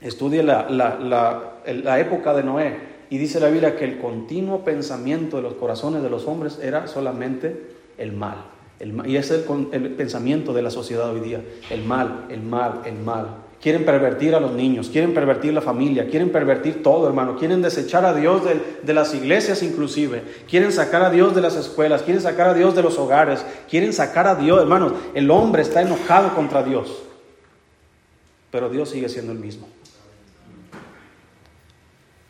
estudie 0.00 0.42
la, 0.42 0.68
la, 0.68 0.98
la, 0.98 1.52
la 1.64 2.00
época 2.00 2.34
de 2.34 2.42
Noé. 2.42 2.76
Y 3.08 3.18
dice 3.18 3.38
la 3.38 3.50
Biblia 3.50 3.76
que 3.76 3.84
el 3.84 3.98
continuo 3.98 4.64
pensamiento 4.64 5.36
de 5.36 5.44
los 5.44 5.54
corazones 5.54 6.02
de 6.02 6.10
los 6.10 6.26
hombres 6.26 6.58
era 6.60 6.88
solamente 6.88 7.75
el 7.98 8.12
mal. 8.12 8.44
y 9.06 9.16
es 9.16 9.30
el, 9.30 9.44
el, 9.72 9.90
pensamiento 9.90 10.52
de 10.52 10.62
la 10.62 10.70
sociedad 10.70 11.10
hoy 11.10 11.20
día. 11.20 11.42
El 11.70 11.84
mal, 11.84 12.26
el 12.28 12.42
mal, 12.42 12.82
el 12.84 12.96
mal. 12.96 13.42
Quieren 13.60 13.84
pervertir 13.84 14.34
a 14.34 14.40
los 14.40 14.52
niños, 14.52 14.90
quieren 14.90 15.14
pervertir 15.14 15.52
la 15.54 15.62
familia, 15.62 16.08
quieren 16.08 16.30
pervertir 16.30 16.82
todo, 16.82 17.06
hermano. 17.06 17.36
Quieren 17.36 17.62
desechar 17.62 18.04
a 18.04 18.14
Dios 18.14 18.44
de, 18.44 18.60
de 18.82 18.94
las 18.94 19.14
iglesias 19.14 19.62
inclusive. 19.62 20.22
Quieren 20.48 20.72
sacar 20.72 21.02
a 21.02 21.10
Dios 21.10 21.34
de 21.34 21.40
las 21.40 21.56
escuelas, 21.56 22.02
quieren 22.02 22.22
sacar 22.22 22.48
a 22.48 22.54
Dios 22.54 22.76
de 22.76 22.82
los 22.82 22.98
hogares, 22.98 23.44
quieren 23.68 23.92
sacar 23.92 24.26
a 24.26 24.34
Dios, 24.34 24.60
hermanos. 24.60 24.92
El 25.14 25.30
hombre 25.30 25.62
está 25.62 25.80
enojado 25.80 26.34
contra 26.34 26.62
Dios. 26.62 27.02
Pero 28.50 28.68
Dios 28.68 28.90
sigue 28.90 29.08
siendo 29.08 29.32
el 29.32 29.38
mismo. 29.38 29.68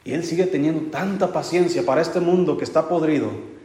Y 0.04 0.12
Él 0.12 0.22
sigue 0.22 0.46
teniendo 0.46 0.90
tanta 0.92 1.32
paciencia 1.32 1.84
para 1.84 2.00
este 2.00 2.20
mundo 2.20 2.56
que 2.56 2.62
está 2.62 2.88
podrido 2.88 3.55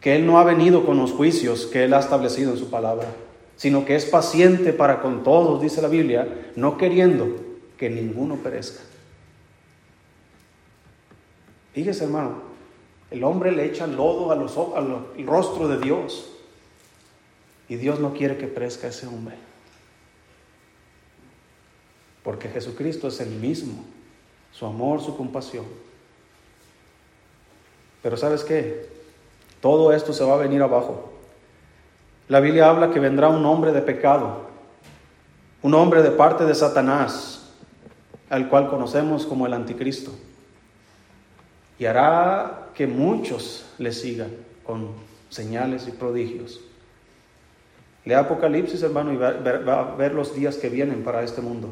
que 0.00 0.16
Él 0.16 0.26
no 0.26 0.38
ha 0.38 0.44
venido 0.44 0.86
con 0.86 0.96
los 0.98 1.12
juicios 1.12 1.66
que 1.66 1.84
Él 1.84 1.94
ha 1.94 2.00
establecido 2.00 2.52
en 2.52 2.58
su 2.58 2.70
palabra, 2.70 3.08
sino 3.56 3.84
que 3.84 3.96
es 3.96 4.06
paciente 4.06 4.72
para 4.72 5.00
con 5.00 5.24
todos, 5.24 5.60
dice 5.60 5.82
la 5.82 5.88
Biblia, 5.88 6.52
no 6.54 6.76
queriendo 6.76 7.36
que 7.76 7.90
ninguno 7.90 8.36
perezca. 8.36 8.80
Fíjese, 11.72 12.04
hermano, 12.04 12.42
el 13.10 13.24
hombre 13.24 13.52
le 13.52 13.64
echa 13.64 13.86
lodo 13.86 14.30
al 14.32 15.26
rostro 15.26 15.68
de 15.68 15.78
Dios 15.78 16.30
y 17.68 17.76
Dios 17.76 18.00
no 18.00 18.14
quiere 18.14 18.36
que 18.36 18.46
perezca 18.46 18.88
ese 18.88 19.06
hombre. 19.06 19.36
Porque 22.22 22.48
Jesucristo 22.48 23.08
es 23.08 23.20
el 23.20 23.30
mismo, 23.30 23.84
su 24.52 24.66
amor, 24.66 25.00
su 25.00 25.16
compasión. 25.16 25.64
Pero 28.02 28.16
¿sabes 28.16 28.44
qué? 28.44 28.97
Todo 29.60 29.92
esto 29.92 30.12
se 30.12 30.24
va 30.24 30.34
a 30.34 30.38
venir 30.38 30.62
abajo. 30.62 31.12
La 32.28 32.40
Biblia 32.40 32.68
habla 32.68 32.90
que 32.90 33.00
vendrá 33.00 33.28
un 33.28 33.44
hombre 33.46 33.72
de 33.72 33.80
pecado, 33.80 34.48
un 35.62 35.74
hombre 35.74 36.02
de 36.02 36.10
parte 36.10 36.44
de 36.44 36.54
Satanás, 36.54 37.50
al 38.30 38.48
cual 38.48 38.68
conocemos 38.68 39.26
como 39.26 39.46
el 39.46 39.54
anticristo. 39.54 40.12
Y 41.78 41.86
hará 41.86 42.68
que 42.74 42.86
muchos 42.86 43.66
le 43.78 43.92
sigan 43.92 44.30
con 44.64 44.88
señales 45.30 45.88
y 45.88 45.92
prodigios. 45.92 46.60
Lea 48.04 48.20
Apocalipsis, 48.20 48.82
hermano, 48.82 49.12
y 49.12 49.16
va, 49.16 49.28
a 49.28 49.94
ver 49.96 50.14
los 50.14 50.34
días 50.34 50.56
que 50.56 50.68
vienen 50.68 51.04
para 51.04 51.22
este 51.22 51.40
mundo. 51.40 51.68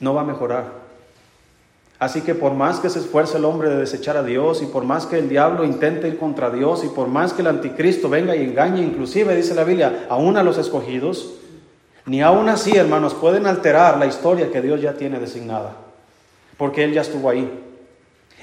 No 0.00 0.14
va 0.14 0.22
a 0.22 0.24
mejorar. 0.24 0.79
Así 2.00 2.22
que 2.22 2.34
por 2.34 2.54
más 2.54 2.80
que 2.80 2.88
se 2.88 2.98
esfuerce 2.98 3.36
el 3.36 3.44
hombre 3.44 3.68
de 3.68 3.76
desechar 3.76 4.16
a 4.16 4.22
Dios 4.22 4.62
y 4.62 4.66
por 4.66 4.84
más 4.84 5.04
que 5.04 5.18
el 5.18 5.28
diablo 5.28 5.64
intente 5.64 6.08
ir 6.08 6.18
contra 6.18 6.48
Dios 6.48 6.82
y 6.82 6.88
por 6.88 7.08
más 7.08 7.34
que 7.34 7.42
el 7.42 7.48
anticristo 7.48 8.08
venga 8.08 8.34
y 8.34 8.42
engañe, 8.42 8.80
inclusive 8.80 9.36
dice 9.36 9.54
la 9.54 9.64
Biblia, 9.64 10.06
aún 10.08 10.38
a 10.38 10.42
los 10.42 10.56
escogidos, 10.56 11.34
ni 12.06 12.22
aún 12.22 12.48
así, 12.48 12.74
hermanos, 12.74 13.12
pueden 13.12 13.46
alterar 13.46 13.98
la 13.98 14.06
historia 14.06 14.50
que 14.50 14.62
Dios 14.62 14.80
ya 14.80 14.94
tiene 14.94 15.20
designada, 15.20 15.76
porque 16.56 16.84
Él 16.84 16.94
ya 16.94 17.02
estuvo 17.02 17.28
ahí. 17.28 17.46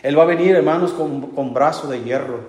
Él 0.04 0.18
va 0.18 0.22
a 0.22 0.28
venir, 0.28 0.56
hermanos, 0.56 0.92
con, 0.92 1.32
con 1.32 1.52
brazo 1.52 1.88
de 1.88 2.04
hierro. 2.04 2.42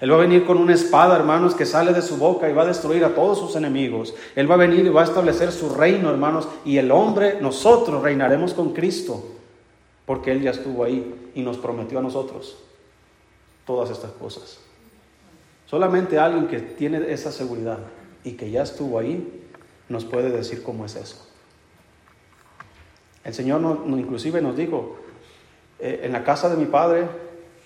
Él 0.00 0.12
va 0.12 0.14
a 0.14 0.20
venir 0.20 0.44
con 0.44 0.58
una 0.58 0.74
espada, 0.74 1.16
hermanos, 1.16 1.56
que 1.56 1.66
sale 1.66 1.92
de 1.92 2.02
su 2.02 2.18
boca 2.18 2.48
y 2.48 2.52
va 2.52 2.62
a 2.62 2.66
destruir 2.66 3.04
a 3.04 3.16
todos 3.16 3.40
sus 3.40 3.56
enemigos. 3.56 4.14
Él 4.36 4.48
va 4.48 4.54
a 4.54 4.58
venir 4.58 4.86
y 4.86 4.90
va 4.90 5.00
a 5.00 5.06
establecer 5.06 5.50
su 5.50 5.70
reino, 5.70 6.08
hermanos, 6.08 6.46
y 6.64 6.78
el 6.78 6.92
hombre, 6.92 7.38
nosotros 7.40 8.00
reinaremos 8.00 8.54
con 8.54 8.72
Cristo 8.72 9.24
porque 10.06 10.32
Él 10.32 10.42
ya 10.42 10.50
estuvo 10.50 10.84
ahí 10.84 11.30
y 11.34 11.42
nos 11.42 11.58
prometió 11.58 11.98
a 11.98 12.02
nosotros 12.02 12.58
todas 13.66 13.90
estas 13.90 14.10
cosas. 14.12 14.58
Solamente 15.66 16.18
alguien 16.18 16.48
que 16.48 16.60
tiene 16.60 17.12
esa 17.12 17.32
seguridad 17.32 17.78
y 18.24 18.32
que 18.32 18.50
ya 18.50 18.62
estuvo 18.62 18.98
ahí 18.98 19.42
nos 19.88 20.04
puede 20.04 20.30
decir 20.30 20.62
cómo 20.62 20.84
es 20.84 20.96
eso. 20.96 21.28
El 23.24 23.34
Señor 23.34 23.60
no, 23.60 23.98
inclusive 23.98 24.42
nos 24.42 24.56
dijo, 24.56 24.96
eh, 25.78 26.00
en 26.04 26.12
la 26.12 26.24
casa 26.24 26.48
de 26.48 26.56
mi 26.56 26.66
Padre 26.66 27.06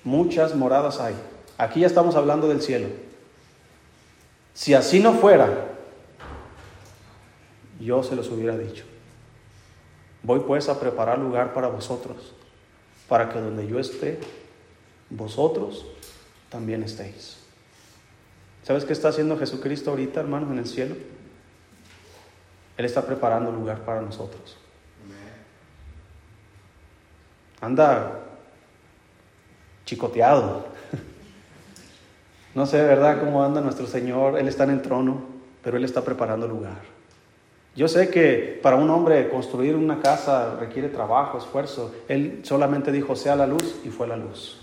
muchas 0.05 0.55
moradas 0.55 1.01
hay. 1.01 1.15
Aquí 1.59 1.81
ya 1.81 1.87
estamos 1.87 2.15
hablando 2.15 2.49
del 2.49 2.61
cielo. 2.61 2.89
Si 4.53 4.75
así 4.75 5.01
no 5.01 5.15
fuera, 5.15 5.69
yo 7.81 8.03
se 8.03 8.17
los 8.17 8.31
hubiera 8.31 8.57
dicho. 8.57 8.85
Voy 10.27 10.41
pues 10.41 10.69
a 10.69 10.81
preparar 10.81 11.21
lugar 11.21 11.55
para 11.55 11.69
vosotros, 11.69 12.35
para 13.09 13.29
que 13.29 13.41
donde 13.41 13.65
yo 13.69 13.79
esté, 13.79 14.19
vosotros 15.09 15.87
también 16.49 16.83
estéis. 16.83 17.39
¿Sabes 18.65 18.85
qué 18.85 18.93
está 18.93 19.11
haciendo 19.11 19.39
Jesucristo 19.39 19.91
ahorita, 19.91 20.19
hermanos, 20.19 20.51
en 20.51 20.59
el 20.59 20.67
cielo? 20.67 20.97
Él 22.77 22.85
está 22.85 23.07
preparando 23.07 23.53
lugar 23.53 23.85
para 23.85 24.03
nosotros. 24.03 24.59
Anda 27.61 28.25
chicoteado. 29.85 30.67
No 32.57 32.65
sé, 32.65 32.83
¿verdad?, 32.83 33.21
cómo 33.21 33.45
anda 33.45 33.61
nuestro 33.61 33.87
Señor. 33.87 34.39
Él 34.39 34.49
está 34.49 34.65
en 34.65 34.71
el 34.71 34.81
trono, 34.81 35.27
pero 35.63 35.77
Él 35.77 35.85
está 35.85 36.03
preparando 36.03 36.49
lugar. 36.49 36.96
Yo 37.77 37.89
sé 37.89 38.09
que 38.09 38.59
para 38.63 38.77
un 38.77 38.89
hombre 38.89 39.29
construir 39.29 39.77
una 39.77 40.01
casa 40.01 40.57
requiere 40.59 40.89
trabajo, 40.89 41.37
esfuerzo. 41.37 41.95
Él 42.09 42.41
solamente 42.43 42.91
dijo, 42.91 43.15
sea 43.15 43.37
la 43.37 43.47
luz 43.47 43.81
y 43.85 43.91
fue 43.91 44.07
la 44.07 44.17
luz. 44.17 44.59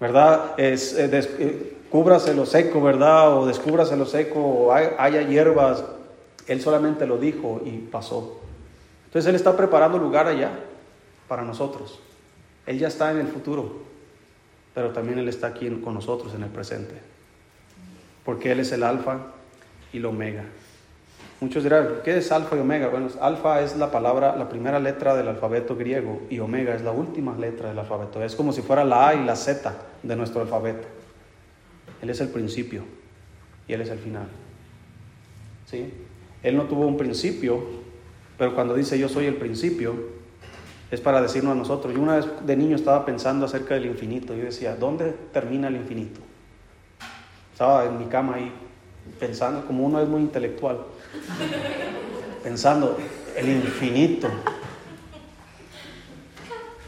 ¿Verdad? 0.00 0.58
Es, 0.58 0.94
eh, 0.94 1.08
eh, 1.12 1.76
cúbrase 1.90 2.34
lo 2.34 2.44
seco, 2.44 2.82
¿verdad? 2.82 3.38
O 3.38 3.46
descúbrase 3.46 3.96
lo 3.96 4.04
seco, 4.04 4.40
o 4.40 4.72
haya 4.72 5.22
hierbas. 5.22 5.84
Él 6.48 6.60
solamente 6.60 7.06
lo 7.06 7.18
dijo 7.18 7.62
y 7.64 7.78
pasó. 7.78 8.40
Entonces 9.06 9.28
Él 9.28 9.36
está 9.36 9.56
preparando 9.56 9.96
lugar 9.96 10.26
allá 10.26 10.50
para 11.28 11.42
nosotros. 11.42 12.00
Él 12.66 12.80
ya 12.80 12.88
está 12.88 13.12
en 13.12 13.18
el 13.18 13.28
futuro, 13.28 13.78
pero 14.74 14.90
también 14.90 15.20
Él 15.20 15.28
está 15.28 15.46
aquí 15.46 15.70
con 15.82 15.94
nosotros 15.94 16.34
en 16.34 16.42
el 16.42 16.50
presente. 16.50 16.94
Porque 18.24 18.50
Él 18.50 18.60
es 18.60 18.72
el 18.72 18.82
alfa 18.82 19.18
y 19.92 19.98
el 19.98 20.06
omega. 20.06 20.44
Muchos 21.40 21.62
dirán, 21.62 22.00
¿qué 22.04 22.18
es 22.18 22.32
alfa 22.32 22.56
y 22.56 22.58
omega? 22.58 22.88
Bueno, 22.88 23.08
alfa 23.20 23.62
es 23.62 23.76
la 23.76 23.92
palabra, 23.92 24.34
la 24.34 24.48
primera 24.48 24.80
letra 24.80 25.14
del 25.14 25.28
alfabeto 25.28 25.76
griego 25.76 26.22
y 26.28 26.40
omega 26.40 26.74
es 26.74 26.82
la 26.82 26.90
última 26.90 27.36
letra 27.36 27.68
del 27.68 27.78
alfabeto. 27.78 28.22
Es 28.22 28.34
como 28.34 28.52
si 28.52 28.60
fuera 28.60 28.84
la 28.84 29.08
A 29.08 29.14
y 29.14 29.24
la 29.24 29.36
Z 29.36 29.72
de 30.02 30.16
nuestro 30.16 30.40
alfabeto. 30.40 30.88
Él 32.02 32.10
es 32.10 32.20
el 32.20 32.28
principio 32.28 32.82
y 33.68 33.72
Él 33.72 33.80
es 33.82 33.90
el 33.90 33.98
final. 33.98 34.26
¿Sí? 35.66 35.92
Él 36.42 36.56
no 36.56 36.64
tuvo 36.64 36.86
un 36.86 36.96
principio, 36.96 37.62
pero 38.36 38.54
cuando 38.54 38.74
dice 38.74 38.98
yo 38.98 39.08
soy 39.08 39.26
el 39.26 39.36
principio, 39.36 39.94
es 40.90 41.00
para 41.00 41.20
decirnos 41.20 41.52
a 41.52 41.56
nosotros. 41.56 41.94
Yo 41.94 42.00
una 42.00 42.16
vez 42.16 42.26
de 42.44 42.56
niño 42.56 42.74
estaba 42.74 43.04
pensando 43.04 43.46
acerca 43.46 43.74
del 43.74 43.86
infinito. 43.86 44.34
Yo 44.34 44.44
decía, 44.44 44.74
¿dónde 44.74 45.14
termina 45.32 45.68
el 45.68 45.76
infinito? 45.76 46.20
Estaba 47.52 47.84
en 47.84 47.98
mi 47.98 48.06
cama 48.06 48.36
ahí 48.36 48.52
pensando, 49.20 49.66
como 49.66 49.84
uno 49.84 50.00
es 50.00 50.08
muy 50.08 50.20
intelectual, 50.20 50.78
pensando, 52.42 52.96
el 53.36 53.48
infinito. 53.48 54.28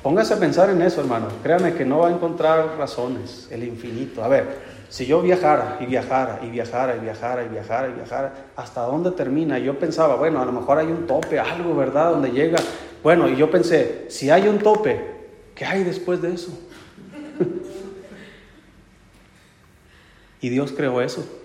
Póngase 0.03 0.35
a 0.35 0.39
pensar 0.39 0.71
en 0.71 0.81
eso, 0.81 1.01
hermano. 1.01 1.29
Créame 1.43 1.75
que 1.75 1.85
no 1.85 1.99
va 1.99 2.09
a 2.09 2.13
encontrar 2.13 2.77
razones, 2.79 3.49
el 3.51 3.65
infinito. 3.65 4.25
A 4.25 4.29
ver, 4.29 4.71
si 4.89 5.07
yo 5.07 5.21
viajara 5.21 5.77
y 5.81 5.87
viajara 5.87 6.41
y 6.43 6.51
viajara 6.51 6.97
y 6.97 7.01
viajara 7.01 7.45
y 7.45 7.49
viajara 7.49 7.89
y 7.89 7.93
viajara, 7.93 8.35
¿hasta 8.57 8.81
dónde 8.83 9.11
termina? 9.11 9.59
Yo 9.59 9.79
pensaba, 9.79 10.17
bueno, 10.17 10.41
a 10.41 10.45
lo 10.45 10.53
mejor 10.53 10.79
hay 10.79 10.87
un 10.87 11.07
tope, 11.07 11.39
algo, 11.39 11.77
¿verdad? 11.77 12.11
Donde 12.11 12.31
llega. 12.31 12.59
Bueno, 13.03 13.29
y 13.29 13.37
yo 13.37 13.51
pensé, 13.51 14.07
si 14.09 14.31
hay 14.31 14.49
un 14.49 14.59
tope, 14.59 15.01
¿qué 15.55 15.67
hay 15.67 15.85
después 15.85 16.23
de 16.23 16.35
eso? 16.35 16.59
y 20.41 20.49
Dios 20.49 20.73
creó 20.73 21.03
eso. 21.03 21.40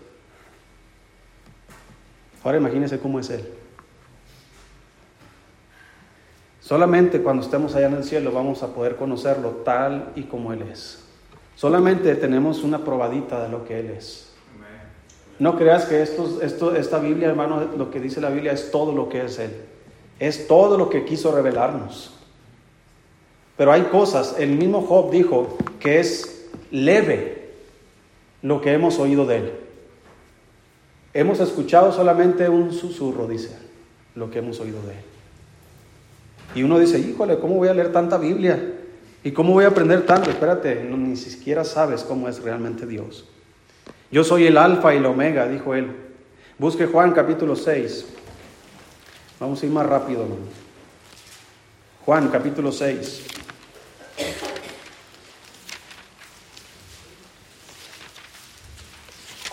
Ahora 2.46 2.60
imagínese 2.60 3.00
cómo 3.00 3.20
es 3.20 3.32
Él. 3.32 3.44
Solamente 6.62 7.22
cuando 7.24 7.42
estemos 7.42 7.74
allá 7.74 7.88
en 7.88 7.96
el 7.96 8.04
cielo 8.04 8.32
vamos 8.32 8.62
a 8.62 8.68
poder 8.68 8.98
conocerlo 8.98 9.50
tal 9.66 10.12
y 10.16 10.24
como 10.24 10.54
Él 10.54 10.62
es. 10.72 11.04
Solamente 11.56 12.14
tenemos 12.16 12.64
una 12.64 12.86
probadita 12.86 13.42
de 13.42 13.50
lo 13.50 13.66
que 13.66 13.80
Él 13.80 13.90
es. 13.90 14.32
No 15.40 15.58
creas 15.58 15.86
que 15.86 16.04
esto, 16.04 16.40
esto, 16.44 16.76
esta 16.76 17.00
Biblia, 17.00 17.30
hermano, 17.30 17.68
lo 17.76 17.90
que 17.90 18.00
dice 18.00 18.22
la 18.22 18.30
Biblia 18.30 18.52
es 18.52 18.70
todo 18.70 18.92
lo 18.92 19.10
que 19.10 19.26
es 19.26 19.40
Él. 19.40 19.52
Es 20.20 20.48
todo 20.48 20.78
lo 20.78 20.92
que 20.92 21.04
quiso 21.04 21.36
revelarnos. 21.36 22.14
Pero 23.58 23.72
hay 23.72 23.82
cosas, 23.86 24.36
el 24.38 24.52
mismo 24.52 24.82
Job 24.82 25.10
dijo 25.10 25.58
que 25.80 26.00
es 26.00 26.48
leve 26.70 27.54
lo 28.44 28.62
que 28.62 28.72
hemos 28.72 29.00
oído 29.00 29.26
de 29.26 29.38
Él. 29.38 29.65
Hemos 31.16 31.40
escuchado 31.40 31.94
solamente 31.94 32.50
un 32.50 32.74
susurro, 32.74 33.26
dice, 33.26 33.58
lo 34.16 34.30
que 34.30 34.40
hemos 34.40 34.60
oído 34.60 34.82
de 34.82 34.92
Él. 34.92 35.00
Y 36.56 36.64
uno 36.64 36.78
dice, 36.78 37.00
híjole, 37.00 37.40
¿cómo 37.40 37.56
voy 37.56 37.70
a 37.70 37.74
leer 37.74 37.94
tanta 37.94 38.18
Biblia? 38.18 38.74
¿Y 39.24 39.32
cómo 39.32 39.54
voy 39.54 39.64
a 39.64 39.70
aprender 39.70 40.06
tanto? 40.06 40.30
Espérate, 40.30 40.84
ni 40.84 41.16
siquiera 41.16 41.64
sabes 41.64 42.04
cómo 42.04 42.28
es 42.28 42.42
realmente 42.42 42.86
Dios. 42.86 43.26
Yo 44.12 44.26
soy 44.26 44.46
el 44.46 44.58
alfa 44.58 44.94
y 44.94 44.98
el 44.98 45.06
omega, 45.06 45.48
dijo 45.48 45.74
él. 45.74 45.90
Busque 46.60 46.86
Juan 46.86 47.14
capítulo 47.14 47.56
6. 47.56 48.08
Vamos 49.40 49.64
a 49.64 49.66
ir 49.66 49.72
más 49.72 49.86
rápido. 49.86 50.26
Juan 52.06 52.28
capítulo 52.28 52.74
6. 52.74 53.26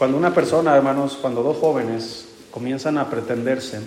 Cuando 0.02 0.18
una 0.18 0.34
persona, 0.34 0.74
hermanos, 0.74 1.16
cuando 1.22 1.44
dos 1.44 1.58
jóvenes 1.58 2.26
comienzan 2.50 2.98
a 2.98 3.08
pretenderse, 3.08 3.80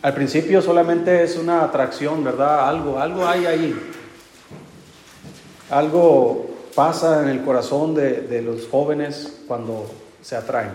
al 0.00 0.14
principio 0.14 0.62
solamente 0.62 1.22
es 1.22 1.36
una 1.36 1.64
atracción, 1.64 2.24
¿verdad? 2.24 2.66
Algo, 2.66 2.98
algo 2.98 3.26
hay 3.26 3.44
ahí. 3.44 3.78
Algo 5.68 6.48
pasa 6.74 7.22
en 7.22 7.28
el 7.28 7.44
corazón 7.44 7.94
de, 7.94 8.40
los 8.40 8.68
jóvenes 8.68 9.42
cuando 9.46 9.84
se 10.22 10.34
atraen. 10.34 10.72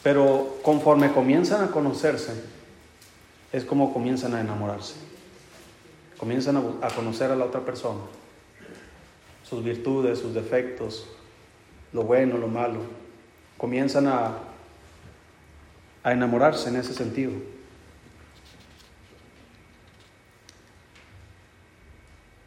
Pero 0.00 0.58
conforme 0.62 1.10
comienzan 1.10 1.64
a 1.64 1.72
conocerse, 1.72 2.32
es 3.52 3.64
como 3.64 3.92
comienzan 3.92 4.36
a 4.36 4.40
enamorarse. 4.40 4.94
Comienzan 6.16 6.58
a, 6.80 6.90
conocer 6.90 7.32
a 7.32 7.34
la 7.34 7.46
otra 7.46 7.62
persona, 7.62 8.02
sus 9.42 9.64
virtudes, 9.64 10.20
sus 10.20 10.32
defectos, 10.32 11.08
lo 11.92 12.02
bueno, 12.02 12.38
lo 12.38 12.48
malo. 12.48 12.80
Comienzan 13.56 14.06
a, 14.06 14.38
a 16.02 16.12
enamorarse 16.12 16.68
en 16.68 16.76
ese 16.76 16.94
sentido. 16.94 17.32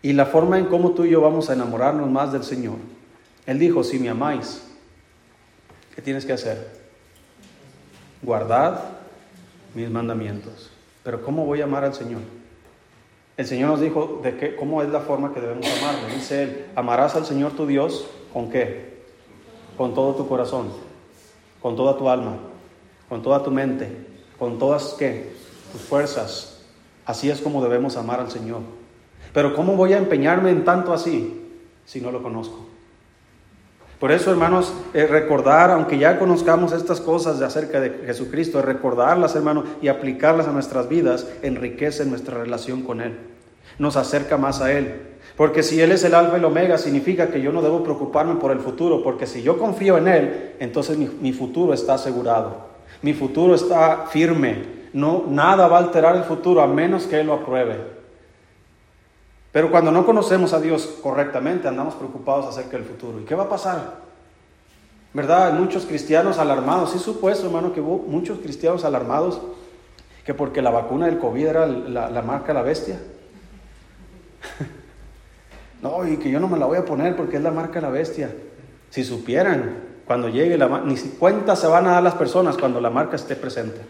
y 0.02 0.14
la 0.14 0.26
forma 0.26 0.58
en 0.58 0.66
cómo 0.66 0.92
tú 0.92 1.06
y 1.06 1.12
yo 1.12 1.22
vamos 1.22 1.50
a 1.50 1.54
enamorarnos 1.54 2.10
más 2.10 2.32
del 2.32 2.44
Señor. 2.44 2.78
Él 3.46 3.60
dijo, 3.60 3.84
si 3.84 4.00
me 4.00 4.10
amáis, 4.10 4.64
¿qué 5.96 6.02
tienes 6.02 6.26
que 6.26 6.34
hacer? 6.34 6.82
Guardad 8.22 8.82
mis 9.76 9.90
mandamientos. 9.90 10.72
Pero 11.04 11.24
¿cómo 11.24 11.46
voy 11.46 11.62
a 11.62 11.66
amar 11.66 11.84
al 11.84 11.94
Señor? 11.94 12.22
El 13.38 13.46
Señor 13.46 13.70
nos 13.70 13.82
dijo 13.82 14.22
de 14.24 14.38
qué, 14.38 14.56
cómo 14.56 14.82
es 14.82 14.90
la 14.90 15.02
forma 15.02 15.34
que 15.34 15.42
debemos 15.42 15.66
amarlo. 15.82 16.14
Dice 16.14 16.44
Él, 16.44 16.66
amarás 16.76 17.16
al 17.16 17.26
Señor 17.26 17.54
tu 17.54 17.66
Dios 17.66 18.08
con 18.34 18.50
qué? 18.50 18.91
Con 19.78 19.94
todo 19.94 20.16
tu 20.16 20.28
corazón, 20.28 20.68
con 21.62 21.76
toda 21.76 21.98
tu 21.98 22.10
alma, 22.10 22.38
con 23.10 23.22
toda 23.22 23.44
tu 23.44 23.52
mente, 23.52 24.08
con 24.38 24.60
todas 24.60 24.96
qué? 24.98 25.34
Tus 25.72 25.82
fuerzas. 25.82 26.62
Así 27.06 27.30
es 27.30 27.42
como 27.42 27.64
debemos 27.64 27.98
amar 27.98 28.20
al 28.20 28.32
Señor. 28.32 28.62
Pero 29.34 29.56
¿cómo 29.56 29.76
voy 29.76 29.94
a 29.94 29.98
empeñarme 29.98 30.50
en 30.50 30.64
tanto 30.64 30.94
así 30.94 31.50
si 31.86 32.02
no 32.02 32.12
lo 32.12 32.22
conozco? 32.22 32.72
Por 34.02 34.12
eso, 34.12 34.32
hermanos, 34.32 34.74
recordar, 34.94 35.70
aunque 35.70 36.00
ya 36.00 36.18
conozcamos 36.18 36.72
estas 36.74 37.00
cosas 37.00 37.38
de 37.38 37.46
acerca 37.46 37.80
de 37.80 38.04
Jesucristo, 38.08 38.60
recordarlas, 38.64 39.36
hermanos, 39.36 39.66
y 39.80 39.90
aplicarlas 39.90 40.48
a 40.48 40.52
nuestras 40.52 40.90
vidas, 40.90 41.28
enriquece 41.44 42.04
nuestra 42.06 42.40
relación 42.40 42.82
con 42.82 43.00
Él. 43.00 43.20
Nos 43.78 43.98
acerca 43.98 44.38
más 44.38 44.60
a 44.60 44.72
Él. 44.72 45.11
Porque 45.38 45.64
si 45.64 45.82
Él 45.82 45.92
es 45.92 46.04
el 46.04 46.14
alfa 46.14 46.36
y 46.36 46.40
el 46.40 46.46
omega, 46.46 46.78
significa 46.78 47.28
que 47.28 47.42
yo 47.42 47.52
no 47.52 47.62
debo 47.62 47.84
preocuparme 47.84 48.36
por 48.36 48.52
el 48.52 48.60
futuro, 48.60 49.02
porque 49.02 49.26
si 49.26 49.42
yo 49.42 49.58
confío 49.58 49.98
en 49.98 50.08
Él, 50.08 50.56
entonces 50.60 50.98
mi, 50.98 51.10
mi 51.20 51.34
futuro 51.34 51.74
está 51.74 51.96
asegurado. 51.96 52.72
Mi 53.02 53.14
futuro 53.14 53.56
está 53.56 54.08
firme. 54.08 54.82
No, 54.94 55.26
nada 55.28 55.68
va 55.68 55.78
a 55.78 55.82
alterar 55.82 56.16
el 56.16 56.24
futuro 56.24 56.62
a 56.62 56.68
menos 56.68 57.06
que 57.06 57.20
Él 57.20 57.28
lo 57.28 57.34
apruebe. 57.34 57.78
Pero 59.52 59.72
cuando 59.72 59.92
no 59.92 60.06
conocemos 60.06 60.54
a 60.54 60.62
Dios 60.62 60.98
correctamente, 61.02 61.68
andamos 61.68 61.96
preocupados 61.96 62.46
acerca 62.46 62.78
del 62.78 62.86
futuro. 62.86 63.20
¿Y 63.20 63.24
qué 63.24 63.36
va 63.36 63.44
a 63.44 63.50
pasar? 63.50 64.02
¿Verdad? 65.14 65.54
Muchos 65.54 65.86
cristianos 65.86 66.38
alarmados. 66.40 66.92
Sí 66.92 67.00
supuesto, 67.00 67.48
hermano, 67.48 67.74
que 67.74 67.82
hubo 67.82 67.98
muchos 67.98 68.40
cristianos 68.40 68.86
alarmados 68.86 69.42
que 70.26 70.34
porque 70.34 70.62
la 70.62 70.70
vacuna 70.70 71.08
del 71.08 71.18
COVID 71.18 71.46
era 71.46 71.66
la, 71.66 72.10
la 72.10 72.22
marca 72.22 72.54
la 72.54 72.62
bestia. 72.62 73.00
no, 75.82 76.08
y 76.08 76.18
que 76.18 76.30
yo 76.30 76.40
no 76.40 76.48
me 76.48 76.58
la 76.58 76.66
voy 76.66 76.78
a 76.78 76.86
poner 76.86 77.16
porque 77.16 77.38
es 77.38 77.44
la 77.44 77.52
marca 77.52 77.82
la 77.82 77.90
bestia. 77.90 78.34
Si 78.90 79.04
supieran, 79.04 79.84
cuando 80.06 80.30
llegue 80.30 80.58
la 80.58 80.82
ni 80.82 80.96
cuenta 80.96 81.56
se 81.56 81.68
van 81.68 81.88
a 81.88 81.92
dar 81.92 82.04
las 82.04 82.16
personas 82.16 82.58
cuando 82.58 82.82
la 82.82 82.90
marca 82.90 83.16
esté 83.16 83.36
presente. 83.36 83.82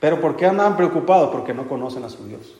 Pero 0.00 0.20
¿por 0.20 0.36
qué 0.36 0.46
andaban 0.46 0.76
preocupados? 0.76 1.30
Porque 1.30 1.54
no 1.54 1.68
conocen 1.68 2.04
a 2.04 2.08
su 2.08 2.26
Dios 2.26 2.58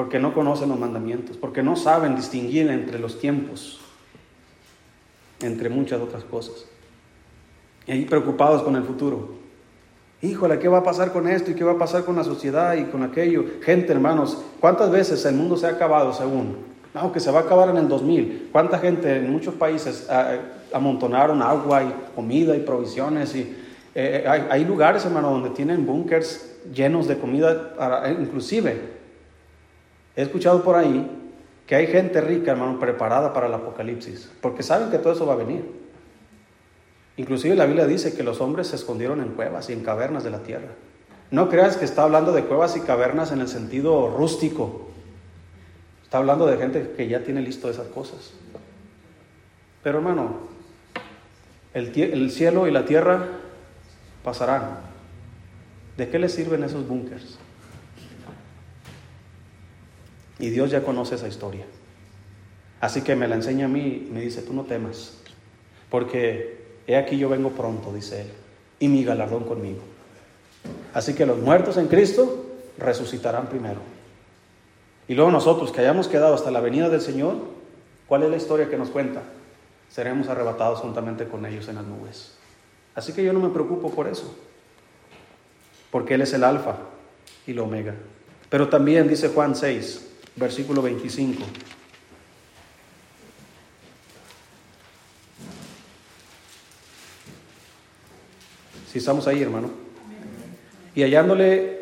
porque 0.00 0.18
no 0.18 0.32
conocen 0.32 0.70
los 0.70 0.78
mandamientos, 0.78 1.36
porque 1.36 1.62
no 1.62 1.76
saben 1.76 2.16
distinguir 2.16 2.70
entre 2.70 2.98
los 2.98 3.18
tiempos, 3.18 3.80
entre 5.40 5.68
muchas 5.68 6.00
otras 6.00 6.24
cosas. 6.24 6.64
Y 7.86 7.92
ahí 7.92 8.04
preocupados 8.06 8.62
con 8.62 8.76
el 8.76 8.82
futuro. 8.82 9.39
Híjole, 10.22 10.58
¿qué 10.58 10.68
va 10.68 10.78
a 10.78 10.82
pasar 10.82 11.12
con 11.12 11.28
esto 11.28 11.50
y 11.50 11.54
qué 11.54 11.64
va 11.64 11.72
a 11.72 11.78
pasar 11.78 12.04
con 12.04 12.16
la 12.16 12.24
sociedad 12.24 12.74
y 12.74 12.84
con 12.84 13.02
aquello? 13.02 13.44
Gente, 13.62 13.92
hermanos, 13.92 14.42
¿cuántas 14.60 14.90
veces 14.90 15.24
el 15.24 15.34
mundo 15.34 15.56
se 15.56 15.66
ha 15.66 15.70
acabado 15.70 16.12
según? 16.12 16.56
No, 16.92 17.12
que 17.12 17.20
se 17.20 17.30
va 17.30 17.40
a 17.40 17.42
acabar 17.42 17.70
en 17.70 17.78
el 17.78 17.88
2000. 17.88 18.50
¿Cuánta 18.52 18.78
gente 18.78 19.16
en 19.16 19.32
muchos 19.32 19.54
países 19.54 20.06
ah, 20.10 20.34
amontonaron 20.72 21.40
agua 21.40 21.84
y 21.84 21.94
comida 22.14 22.54
y 22.54 22.60
provisiones? 22.60 23.34
Y, 23.34 23.56
eh, 23.94 24.24
hay, 24.28 24.46
hay, 24.50 24.64
lugares, 24.64 25.04
hermano, 25.04 25.30
donde 25.30 25.50
tienen 25.50 25.86
búnkers 25.86 26.58
llenos 26.72 27.08
de 27.08 27.16
comida, 27.16 28.04
inclusive 28.20 29.00
He 30.16 30.22
escuchado 30.22 30.62
por 30.62 30.76
ahí 30.76 31.08
que 31.66 31.76
hay 31.76 31.86
gente 31.86 32.20
rica, 32.20 32.50
hermano, 32.50 32.78
preparada 32.78 33.32
para 33.32 33.46
el 33.46 33.54
apocalipsis, 33.54 34.30
porque 34.40 34.62
saben 34.62 34.90
que 34.90 34.98
todo 34.98 35.12
eso 35.12 35.24
va 35.24 35.34
a 35.34 35.36
venir. 35.36 35.64
Inclusive 37.16 37.54
la 37.54 37.66
Biblia 37.66 37.86
dice 37.86 38.14
que 38.14 38.22
los 38.22 38.40
hombres 38.40 38.68
se 38.68 38.76
escondieron 38.76 39.20
en 39.20 39.30
cuevas 39.30 39.68
y 39.68 39.72
en 39.72 39.82
cavernas 39.82 40.24
de 40.24 40.30
la 40.30 40.42
tierra. 40.42 40.68
No 41.30 41.48
creas 41.48 41.76
que 41.76 41.84
está 41.84 42.02
hablando 42.02 42.32
de 42.32 42.44
cuevas 42.44 42.76
y 42.76 42.80
cavernas 42.80 43.30
en 43.32 43.40
el 43.40 43.48
sentido 43.48 44.10
rústico. 44.16 44.88
Está 46.02 46.18
hablando 46.18 46.46
de 46.46 46.56
gente 46.56 46.94
que 46.96 47.08
ya 47.08 47.22
tiene 47.22 47.40
listo 47.40 47.70
esas 47.70 47.86
cosas. 47.88 48.32
Pero 49.82 49.98
hermano, 49.98 50.48
el, 51.72 51.96
el 51.96 52.30
cielo 52.30 52.66
y 52.66 52.70
la 52.70 52.84
tierra 52.84 53.26
pasarán. 54.24 54.78
¿De 55.96 56.08
qué 56.08 56.18
les 56.18 56.32
sirven 56.32 56.64
esos 56.64 56.86
búnkers? 56.88 57.38
Y 60.38 60.50
Dios 60.50 60.70
ya 60.70 60.82
conoce 60.82 61.14
esa 61.14 61.28
historia. 61.28 61.66
Así 62.80 63.02
que 63.02 63.14
me 63.14 63.28
la 63.28 63.34
enseña 63.34 63.66
a 63.66 63.68
mí 63.68 64.06
y 64.08 64.10
me 64.10 64.22
dice, 64.22 64.40
tú 64.40 64.54
no 64.54 64.64
temas, 64.64 65.18
porque 65.90 66.59
he 66.86 66.96
aquí 66.96 67.18
yo 67.18 67.28
vengo 67.28 67.50
pronto, 67.50 67.92
dice 67.92 68.22
él, 68.22 68.30
y 68.78 68.88
mi 68.88 69.04
galardón 69.04 69.44
conmigo. 69.44 69.80
Así 70.92 71.14
que 71.14 71.26
los 71.26 71.38
muertos 71.38 71.76
en 71.76 71.88
Cristo 71.88 72.46
resucitarán 72.78 73.48
primero. 73.48 73.80
Y 75.08 75.14
luego 75.14 75.30
nosotros 75.30 75.72
que 75.72 75.80
hayamos 75.80 76.08
quedado 76.08 76.34
hasta 76.34 76.50
la 76.50 76.60
venida 76.60 76.88
del 76.88 77.00
Señor, 77.00 77.36
¿cuál 78.06 78.22
es 78.22 78.30
la 78.30 78.36
historia 78.36 78.68
que 78.68 78.76
nos 78.76 78.90
cuenta? 78.90 79.22
Seremos 79.88 80.28
arrebatados 80.28 80.80
juntamente 80.80 81.26
con 81.26 81.44
ellos 81.46 81.68
en 81.68 81.76
las 81.76 81.84
nubes. 81.84 82.34
Así 82.94 83.12
que 83.12 83.24
yo 83.24 83.32
no 83.32 83.40
me 83.40 83.48
preocupo 83.48 83.90
por 83.90 84.06
eso, 84.06 84.34
porque 85.90 86.14
Él 86.14 86.22
es 86.22 86.32
el 86.32 86.44
alfa 86.44 86.76
y 87.46 87.52
el 87.52 87.58
omega. 87.60 87.94
Pero 88.48 88.68
también 88.68 89.08
dice 89.08 89.28
Juan 89.28 89.54
6, 89.54 90.06
versículo 90.36 90.82
25. 90.82 91.42
Si 98.90 98.98
estamos 98.98 99.28
ahí, 99.28 99.40
hermano. 99.40 99.70
Y 100.96 101.04
hallándole 101.04 101.78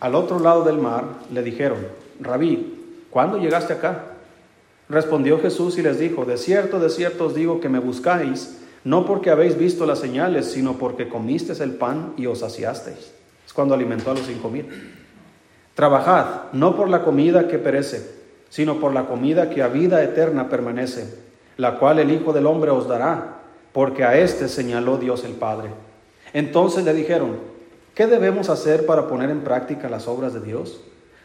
al 0.00 0.14
otro 0.14 0.38
lado 0.38 0.62
del 0.62 0.76
mar, 0.76 1.04
le 1.32 1.42
dijeron, 1.42 1.78
Rabí, 2.20 3.06
¿cuándo 3.08 3.38
llegaste 3.38 3.72
acá? 3.72 4.04
Respondió 4.90 5.40
Jesús 5.40 5.78
y 5.78 5.82
les 5.82 5.98
dijo, 5.98 6.26
de 6.26 6.36
cierto, 6.36 6.78
de 6.78 6.90
cierto 6.90 7.24
os 7.24 7.34
digo 7.34 7.58
que 7.58 7.70
me 7.70 7.78
buscáis, 7.78 8.58
no 8.84 9.06
porque 9.06 9.30
habéis 9.30 9.56
visto 9.56 9.86
las 9.86 9.98
señales, 9.98 10.52
sino 10.52 10.74
porque 10.74 11.08
comisteis 11.08 11.60
el 11.60 11.72
pan 11.72 12.12
y 12.18 12.26
os 12.26 12.40
saciasteis. 12.40 13.12
Es 13.46 13.52
cuando 13.54 13.74
alimentó 13.74 14.10
a 14.10 14.14
los 14.14 14.26
cinco 14.26 14.50
mil. 14.50 14.66
Trabajad, 15.74 16.52
no 16.52 16.76
por 16.76 16.90
la 16.90 17.02
comida 17.02 17.48
que 17.48 17.58
perece, 17.58 18.06
sino 18.50 18.78
por 18.78 18.92
la 18.92 19.06
comida 19.06 19.48
que 19.48 19.62
a 19.62 19.68
vida 19.68 20.04
eterna 20.04 20.50
permanece, 20.50 21.14
la 21.56 21.78
cual 21.78 21.98
el 21.98 22.12
Hijo 22.12 22.34
del 22.34 22.44
Hombre 22.44 22.72
os 22.72 22.86
dará, 22.86 23.38
porque 23.72 24.04
a 24.04 24.18
éste 24.18 24.48
señaló 24.48 24.98
Dios 24.98 25.24
el 25.24 25.32
Padre. 25.32 25.70
Entonces 26.34 26.84
le 26.84 26.92
dijeron, 26.92 27.38
¿qué 27.94 28.06
debemos 28.06 28.50
hacer 28.50 28.84
para 28.84 29.08
poner 29.08 29.30
en 29.30 29.42
práctica 29.42 29.88
las 29.88 30.06
obras 30.08 30.34
de 30.34 30.40
Dios? 30.40 30.80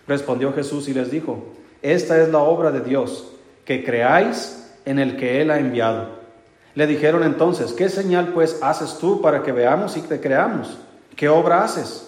Respondió 0.07 0.53
Jesús 0.53 0.87
y 0.87 0.93
les 0.93 1.11
dijo, 1.11 1.43
esta 1.81 2.21
es 2.21 2.29
la 2.29 2.39
obra 2.39 2.71
de 2.71 2.81
Dios, 2.81 3.31
que 3.65 3.83
creáis 3.83 4.71
en 4.85 4.99
el 4.99 5.17
que 5.17 5.41
Él 5.41 5.49
ha 5.49 5.59
enviado. 5.59 6.19
Le 6.75 6.85
dijeron 6.85 7.23
entonces, 7.23 7.73
¿qué 7.73 7.89
señal 7.89 8.33
pues 8.33 8.59
haces 8.61 8.99
tú 8.99 9.19
para 9.19 9.41
que 9.41 9.51
veamos 9.51 9.97
y 9.97 10.01
te 10.01 10.21
creamos? 10.21 10.77
¿Qué 11.15 11.27
obra 11.27 11.63
haces? 11.63 12.07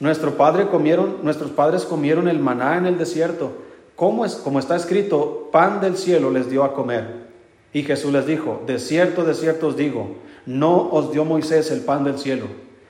Nuestro 0.00 0.38
padre 0.38 0.68
comieron, 0.68 1.18
nuestros 1.22 1.50
padres 1.50 1.84
comieron 1.84 2.26
el 2.26 2.38
maná 2.38 2.78
en 2.78 2.86
el 2.86 2.96
desierto. 2.96 3.52
¿Cómo 3.96 4.24
es, 4.24 4.36
como 4.36 4.58
está 4.58 4.76
escrito, 4.76 5.50
pan 5.52 5.82
del 5.82 5.98
cielo 5.98 6.30
les 6.30 6.48
dio 6.48 6.64
a 6.64 6.72
comer? 6.72 7.29
Y 7.72 7.82
Jesús 7.82 8.12
les 8.12 8.26
dijo, 8.26 8.62
de 8.66 8.78
cierto, 8.78 9.24
de 9.24 9.34
cierto 9.34 9.68
os 9.68 9.76
digo, 9.76 10.16
no 10.46 10.90
os 10.90 11.12
dio 11.12 11.24
Moisés 11.24 11.70
el 11.70 11.80
pan 11.80 12.04
del 12.04 12.18
cielo, 12.18 12.46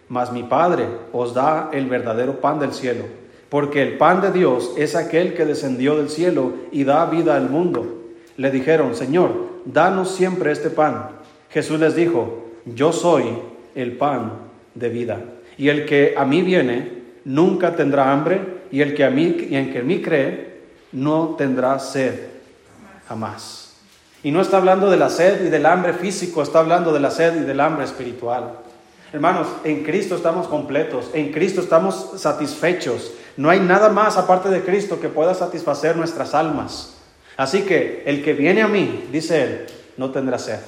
mas 0.09 0.33
mi 0.33 0.43
Padre 0.43 0.87
os 1.12 1.35
da 1.35 1.71
el 1.73 1.87
verdadero 1.87 2.40
pan 2.40 2.59
del 2.59 2.73
cielo, 2.73 3.05
porque 3.49 3.83
el 3.83 3.99
pan 3.99 4.21
de 4.21 4.33
Dios 4.33 4.73
es 4.77 4.95
aquel 4.95 5.35
que 5.35 5.45
descendió 5.45 5.97
del 5.97 6.09
cielo 6.09 6.55
y 6.73 6.85
da 6.85 7.05
vida 7.07 7.37
al 7.37 7.51
mundo. 7.51 7.99
Le 8.37 8.51
dijeron, 8.51 8.95
Señor, 8.95 9.33
danos 9.66 10.14
siempre 10.14 10.53
este 10.53 10.71
pan. 10.71 11.11
Jesús 11.51 11.79
les 11.79 11.95
dijo, 11.95 12.47
yo 12.64 12.93
soy 12.93 13.25
el 13.75 13.93
pan 13.97 14.33
de 14.75 14.88
vida. 14.88 15.21
Y 15.59 15.69
el 15.69 15.85
que 15.85 16.14
a 16.16 16.25
mí 16.25 16.43
viene 16.43 17.01
nunca 17.25 17.77
tendrá 17.77 18.12
hambre, 18.12 18.61
y 18.71 18.81
el 18.81 18.95
que 18.95 19.05
a 19.05 19.11
mí 19.11 19.49
y 19.51 19.57
en 19.57 19.73
que 19.73 19.83
mí 19.83 20.01
cree 20.01 20.61
no 20.93 21.35
tendrá 21.37 21.79
sed 21.79 22.14
jamás. 23.07 23.69
Y 24.22 24.33
no 24.33 24.42
está 24.42 24.59
hablando 24.59 24.90
de 24.90 24.98
la 24.98 25.09
sed 25.09 25.46
y 25.46 25.48
del 25.48 25.64
hambre 25.64 25.94
físico, 25.94 26.42
está 26.42 26.59
hablando 26.59 26.92
de 26.92 27.00
la 27.00 27.11
sed 27.11 27.40
y 27.40 27.44
del 27.44 27.61
hambre 27.61 27.85
espiritual. 27.85 28.52
Hermanos, 29.12 29.48
en 29.64 29.83
Cristo 29.83 30.14
estamos 30.14 30.46
completos, 30.46 31.11
en 31.14 31.33
Cristo 31.33 31.61
estamos 31.62 32.12
satisfechos. 32.16 33.12
No 33.37 33.48
hay 33.48 33.61
nada 33.61 33.88
más 33.88 34.18
aparte 34.18 34.50
de 34.50 34.62
Cristo 34.62 35.00
que 35.00 35.09
pueda 35.09 35.35
satisfacer 35.35 35.96
nuestras 35.96 36.35
almas. 36.35 36.96
Así 37.37 37.62
que 37.62 38.02
el 38.04 38.22
que 38.22 38.35
viene 38.35 38.61
a 38.61 38.68
mí, 38.68 39.09
dice 39.11 39.42
él, 39.42 39.66
no 39.96 40.11
tendrá 40.11 40.38
sed. 40.38 40.61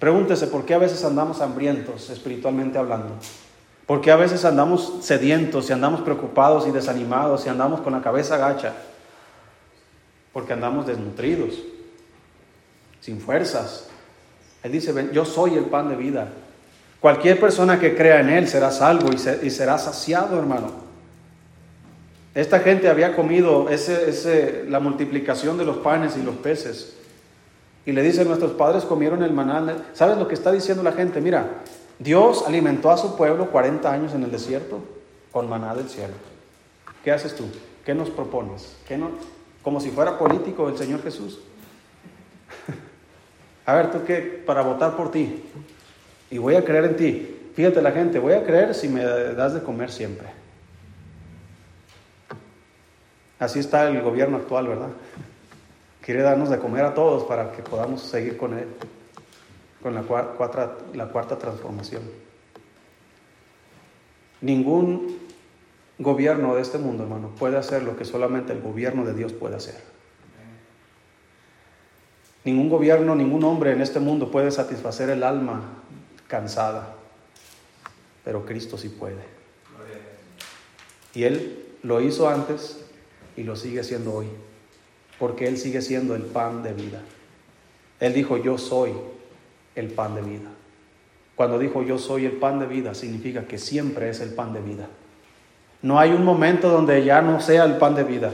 Pregúntese 0.00 0.48
por 0.48 0.64
qué 0.64 0.74
a 0.74 0.78
veces 0.78 1.04
andamos 1.04 1.40
hambrientos, 1.40 2.10
espiritualmente 2.10 2.76
hablando. 2.76 3.14
¿Por 3.86 4.00
qué 4.00 4.10
a 4.10 4.16
veces 4.16 4.44
andamos 4.44 4.94
sedientos 5.02 5.70
y 5.70 5.72
andamos 5.72 6.00
preocupados 6.00 6.66
y 6.66 6.72
desanimados 6.72 7.46
y 7.46 7.50
andamos 7.50 7.80
con 7.82 7.92
la 7.92 8.02
cabeza 8.02 8.36
gacha? 8.36 8.72
Porque 10.32 10.52
andamos 10.52 10.86
desnutridos 10.86 11.54
sin 13.04 13.20
fuerzas. 13.20 13.84
Él 14.62 14.72
dice, 14.72 14.94
yo 15.12 15.26
soy 15.26 15.56
el 15.56 15.66
pan 15.66 15.90
de 15.90 15.96
vida. 15.96 16.28
Cualquier 17.00 17.38
persona 17.38 17.78
que 17.78 17.94
crea 17.94 18.20
en 18.20 18.30
Él 18.30 18.48
será 18.48 18.70
salvo 18.70 19.10
y, 19.12 19.50
será 19.50 19.76
saciado, 19.76 20.38
hermano. 20.38 20.70
Esta 22.34 22.60
gente 22.60 22.88
había 22.88 23.14
comido 23.14 23.68
ese, 23.68 24.64
la 24.70 24.80
multiplicación 24.80 25.58
de 25.58 25.66
los 25.66 25.76
panes 25.78 26.16
y 26.16 26.22
los 26.22 26.36
peces. 26.36 26.94
Y 27.84 27.92
le 27.92 28.02
dice, 28.02 28.24
nuestros 28.24 28.52
padres 28.52 28.84
comieron 28.84 29.22
el 29.22 29.34
maná. 29.34 29.84
¿Sabes 29.92 30.16
lo 30.16 30.26
que 30.26 30.34
está 30.34 30.50
diciendo 30.50 30.82
la 30.82 30.92
gente? 30.92 31.20
Mira, 31.20 31.62
Dios 31.98 32.44
alimentó 32.46 32.90
a 32.90 32.96
su 32.96 33.18
pueblo 33.18 33.50
40 33.50 33.92
años 33.92 34.14
en 34.14 34.22
el 34.22 34.30
desierto 34.30 34.80
con 35.30 35.46
maná 35.46 35.74
del 35.74 35.90
cielo. 35.90 36.14
¿Qué 37.04 37.12
haces 37.12 37.36
tú? 37.36 37.44
¿Qué 37.84 37.94
nos 37.94 38.08
propones? 38.08 38.76
¿Qué 38.88 38.96
no? 38.96 39.10
Como 39.62 39.78
si 39.78 39.90
fuera 39.90 40.18
político 40.18 40.70
el 40.70 40.78
Señor 40.78 41.02
Jesús. 41.02 41.40
A 43.66 43.74
ver, 43.74 43.90
tú 43.90 44.04
qué, 44.04 44.42
para 44.44 44.62
votar 44.62 44.96
por 44.96 45.10
ti. 45.10 45.42
Y 46.30 46.38
voy 46.38 46.54
a 46.54 46.64
creer 46.64 46.84
en 46.84 46.96
ti. 46.96 47.50
Fíjate 47.54 47.80
la 47.80 47.92
gente, 47.92 48.18
voy 48.18 48.32
a 48.32 48.44
creer 48.44 48.74
si 48.74 48.88
me 48.88 49.04
das 49.04 49.54
de 49.54 49.62
comer 49.62 49.90
siempre. 49.90 50.28
Así 53.38 53.58
está 53.58 53.88
el 53.88 54.02
gobierno 54.02 54.38
actual, 54.38 54.68
¿verdad? 54.68 54.90
Quiere 56.00 56.22
darnos 56.22 56.50
de 56.50 56.58
comer 56.58 56.84
a 56.84 56.94
todos 56.94 57.24
para 57.24 57.52
que 57.52 57.62
podamos 57.62 58.02
seguir 58.02 58.36
con 58.36 58.58
él, 58.58 58.68
con 59.82 59.94
la 59.94 60.02
cuarta, 60.02 60.76
la 60.92 61.06
cuarta 61.08 61.38
transformación. 61.38 62.02
Ningún 64.40 65.18
gobierno 65.98 66.54
de 66.56 66.62
este 66.62 66.78
mundo, 66.78 67.04
hermano, 67.04 67.30
puede 67.38 67.56
hacer 67.56 67.82
lo 67.82 67.96
que 67.96 68.04
solamente 68.04 68.52
el 68.52 68.60
gobierno 68.60 69.04
de 69.04 69.14
Dios 69.14 69.32
puede 69.32 69.56
hacer. 69.56 69.93
Ningún 72.44 72.68
gobierno, 72.68 73.14
ningún 73.14 73.42
hombre 73.44 73.72
en 73.72 73.80
este 73.80 74.00
mundo 74.00 74.30
puede 74.30 74.50
satisfacer 74.50 75.10
el 75.10 75.22
alma 75.22 75.62
cansada, 76.28 76.94
pero 78.24 78.44
Cristo 78.44 78.76
sí 78.76 78.88
puede. 78.88 79.34
Y 81.14 81.24
Él 81.24 81.64
lo 81.82 82.00
hizo 82.00 82.28
antes 82.28 82.84
y 83.36 83.44
lo 83.44 83.56
sigue 83.56 83.80
haciendo 83.80 84.12
hoy, 84.12 84.26
porque 85.18 85.46
Él 85.46 85.56
sigue 85.56 85.80
siendo 85.80 86.14
el 86.14 86.22
pan 86.22 86.62
de 86.62 86.72
vida. 86.72 87.00
Él 88.00 88.12
dijo, 88.12 88.36
yo 88.36 88.58
soy 88.58 88.92
el 89.74 89.88
pan 89.88 90.14
de 90.14 90.22
vida. 90.22 90.50
Cuando 91.34 91.58
dijo 91.58 91.82
yo 91.82 91.98
soy 91.98 92.26
el 92.26 92.32
pan 92.32 92.60
de 92.60 92.66
vida, 92.66 92.94
significa 92.94 93.44
que 93.44 93.58
siempre 93.58 94.08
es 94.08 94.20
el 94.20 94.34
pan 94.34 94.52
de 94.52 94.60
vida. 94.60 94.88
No 95.82 95.98
hay 95.98 96.12
un 96.12 96.24
momento 96.24 96.68
donde 96.68 97.04
ya 97.04 97.20
no 97.22 97.40
sea 97.40 97.64
el 97.64 97.76
pan 97.76 97.94
de 97.94 98.04
vida. 98.04 98.32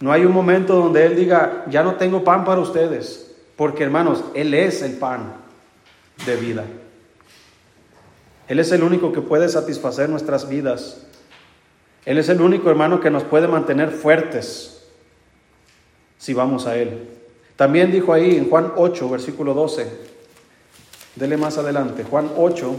No 0.00 0.12
hay 0.12 0.24
un 0.24 0.32
momento 0.32 0.74
donde 0.74 1.06
Él 1.06 1.16
diga, 1.16 1.64
ya 1.68 1.82
no 1.82 1.94
tengo 1.94 2.24
pan 2.24 2.44
para 2.44 2.60
ustedes. 2.60 3.29
Porque 3.60 3.84
hermanos, 3.84 4.24
Él 4.32 4.54
es 4.54 4.80
el 4.80 4.92
pan 4.92 5.34
de 6.24 6.34
vida. 6.36 6.64
Él 8.48 8.58
es 8.58 8.72
el 8.72 8.82
único 8.82 9.12
que 9.12 9.20
puede 9.20 9.50
satisfacer 9.50 10.08
nuestras 10.08 10.48
vidas. 10.48 11.02
Él 12.06 12.16
es 12.16 12.30
el 12.30 12.40
único 12.40 12.70
hermano 12.70 13.02
que 13.02 13.10
nos 13.10 13.22
puede 13.22 13.48
mantener 13.48 13.90
fuertes 13.90 14.86
si 16.16 16.32
vamos 16.32 16.66
a 16.66 16.74
Él. 16.78 17.06
También 17.56 17.92
dijo 17.92 18.14
ahí 18.14 18.38
en 18.38 18.48
Juan 18.48 18.72
8, 18.76 19.10
versículo 19.10 19.52
12. 19.52 19.92
Dele 21.16 21.36
más 21.36 21.58
adelante. 21.58 22.02
Juan 22.02 22.30
8, 22.38 22.76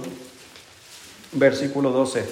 versículo 1.34 1.92
12. 1.92 2.26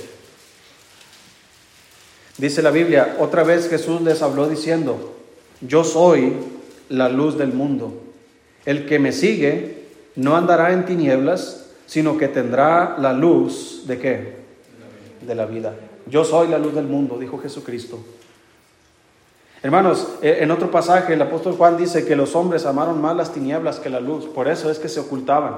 Dice 2.40 2.64
la 2.64 2.72
Biblia, 2.72 3.16
otra 3.20 3.44
vez 3.44 3.70
Jesús 3.70 4.02
les 4.02 4.24
habló 4.24 4.50
diciendo, 4.50 5.18
yo 5.62 5.84
soy 5.84 6.34
la 6.90 7.10
luz 7.10 7.38
del 7.38 7.54
mundo. 7.54 8.09
El 8.70 8.86
que 8.86 9.00
me 9.00 9.12
sigue 9.12 9.88
no 10.16 10.36
andará 10.38 10.74
en 10.74 10.86
tinieblas, 10.86 11.72
sino 11.88 12.20
que 12.20 12.28
tendrá 12.28 12.98
la 13.00 13.14
luz 13.14 13.86
de 13.88 13.98
qué? 13.98 14.36
De 15.26 15.34
la 15.34 15.48
vida. 15.48 15.74
Yo 16.06 16.24
soy 16.24 16.50
la 16.50 16.60
luz 16.60 16.76
del 16.76 16.86
mundo, 16.86 17.18
dijo 17.18 17.40
Jesucristo. 17.40 17.98
Hermanos, 19.64 20.10
eh, 20.22 20.38
en 20.42 20.52
otro 20.52 20.70
pasaje 20.70 21.16
el 21.16 21.22
apóstol 21.24 21.56
Juan 21.56 21.78
dice 21.78 22.06
que 22.06 22.16
los 22.16 22.36
hombres 22.36 22.68
amaron 22.68 23.02
más 23.02 23.16
las 23.16 23.34
tinieblas 23.34 23.80
que 23.80 23.90
la 23.90 24.00
luz, 24.00 24.28
por 24.28 24.48
eso 24.48 24.70
es 24.70 24.78
que 24.78 24.88
se 24.88 25.00
ocultaban. 25.00 25.56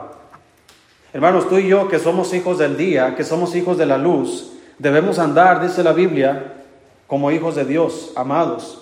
Hermanos, 1.11 1.49
tú 1.49 1.57
y 1.57 1.67
yo 1.67 1.89
que 1.89 1.99
somos 1.99 2.33
hijos 2.33 2.59
del 2.59 2.77
día, 2.77 3.15
que 3.17 3.25
somos 3.25 3.57
hijos 3.57 3.77
de 3.77 3.87
la 3.87 3.97
luz, 3.97 4.53
debemos 4.79 5.19
andar, 5.19 5.61
dice 5.61 5.83
la 5.83 5.91
Biblia, 5.91 6.63
como 7.07 7.29
hijos 7.29 7.55
de 7.57 7.65
Dios, 7.65 8.13
amados. 8.15 8.80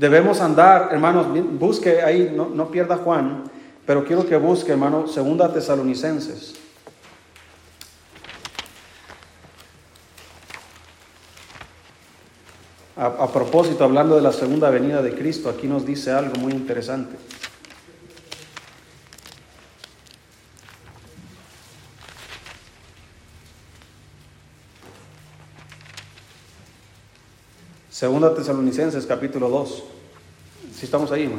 Debemos 0.00 0.40
andar, 0.40 0.88
hermanos, 0.92 1.26
busque 1.58 2.00
ahí, 2.00 2.32
no, 2.34 2.48
no 2.48 2.70
pierda 2.70 2.96
Juan, 2.96 3.44
pero 3.84 4.02
quiero 4.06 4.26
que 4.26 4.34
busque, 4.38 4.72
hermano, 4.72 5.06
segunda 5.06 5.52
tesalonicenses. 5.52 6.54
A, 12.96 13.08
a 13.08 13.28
propósito, 13.30 13.84
hablando 13.84 14.16
de 14.16 14.22
la 14.22 14.32
segunda 14.32 14.70
venida 14.70 15.02
de 15.02 15.14
Cristo, 15.14 15.50
aquí 15.50 15.66
nos 15.66 15.84
dice 15.84 16.12
algo 16.12 16.34
muy 16.36 16.54
interesante. 16.54 17.18
Segunda 28.00 28.34
Tesalonicenses 28.34 29.04
capítulo 29.04 29.50
2. 29.50 29.84
Si 30.74 30.86
estamos 30.86 31.12
ahí. 31.12 31.30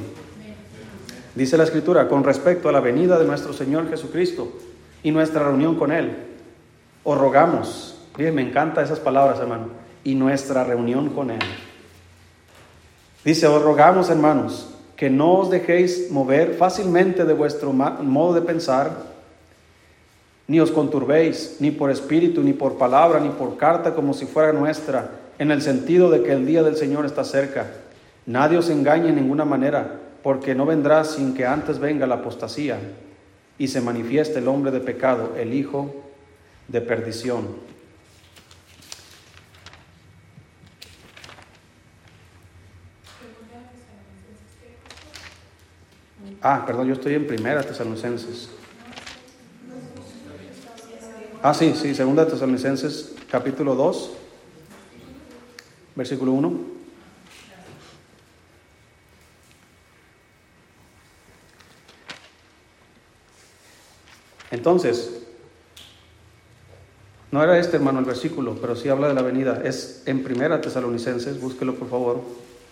Dice 1.34 1.58
la 1.58 1.64
escritura, 1.64 2.08
con 2.08 2.24
respecto 2.24 2.70
a 2.70 2.72
la 2.72 2.80
venida 2.80 3.18
de 3.18 3.26
nuestro 3.26 3.52
Señor 3.52 3.90
Jesucristo 3.90 4.48
y 5.02 5.10
nuestra 5.10 5.44
reunión 5.44 5.74
con 5.76 5.92
Él, 5.92 6.16
os 7.04 7.18
rogamos, 7.18 7.96
bien, 8.16 8.36
me 8.36 8.44
encantan 8.44 8.84
esas 8.84 9.00
palabras, 9.00 9.40
hermano, 9.40 9.70
y 10.04 10.14
nuestra 10.14 10.64
reunión 10.64 11.10
con 11.10 11.32
Él. 11.32 11.40
Dice, 13.26 13.48
os 13.48 13.64
rogamos, 13.64 14.12
hermanos, 14.12 14.70
que 14.96 15.10
no 15.10 15.40
os 15.40 15.50
dejéis 15.50 16.12
mover 16.12 16.54
fácilmente 16.54 17.26
de 17.26 17.34
vuestro 17.34 17.74
modo 17.74 18.36
de 18.36 18.42
pensar, 18.44 19.02
ni 20.48 20.60
os 20.60 20.70
conturbéis, 20.70 21.58
ni 21.60 21.72
por 21.72 21.90
espíritu, 21.90 22.44
ni 22.44 22.54
por 22.54 22.78
palabra, 22.78 23.20
ni 23.20 23.30
por 23.30 23.58
carta, 23.58 23.96
como 23.96 24.14
si 24.14 24.28
fuera 24.28 24.54
nuestra, 24.54 25.21
en 25.40 25.52
el 25.52 25.62
sentido 25.62 26.10
de 26.10 26.24
que 26.24 26.34
el 26.34 26.46
día 26.46 26.64
del 26.64 26.76
Señor 26.76 27.06
está 27.06 27.24
cerca. 27.24 27.68
Nadie 28.26 28.58
os 28.58 28.70
engañe 28.70 29.10
en 29.10 29.16
ninguna 29.16 29.46
manera 29.46 30.00
porque 30.24 30.54
no 30.56 30.66
vendrá 30.66 31.04
sin 31.04 31.34
que 31.34 31.46
antes 31.46 31.80
venga 31.80 32.06
la 32.08 32.16
apostasía 32.16 32.78
y 33.58 33.68
se 33.68 33.82
manifieste 33.82 34.40
el 34.40 34.48
hombre 34.48 34.72
de 34.72 34.80
pecado, 34.80 35.34
el 35.38 35.54
hijo 35.54 36.04
de 36.68 36.82
perdición. 36.82 37.72
Ah, 46.44 46.64
perdón, 46.66 46.88
yo 46.88 46.94
estoy 46.94 47.14
en 47.14 47.28
primera 47.28 47.62
Tesalonicenses. 47.62 48.50
Ah, 51.44 51.54
sí, 51.54 51.74
sí, 51.76 51.94
segunda 51.94 52.28
Tesalonicenses 52.28 53.14
capítulo 53.30 53.76
2, 53.76 54.12
versículo 55.96 56.32
1. 56.34 56.82
Entonces, 64.52 65.22
no 67.32 67.42
era 67.42 67.58
este, 67.58 67.78
hermano, 67.78 68.00
el 68.00 68.06
versículo, 68.06 68.58
pero 68.60 68.76
sí 68.76 68.90
habla 68.90 69.08
de 69.08 69.14
la 69.14 69.22
venida. 69.22 69.62
Es 69.64 70.04
en 70.06 70.24
Primera 70.24 70.60
Tesalonicenses, 70.60 71.40
búsquelo 71.40 71.76
por 71.76 71.90
favor, 71.90 72.22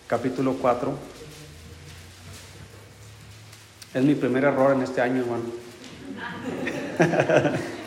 capítulo 0.06 0.56
4. 0.60 0.92
Es 3.94 4.04
mi 4.04 4.14
primer 4.14 4.44
error 4.44 4.74
en 4.74 4.82
este 4.82 5.00
año, 5.00 5.22
hermano. 5.22 5.44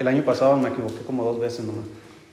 el 0.00 0.08
año 0.08 0.24
pasado 0.24 0.56
me 0.56 0.70
equivoqué 0.70 1.02
como 1.06 1.24
dos 1.24 1.38
veces 1.38 1.64
nomás. 1.66 1.84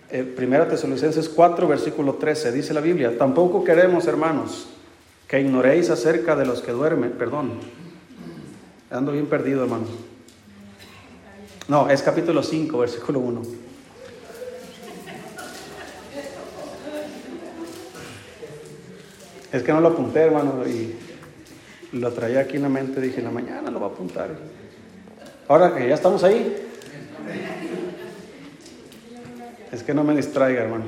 Eh, 0.09 0.23
primera 0.23 0.69
Tesalonicenses 0.69 1.27
4, 1.27 1.67
versículo 1.67 2.13
13, 2.13 2.53
dice 2.53 2.73
la 2.73 2.79
Biblia, 2.79 3.17
tampoco 3.17 3.65
queremos, 3.65 4.07
hermanos, 4.07 4.69
que 5.27 5.41
ignoréis 5.41 5.89
acerca 5.89 6.37
de 6.37 6.45
los 6.45 6.61
que 6.61 6.71
duermen, 6.71 7.11
perdón, 7.11 7.59
ando 8.89 9.11
bien 9.11 9.25
perdido, 9.25 9.63
hermano. 9.63 9.83
No, 11.67 11.89
es 11.89 12.01
capítulo 12.01 12.41
5, 12.41 12.77
versículo 12.77 13.19
1. 13.19 13.41
Es 19.51 19.61
que 19.61 19.73
no 19.73 19.81
lo 19.81 19.89
apunté, 19.89 20.21
hermano, 20.21 20.65
y 20.65 20.95
lo 21.91 22.13
traía 22.13 22.39
aquí 22.39 22.55
en 22.55 22.63
la 22.63 22.69
mente, 22.69 23.01
dije, 23.01 23.17
en 23.17 23.25
la 23.25 23.31
mañana 23.31 23.69
lo 23.71 23.79
voy 23.79 23.89
a 23.89 23.91
apuntar. 23.91 24.29
Ahora 25.49 25.75
que 25.75 25.85
ya 25.85 25.95
estamos 25.95 26.23
ahí, 26.23 26.66
es 29.71 29.83
que 29.83 29.93
no 29.93 30.03
me 30.03 30.15
distraiga, 30.15 30.63
hermano. 30.63 30.85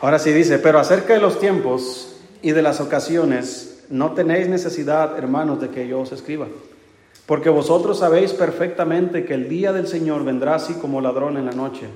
Ahora 0.00 0.18
sí 0.18 0.32
dice, 0.32 0.58
pero 0.58 0.78
acerca 0.78 1.14
de 1.14 1.20
los 1.20 1.40
tiempos 1.40 2.20
y 2.40 2.52
de 2.52 2.62
las 2.62 2.80
ocasiones, 2.80 3.84
no 3.90 4.12
tenéis 4.12 4.48
necesidad, 4.48 5.18
hermanos, 5.18 5.60
de 5.60 5.70
que 5.70 5.88
yo 5.88 6.00
os 6.00 6.12
escriba. 6.12 6.46
Porque 7.26 7.50
vosotros 7.50 7.98
sabéis 7.98 8.32
perfectamente 8.32 9.24
que 9.24 9.34
el 9.34 9.48
día 9.48 9.72
del 9.72 9.88
Señor 9.88 10.24
vendrá 10.24 10.54
así 10.54 10.74
como 10.74 11.00
ladrón 11.00 11.36
en 11.36 11.46
la 11.46 11.52
noche, 11.52 11.86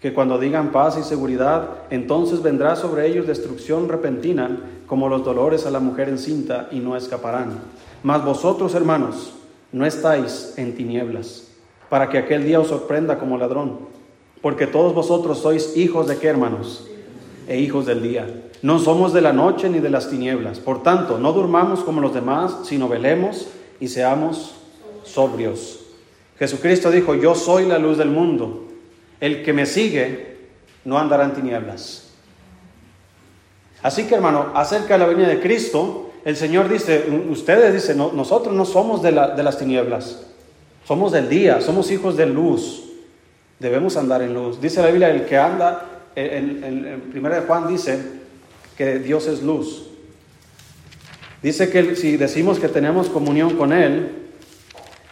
que 0.00 0.12
cuando 0.12 0.38
digan 0.38 0.72
paz 0.72 0.98
y 0.98 1.02
seguridad, 1.02 1.68
entonces 1.90 2.42
vendrá 2.42 2.76
sobre 2.76 3.06
ellos 3.06 3.26
destrucción 3.26 3.88
repentina, 3.88 4.58
como 4.86 5.08
los 5.08 5.24
dolores 5.24 5.64
a 5.64 5.70
la 5.70 5.80
mujer 5.80 6.08
encinta, 6.08 6.68
y 6.72 6.80
no 6.80 6.96
escaparán. 6.96 7.60
Mas 8.04 8.24
vosotros, 8.24 8.72
hermanos, 8.76 9.32
no 9.72 9.84
estáis 9.84 10.54
en 10.56 10.76
tinieblas, 10.76 11.48
para 11.88 12.08
que 12.08 12.18
aquel 12.18 12.44
día 12.44 12.60
os 12.60 12.68
sorprenda 12.68 13.18
como 13.18 13.36
ladrón, 13.36 13.80
porque 14.40 14.68
todos 14.68 14.94
vosotros 14.94 15.38
sois 15.38 15.76
hijos 15.76 16.06
de 16.06 16.18
qué, 16.18 16.28
hermanos? 16.28 16.86
e 17.46 17.58
hijos 17.58 17.86
del 17.86 18.02
día. 18.02 18.26
No 18.62 18.78
somos 18.78 19.12
de 19.12 19.20
la 19.20 19.32
noche 19.32 19.68
ni 19.68 19.80
de 19.80 19.90
las 19.90 20.08
tinieblas. 20.08 20.58
Por 20.58 20.82
tanto, 20.82 21.18
no 21.18 21.32
durmamos 21.32 21.80
como 21.80 22.00
los 22.00 22.14
demás, 22.14 22.60
sino 22.64 22.88
velemos 22.88 23.48
y 23.80 23.88
seamos 23.88 24.54
sobrios. 25.02 25.80
Jesucristo 26.38 26.90
dijo, 26.90 27.14
yo 27.14 27.34
soy 27.34 27.66
la 27.66 27.78
luz 27.78 27.98
del 27.98 28.10
mundo. 28.10 28.64
El 29.20 29.42
que 29.42 29.52
me 29.52 29.66
sigue 29.66 30.38
no 30.84 30.98
andará 30.98 31.24
en 31.24 31.34
tinieblas. 31.34 32.10
Así 33.82 34.04
que 34.04 34.14
hermano, 34.14 34.52
acerca 34.54 34.94
de 34.94 34.98
la 35.00 35.06
venida 35.06 35.28
de 35.28 35.40
Cristo, 35.40 36.10
el 36.24 36.36
Señor 36.36 36.70
dice, 36.70 37.04
ustedes 37.28 37.74
dicen, 37.74 37.98
nosotros 37.98 38.54
no 38.54 38.64
somos 38.64 39.02
de, 39.02 39.12
las 39.12 39.58
tinieblas, 39.58 40.22
somos 40.86 41.12
del 41.12 41.28
día, 41.28 41.60
somos 41.60 41.90
hijos 41.90 42.16
de 42.16 42.24
luz, 42.24 42.82
debemos 43.58 43.98
andar 43.98 44.22
en 44.22 44.32
luz. 44.32 44.58
Dice 44.58 44.80
la 44.80 44.88
Biblia, 44.88 45.10
el 45.10 45.26
que 45.26 45.36
anda 45.36 46.02
en, 46.16 47.10
primera 47.10 47.40
de 47.40 47.46
Juan 47.46 47.68
dice 47.68 47.98
que 48.76 48.98
Dios 49.00 49.26
es 49.26 49.42
luz. 49.42 49.86
Dice 51.42 51.68
que 51.68 51.94
si 51.94 52.16
decimos 52.16 52.58
que 52.58 52.68
tenemos 52.68 53.10
comunión 53.10 53.58
con 53.58 53.74
Él 53.74 54.10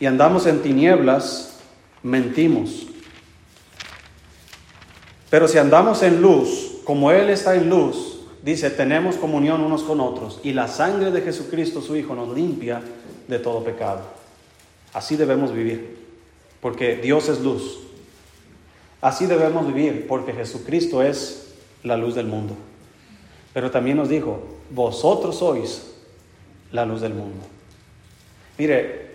y 0.00 0.06
andamos 0.06 0.46
en 0.46 0.62
tinieblas, 0.62 1.58
mentimos. 2.02 2.86
Pero 5.28 5.46
si 5.46 5.58
andamos 5.58 6.02
en 6.02 6.22
luz, 6.22 6.78
como 6.84 7.10
Él 7.10 7.28
está 7.28 7.54
en 7.54 7.68
luz, 7.68 8.11
dice, 8.42 8.70
tenemos 8.70 9.16
comunión 9.16 9.62
unos 9.62 9.82
con 9.82 10.00
otros 10.00 10.40
y 10.42 10.52
la 10.52 10.68
sangre 10.68 11.10
de 11.10 11.22
Jesucristo, 11.22 11.80
su 11.80 11.96
Hijo, 11.96 12.14
nos 12.14 12.34
limpia 12.34 12.82
de 13.28 13.38
todo 13.38 13.64
pecado. 13.64 14.02
Así 14.92 15.16
debemos 15.16 15.52
vivir, 15.52 15.98
porque 16.60 16.96
Dios 16.96 17.28
es 17.28 17.40
luz. 17.40 17.80
Así 19.00 19.26
debemos 19.26 19.66
vivir 19.66 20.06
porque 20.06 20.32
Jesucristo 20.32 21.02
es 21.02 21.54
la 21.82 21.96
luz 21.96 22.14
del 22.14 22.26
mundo. 22.26 22.54
Pero 23.52 23.70
también 23.70 23.96
nos 23.96 24.08
dijo, 24.08 24.40
vosotros 24.70 25.38
sois 25.38 25.92
la 26.70 26.86
luz 26.86 27.00
del 27.00 27.14
mundo. 27.14 27.44
Mire, 28.58 29.12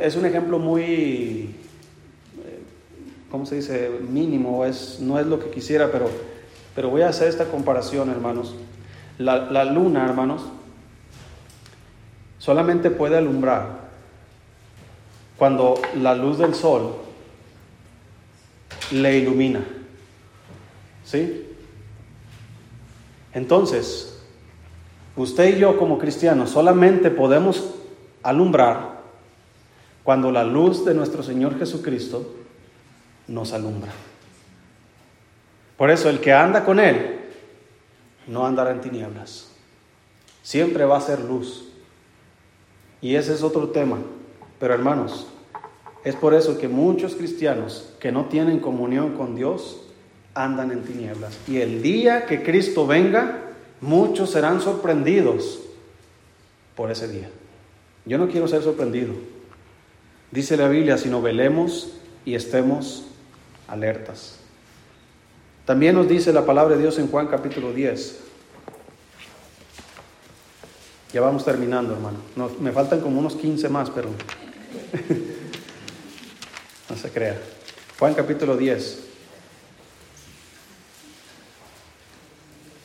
es 0.00 0.16
un 0.16 0.26
ejemplo 0.26 0.58
muy, 0.58 1.54
eh, 2.44 2.60
¿cómo 3.30 3.46
se 3.46 3.56
dice? 3.56 3.90
Mínimo, 4.08 4.64
es, 4.64 4.98
no 5.00 5.18
es 5.20 5.26
lo 5.26 5.38
que 5.38 5.50
quisiera, 5.50 5.90
pero, 5.92 6.10
pero 6.76 6.90
voy 6.90 7.00
a 7.00 7.08
hacer 7.08 7.28
esta 7.28 7.46
comparación, 7.46 8.10
hermanos. 8.10 8.54
La, 9.18 9.50
la 9.50 9.64
luna, 9.64 10.04
hermanos, 10.04 10.42
solamente 12.38 12.90
puede 12.90 13.16
alumbrar 13.16 13.86
cuando 15.38 15.80
la 15.96 16.14
luz 16.14 16.36
del 16.36 16.54
sol 16.54 16.96
le 18.92 19.16
ilumina. 19.16 19.64
¿Sí? 21.02 21.46
Entonces, 23.32 24.18
usted 25.16 25.56
y 25.56 25.60
yo 25.60 25.78
como 25.78 25.98
cristianos 25.98 26.50
solamente 26.50 27.10
podemos 27.10 27.70
alumbrar 28.22 29.00
cuando 30.02 30.30
la 30.30 30.44
luz 30.44 30.84
de 30.84 30.92
nuestro 30.92 31.22
Señor 31.22 31.58
Jesucristo 31.58 32.34
nos 33.28 33.54
alumbra. 33.54 33.92
Por 35.76 35.90
eso 35.90 36.08
el 36.08 36.20
que 36.20 36.32
anda 36.32 36.64
con 36.64 36.80
Él 36.80 37.20
no 38.26 38.46
andará 38.46 38.70
en 38.70 38.80
tinieblas. 38.80 39.48
Siempre 40.42 40.84
va 40.84 40.98
a 40.98 41.00
ser 41.02 41.20
luz. 41.20 41.68
Y 43.00 43.14
ese 43.14 43.34
es 43.34 43.42
otro 43.42 43.68
tema. 43.68 43.98
Pero 44.58 44.74
hermanos, 44.74 45.26
es 46.04 46.14
por 46.14 46.34
eso 46.34 46.58
que 46.58 46.68
muchos 46.68 47.14
cristianos 47.14 47.92
que 48.00 48.12
no 48.12 48.26
tienen 48.26 48.60
comunión 48.60 49.16
con 49.16 49.34
Dios 49.34 49.82
andan 50.34 50.70
en 50.70 50.82
tinieblas. 50.82 51.38
Y 51.46 51.60
el 51.60 51.82
día 51.82 52.26
que 52.26 52.42
Cristo 52.42 52.86
venga, 52.86 53.40
muchos 53.80 54.30
serán 54.30 54.60
sorprendidos 54.60 55.60
por 56.74 56.90
ese 56.90 57.08
día. 57.08 57.28
Yo 58.04 58.18
no 58.18 58.28
quiero 58.28 58.46
ser 58.46 58.62
sorprendido. 58.62 59.14
Dice 60.30 60.56
la 60.56 60.68
Biblia, 60.68 60.96
sino 60.98 61.20
velemos 61.22 61.92
y 62.24 62.34
estemos 62.34 63.04
alertas. 63.66 64.38
También 65.66 65.96
nos 65.96 66.08
dice 66.08 66.32
la 66.32 66.46
palabra 66.46 66.76
de 66.76 66.82
Dios 66.82 66.96
en 66.98 67.08
Juan 67.08 67.26
capítulo 67.26 67.72
10. 67.72 68.20
Ya 71.12 71.20
vamos 71.20 71.44
terminando, 71.44 71.94
hermano. 71.94 72.18
me 72.60 72.70
faltan 72.70 73.00
como 73.00 73.18
unos 73.18 73.34
15 73.34 73.68
más, 73.68 73.90
pero 73.90 74.08
no 76.88 76.96
se 76.96 77.10
crea. 77.10 77.36
Juan 77.98 78.14
capítulo 78.14 78.56
10. 78.56 79.00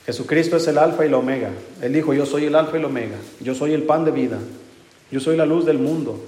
Jesucristo 0.08 0.58
es 0.58 0.68
el 0.68 0.80
alfa 0.80 1.06
y 1.06 1.10
la 1.10 1.18
omega. 1.18 1.52
Él 1.84 1.94
dijo, 1.94 2.16
yo 2.16 2.26
soy 2.26 2.46
el 2.46 2.56
alfa 2.56 2.80
y 2.80 2.82
la 2.82 2.88
omega. 2.88 3.18
Yo 3.40 3.54
soy 3.54 3.74
el 3.74 3.84
pan 3.84 4.06
de 4.06 4.12
vida. 4.12 4.40
Yo 5.12 5.20
soy 5.20 5.38
la 5.38 5.46
luz 5.46 5.66
del 5.66 5.78
mundo. 5.78 6.20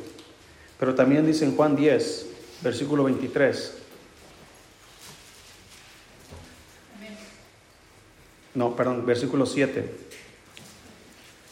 Pero 0.80 0.94
también 0.94 1.26
dice 1.26 1.46
en 1.46 1.56
Juan 1.56 1.76
10, 1.76 2.28
versículo 2.62 3.06
23. 3.06 3.83
No, 8.56 8.76
perdón, 8.76 9.06
versículo 9.06 9.46
7. 9.46 9.90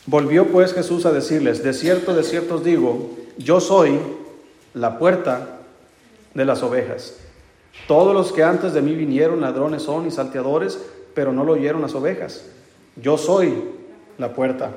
Volvió 0.05 0.47
pues 0.47 0.73
Jesús 0.73 1.05
a 1.05 1.11
decirles, 1.11 1.63
de 1.63 1.73
cierto, 1.73 2.15
de 2.15 2.23
cierto 2.23 2.55
os 2.55 2.63
digo, 2.63 3.11
yo 3.37 3.59
soy 3.59 3.99
la 4.73 4.97
puerta 4.97 5.59
de 6.33 6.45
las 6.45 6.63
ovejas. 6.63 7.17
Todos 7.87 8.13
los 8.13 8.31
que 8.31 8.43
antes 8.43 8.73
de 8.73 8.81
mí 8.81 8.93
vinieron 8.95 9.41
ladrones 9.41 9.83
son 9.83 10.07
y 10.07 10.11
salteadores, 10.11 10.79
pero 11.13 11.33
no 11.33 11.43
lo 11.43 11.53
oyeron 11.53 11.81
las 11.81 11.95
ovejas. 11.95 12.45
Yo 12.95 13.17
soy 13.17 13.63
la 14.17 14.33
puerta. 14.33 14.71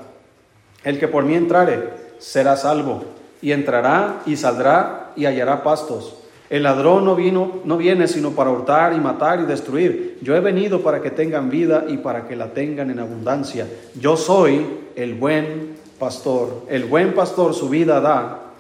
El 0.82 0.98
que 0.98 1.08
por 1.08 1.24
mí 1.24 1.34
entrare 1.34 1.90
será 2.18 2.56
salvo, 2.56 3.04
y 3.44 3.52
entrará 3.52 4.22
y 4.24 4.36
saldrá 4.38 5.12
y 5.16 5.26
hallará 5.26 5.62
pastos. 5.62 6.14
El 6.50 6.62
ladrón 6.62 7.04
no 7.04 7.16
vino, 7.16 7.60
no 7.64 7.76
viene 7.76 8.06
sino 8.06 8.32
para 8.32 8.50
hurtar 8.50 8.92
y 8.92 9.00
matar 9.00 9.40
y 9.40 9.44
destruir. 9.44 10.18
Yo 10.20 10.36
he 10.36 10.40
venido 10.40 10.82
para 10.82 11.00
que 11.00 11.10
tengan 11.10 11.48
vida 11.48 11.86
y 11.88 11.96
para 11.96 12.28
que 12.28 12.36
la 12.36 12.52
tengan 12.52 12.90
en 12.90 12.98
abundancia. 12.98 13.66
Yo 13.98 14.16
soy 14.16 14.66
el 14.94 15.14
buen 15.14 15.76
pastor. 15.98 16.64
El 16.68 16.84
buen 16.84 17.14
pastor 17.14 17.54
su 17.54 17.68
vida 17.68 18.00
da 18.00 18.52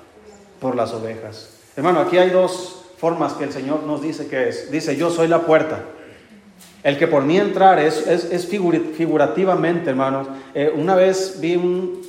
por 0.60 0.76
las 0.76 0.92
ovejas. 0.94 1.50
Hermano, 1.76 2.00
aquí 2.00 2.16
hay 2.16 2.30
dos 2.30 2.84
formas 2.96 3.34
que 3.34 3.44
el 3.44 3.52
Señor 3.52 3.82
nos 3.82 4.00
dice 4.00 4.28
que 4.28 4.48
es. 4.48 4.70
Dice, 4.70 4.96
yo 4.96 5.10
soy 5.10 5.28
la 5.28 5.42
puerta. 5.42 5.84
El 6.82 6.98
que 6.98 7.06
por 7.06 7.22
mí 7.22 7.38
entrar 7.38 7.78
es, 7.78 8.06
es, 8.06 8.46
figurativamente, 8.46 9.90
hermanos. 9.90 10.26
Eh, 10.54 10.72
una 10.74 10.94
vez 10.94 11.38
vi 11.40 11.56
un... 11.56 12.02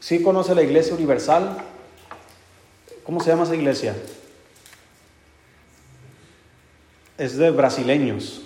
¿Sí 0.00 0.22
conoce 0.22 0.54
la 0.54 0.62
Iglesia 0.62 0.94
Universal? 0.94 1.56
¿Cómo 3.04 3.20
se 3.20 3.30
llama 3.30 3.44
esa 3.44 3.54
iglesia? 3.54 3.94
Es 7.18 7.36
de 7.36 7.50
brasileños. 7.50 8.42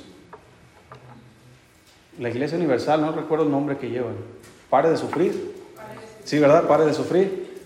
La 2.18 2.28
Iglesia 2.28 2.58
Universal, 2.58 3.00
no 3.00 3.12
recuerdo 3.12 3.44
el 3.44 3.50
nombre 3.50 3.78
que 3.78 3.88
llevan. 3.88 4.16
Pare 4.68 4.90
de 4.90 4.96
sufrir. 4.96 5.54
Sí, 6.24 6.38
¿verdad? 6.38 6.66
Pare 6.66 6.84
de 6.84 6.94
sufrir. 6.94 7.62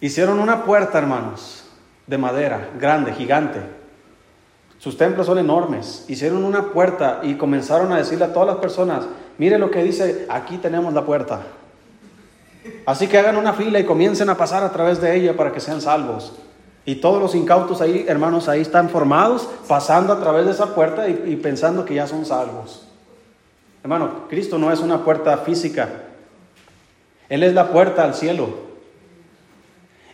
Hicieron 0.00 0.40
una 0.40 0.64
puerta, 0.64 0.98
hermanos, 0.98 1.64
de 2.06 2.18
madera, 2.18 2.70
grande, 2.78 3.12
gigante 3.12 3.78
sus 4.78 4.96
templos 4.96 5.26
son 5.26 5.38
enormes. 5.38 6.04
Hicieron 6.08 6.44
una 6.44 6.70
puerta 6.70 7.20
y 7.22 7.34
comenzaron 7.34 7.92
a 7.92 7.98
decirle 7.98 8.26
a 8.26 8.32
todas 8.32 8.48
las 8.48 8.58
personas, 8.58 9.04
mire 9.36 9.58
lo 9.58 9.70
que 9.70 9.82
dice, 9.82 10.26
aquí 10.28 10.56
tenemos 10.58 10.94
la 10.94 11.04
puerta. 11.04 11.42
Así 12.86 13.08
que 13.08 13.18
hagan 13.18 13.36
una 13.36 13.52
fila 13.52 13.80
y 13.80 13.84
comiencen 13.84 14.30
a 14.30 14.36
pasar 14.36 14.62
a 14.62 14.70
través 14.70 15.00
de 15.00 15.16
ella 15.16 15.36
para 15.36 15.52
que 15.52 15.60
sean 15.60 15.80
salvos. 15.80 16.32
Y 16.88 16.94
todos 16.94 17.20
los 17.20 17.34
incautos 17.34 17.82
ahí, 17.82 18.06
hermanos, 18.08 18.48
ahí 18.48 18.62
están 18.62 18.88
formados, 18.88 19.46
pasando 19.68 20.10
a 20.10 20.20
través 20.20 20.46
de 20.46 20.52
esa 20.52 20.74
puerta 20.74 21.06
y, 21.06 21.36
pensando 21.36 21.84
que 21.84 21.92
ya 21.92 22.06
son 22.06 22.24
salvos. 22.24 22.88
Hermano, 23.82 24.26
Cristo 24.30 24.56
no 24.56 24.72
es 24.72 24.80
una 24.80 25.04
puerta 25.04 25.36
física. 25.36 25.90
Él 27.28 27.42
es 27.42 27.52
la 27.52 27.72
puerta 27.72 28.04
al 28.04 28.14
cielo. 28.14 28.48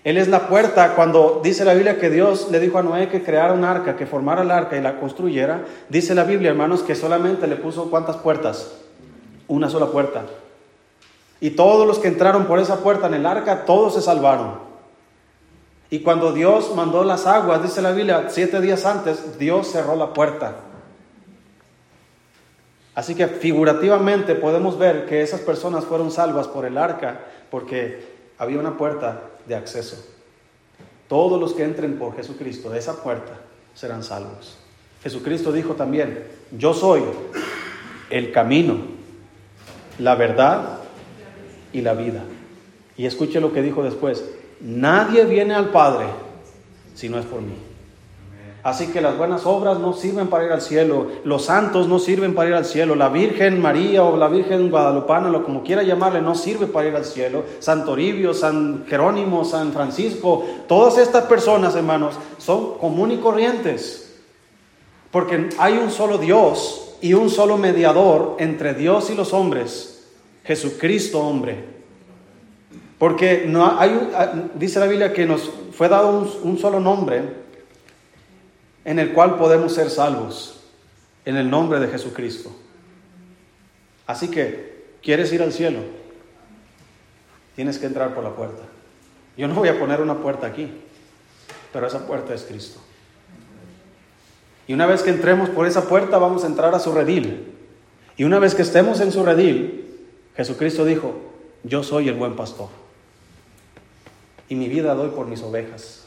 Él 0.03 0.17
es 0.17 0.27
la 0.27 0.49
puerta. 0.49 0.97
Cuando 0.97 1.41
dice 1.45 1.65
la 1.65 1.75
Biblia 1.75 2.01
que 2.01 2.11
Dios 2.11 2.49
le 2.51 2.59
dijo 2.59 2.77
a 2.77 2.83
Noé 2.83 3.09
que 3.09 3.23
creara 3.23 3.53
un 3.53 3.63
arca, 3.63 3.95
que 3.95 4.07
formara 4.07 4.43
el 4.43 4.51
arca 4.51 4.77
y 4.77 4.81
la 4.81 4.99
construyera, 4.99 5.67
dice 5.91 6.13
la 6.17 6.25
Biblia, 6.25 6.51
hermanos, 6.51 6.83
que 6.83 6.97
solamente 6.97 7.47
le 7.47 7.55
puso 7.55 7.89
cuántas 7.89 8.17
puertas? 8.17 8.73
Una 9.47 9.71
sola 9.71 9.87
puerta. 9.87 10.25
Y 11.41 11.51
todos 11.51 11.87
los 11.87 12.01
que 12.01 12.09
entraron 12.09 12.47
por 12.47 12.59
esa 12.59 12.79
puerta 12.79 13.07
en 13.07 13.15
el 13.15 13.27
arca, 13.27 13.65
todos 13.65 13.95
se 13.95 14.03
salvaron. 14.03 14.64
Y 15.95 16.01
cuando 16.01 16.33
Dios 16.33 16.75
mandó 16.75 17.05
las 17.05 17.25
aguas, 17.25 17.63
dice 17.63 17.81
la 17.81 17.93
Biblia, 17.93 18.27
siete 18.29 18.61
días 18.61 18.85
antes, 18.85 19.39
Dios 19.39 19.69
cerró 19.69 19.95
la 19.95 20.13
puerta. 20.13 20.57
Así 22.97 23.15
que 23.15 23.29
figurativamente 23.29 24.35
podemos 24.35 24.77
ver 24.77 25.07
que 25.07 25.23
esas 25.23 25.41
personas 25.43 25.85
fueron 25.85 26.11
salvas 26.11 26.49
por 26.49 26.65
el 26.65 26.79
arca, 26.79 27.21
porque 27.49 28.09
había 28.39 28.59
una 28.59 28.77
puerta 28.77 29.21
de 29.47 29.55
acceso. 29.55 30.05
Todos 31.07 31.41
los 31.41 31.53
que 31.53 31.63
entren 31.63 31.97
por 31.97 32.17
Jesucristo 32.17 32.71
de 32.71 32.81
esa 32.81 33.01
puerta 33.01 33.35
serán 33.75 34.03
salvos. 34.03 34.59
Jesucristo 35.01 35.53
dijo 35.53 35.75
también, 35.75 36.27
yo 36.59 36.75
soy 36.75 37.05
el 38.11 38.33
camino, 38.33 38.79
la 40.01 40.17
verdad 40.17 40.81
y 41.73 41.83
la 41.83 41.95
vida. 41.95 42.25
Y 42.97 43.07
escuche 43.07 43.41
lo 43.41 43.53
que 43.53 43.63
dijo 43.63 43.85
después, 43.85 44.25
nadie 44.61 45.25
viene 45.25 45.55
al 45.55 45.71
Padre 45.71 46.07
si 46.95 47.09
no 47.09 47.19
es 47.19 47.27
por 47.27 47.41
mí. 47.41 47.55
Así 48.65 48.87
que 48.87 49.03
las 49.03 49.19
buenas 49.19 49.45
obras 49.45 49.79
no 49.79 49.93
sirven 49.93 50.29
para 50.29 50.47
ir 50.47 50.51
al 50.51 50.63
cielo, 50.63 51.09
los 51.25 51.45
santos 51.45 51.87
no 51.87 51.99
sirven 51.99 52.35
para 52.35 52.49
ir 52.49 52.55
al 52.55 52.65
cielo, 52.65 52.95
la 52.95 53.11
Virgen 53.11 53.61
María 53.61 54.03
o 54.05 54.17
la 54.17 54.27
Virgen 54.27 54.71
Guadalupana, 54.71 55.29
lo 55.29 55.45
como 55.45 55.63
quiera 55.63 55.83
llamarle, 55.83 56.23
no 56.23 56.35
sirve 56.35 56.67
para 56.67 56.89
ir 56.89 56.97
al 56.97 57.05
cielo. 57.05 57.45
San 57.59 57.85
Toribio, 57.85 58.33
San 58.33 58.87
Jerónimo, 58.89 59.45
San 59.45 59.75
Francisco, 59.75 60.47
todas 60.67 60.97
estas 60.97 61.25
personas, 61.25 61.77
hermanos, 61.77 62.15
son 62.39 62.79
común 62.79 63.13
y 63.13 63.19
corrientes. 63.19 64.15
Porque 65.11 65.51
hay 65.59 65.75
un 65.75 65.91
solo 65.91 66.17
Dios 66.17 66.97
y 67.03 67.13
un 67.13 67.29
solo 67.29 67.59
mediador 67.59 68.37
entre 68.39 68.73
Dios 68.73 69.11
y 69.11 69.15
los 69.15 69.35
hombres, 69.35 70.07
Jesucristo 70.43 71.21
hombre. 71.21 71.74
Porque 72.99 73.45
no 73.47 73.79
hay, 73.79 74.11
dice 74.55 74.81
la 74.81 74.87
Biblia 74.87 75.13
que 75.13 75.27
nos 75.27 75.51
fue 75.73 75.89
dado 75.89 76.19
un, 76.19 76.51
un 76.51 76.59
solo 76.59 76.81
nombre 76.81 77.23
en 78.85 78.99
el 78.99 79.13
cual 79.13 79.37
podemos 79.37 79.75
ser 79.75 79.91
salvos 79.91 80.61
en 81.25 81.37
el 81.37 81.51
nombre 81.51 81.81
de 81.81 81.89
Jesucristo. 81.89 82.55
Así 84.07 84.31
que, 84.31 84.85
¿quieres 85.03 85.33
ir 85.33 85.43
al 85.43 85.53
cielo? 85.53 85.81
Tienes 87.57 87.79
que 87.79 87.87
entrar 87.87 88.15
por 88.15 88.23
la 88.23 88.31
puerta. 88.31 88.63
Yo 89.37 89.49
no 89.49 89.55
voy 89.55 89.69
a 89.69 89.79
poner 89.79 90.01
una 90.01 90.19
puerta 90.19 90.47
aquí, 90.47 90.71
pero 91.73 91.87
esa 91.87 92.07
puerta 92.07 92.35
es 92.35 92.43
Cristo. 92.43 92.81
Y 94.67 94.75
una 94.75 94.87
vez 94.87 95.03
que 95.03 95.11
entremos 95.11 95.51
por 95.51 95.67
esa 95.67 95.89
puerta 95.89 96.19
vamos 96.19 96.45
a 96.45 96.47
entrar 96.47 96.75
a 96.75 96.79
su 96.79 96.93
redil. 96.93 97.53
Y 98.17 98.25
una 98.25 98.39
vez 98.39 98.55
que 98.55 98.63
estemos 98.63 99.01
en 99.01 99.13
su 99.13 99.25
redil, 99.25 100.07
Jesucristo 100.37 100.85
dijo, 100.85 101.15
yo 101.65 101.83
soy 101.83 102.09
el 102.09 102.15
buen 102.15 102.37
pastor. 102.37 102.69
Y 104.49 104.55
mi 104.55 104.69
vida 104.69 104.95
doy 104.95 105.11
por 105.11 105.27
mis 105.27 105.43
ovejas. 105.43 106.05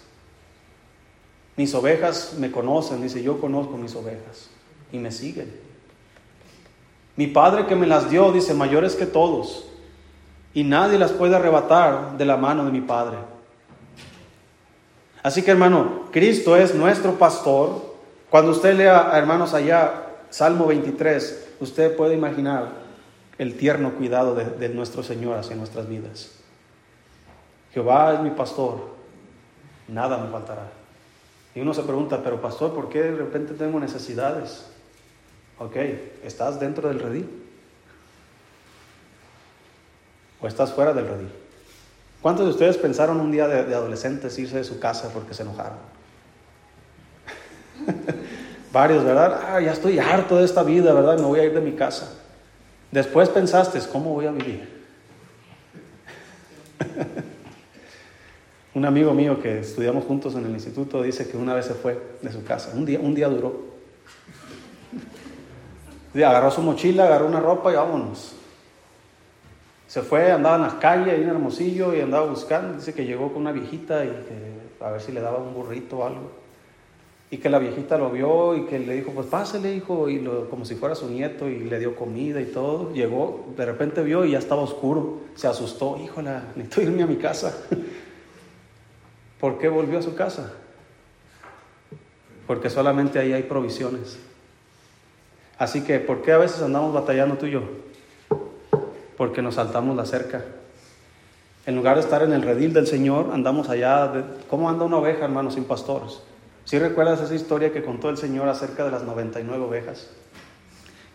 Mis 1.56 1.74
ovejas 1.74 2.36
me 2.38 2.52
conocen, 2.52 3.02
dice, 3.02 3.24
yo 3.24 3.42
conozco 3.42 3.78
mis 3.78 3.96
ovejas 3.96 4.50
y 4.92 5.00
me 5.00 5.12
siguen. 5.12 5.52
Mi 7.16 7.26
Padre 7.26 7.66
que 7.66 7.76
me 7.76 7.88
las 7.88 8.12
dio, 8.12 8.32
dice, 8.32 8.54
mayores 8.54 8.96
que 8.96 9.08
todos, 9.08 9.66
y 10.54 10.64
nadie 10.64 11.00
las 11.00 11.12
puede 11.12 11.36
arrebatar 11.36 12.16
de 12.16 12.26
la 12.26 12.38
mano 12.38 12.64
de 12.64 12.72
mi 12.72 12.82
Padre. 12.82 13.18
Así 15.24 15.42
que 15.42 15.52
hermano, 15.52 16.04
Cristo 16.12 16.56
es 16.56 16.76
nuestro 16.76 17.14
pastor. 17.14 17.96
Cuando 18.30 18.52
usted 18.52 18.76
lea, 18.76 19.12
hermanos, 19.16 19.56
allá 19.56 20.06
Salmo 20.30 20.68
23, 20.68 21.56
usted 21.60 21.96
puede 21.96 22.14
imaginar 22.14 22.70
el 23.40 23.58
tierno 23.58 23.94
cuidado 23.94 24.36
de, 24.36 24.46
de 24.46 24.70
nuestro 24.70 25.02
Señor 25.02 25.38
hacia 25.38 25.56
nuestras 25.56 25.90
vidas. 25.90 26.37
Jehová 27.78 28.16
es 28.16 28.22
mi 28.22 28.32
pastor, 28.32 28.80
nada 29.88 30.18
me 30.18 30.32
faltará. 30.32 30.64
Y 31.54 31.62
uno 31.62 31.76
se 31.76 31.84
pregunta, 31.84 32.24
pero 32.24 32.42
pastor, 32.42 32.74
¿por 32.74 32.90
qué 32.90 33.04
de 33.04 33.16
repente 33.16 33.54
tengo 33.54 33.80
necesidades? 33.80 34.66
Ok, 35.60 35.76
¿estás 36.24 36.60
dentro 36.60 36.88
del 36.88 37.00
redil? 37.00 37.30
¿O 40.42 40.48
estás 40.48 40.74
fuera 40.74 40.92
del 40.92 41.08
redil? 41.08 41.30
¿Cuántos 42.20 42.46
de 42.46 42.52
ustedes 42.54 42.78
pensaron 42.78 43.20
un 43.20 43.32
día 43.32 43.48
de, 43.48 43.76
adolescentes 43.76 44.40
irse 44.40 44.58
de 44.58 44.64
su 44.64 44.80
casa 44.80 45.12
porque 45.14 45.36
se 45.36 45.44
enojaron? 45.44 45.78
Varios, 48.74 49.04
¿verdad? 49.04 49.40
Ah, 49.50 49.62
ya 49.62 49.74
estoy 49.74 50.00
harto 50.00 50.38
de 50.38 50.46
esta 50.46 50.64
vida, 50.64 50.96
¿verdad? 50.96 51.18
Me 51.20 51.26
voy 51.26 51.42
a 51.42 51.44
ir 51.44 51.54
de 51.54 51.62
mi 51.62 51.74
casa. 51.74 52.12
Después 52.92 53.30
pensaste, 53.30 53.80
¿cómo 53.92 54.16
voy 54.16 54.26
a 54.26 54.32
vivir? 54.32 54.84
Un 58.78 58.86
amigo 58.86 59.12
mío 59.12 59.42
que 59.42 59.62
estudiamos 59.62 60.06
juntos 60.06 60.36
en 60.36 60.46
el 60.46 60.52
instituto 60.52 61.02
dice 61.02 61.28
que 61.28 61.36
una 61.36 61.56
vez 61.56 61.66
se 61.66 61.74
fue 61.74 62.00
de 62.22 62.32
su 62.32 62.44
casa. 62.44 62.74
Un 62.76 62.86
día, 62.86 63.00
un 63.00 63.16
día 63.16 63.28
duró. 63.28 63.56
agarró 66.14 66.52
su 66.52 66.62
mochila, 66.62 67.06
agarró 67.06 67.26
una 67.26 67.40
ropa 67.40 67.72
y 67.74 67.76
vámonos. 67.76 68.36
Se 69.88 70.04
fue, 70.04 70.32
andaba 70.32 70.58
en 70.58 70.62
las 70.62 70.76
calles, 70.76 71.12
ahí 71.12 71.24
en 71.24 71.30
Hermosillo, 71.30 71.96
y 71.96 72.02
andaba 72.02 72.28
buscando. 72.28 72.76
Dice 72.76 72.94
que 72.94 73.04
llegó 73.04 73.34
con 73.34 73.42
una 73.42 73.52
viejita 73.52 74.06
y 74.06 74.10
que 74.10 74.86
a 74.86 74.92
ver 74.92 75.02
si 75.02 75.12
le 75.12 75.22
daba 75.22 75.40
un 75.40 75.56
burrito 75.56 75.98
o 75.98 76.06
algo. 76.06 76.30
Y 77.32 77.38
que 77.38 77.50
la 77.50 77.58
viejita 77.58 77.98
lo 77.98 78.12
vio 78.12 78.56
y 78.56 78.66
que 78.68 78.78
le 78.78 78.94
dijo, 78.94 79.12
pues 79.12 79.26
pásele, 79.26 79.74
hijo, 79.74 80.08
y 80.08 80.20
lo, 80.20 80.52
como 80.52 80.66
si 80.66 80.76
fuera 80.76 80.94
su 80.94 81.10
nieto, 81.10 81.50
y 81.50 81.62
le 81.62 81.80
dio 81.80 81.96
comida 81.96 82.40
y 82.40 82.46
todo. 82.46 82.94
Llegó, 82.94 83.44
de 83.58 83.66
repente 83.66 84.04
vio 84.04 84.24
y 84.24 84.34
ya 84.34 84.38
estaba 84.38 84.62
oscuro. 84.62 85.22
Se 85.34 85.48
asustó, 85.48 85.98
híjole, 85.98 86.30
necesito 86.56 86.82
irme 86.84 87.02
a 87.02 87.08
mi 87.08 87.16
casa. 87.16 87.58
¿Por 89.40 89.60
qué 89.60 89.70
volvió 89.70 90.00
a 90.00 90.02
su 90.02 90.16
casa? 90.16 90.54
Porque 92.48 92.70
solamente 92.70 93.20
ahí 93.20 93.34
hay 93.34 93.44
provisiones. 93.44 94.18
Así 95.58 95.84
que, 95.84 96.00
¿por 96.00 96.22
qué 96.22 96.32
a 96.32 96.38
veces 96.38 96.62
andamos 96.62 96.94
batallando 96.94 97.38
tú 97.38 97.46
y 97.46 97.52
yo? 97.52 97.62
Porque 99.18 99.42
nos 99.42 99.56
saltamos 99.56 99.96
la 99.96 100.06
cerca. 100.06 100.46
En 101.66 101.76
lugar 101.76 101.96
de 101.96 102.02
estar 102.02 102.24
en 102.24 102.32
el 102.32 102.44
redil 102.44 102.74
del 102.74 102.88
Señor, 102.88 103.32
andamos 103.34 103.70
allá. 103.70 104.26
¿Cómo 104.50 104.70
anda 104.70 104.86
una 104.86 104.98
oveja, 104.98 105.26
hermano, 105.26 105.52
sin 105.52 105.66
pastores? 105.66 106.22
¿Sí 106.64 106.80
recuerdas 106.80 107.22
esa 107.22 107.36
historia 107.36 107.74
que 107.74 107.84
contó 107.84 108.10
el 108.10 108.18
Señor 108.18 108.48
acerca 108.48 108.86
de 108.86 108.92
las 108.92 109.04
99 109.04 109.64
ovejas? 109.64 110.10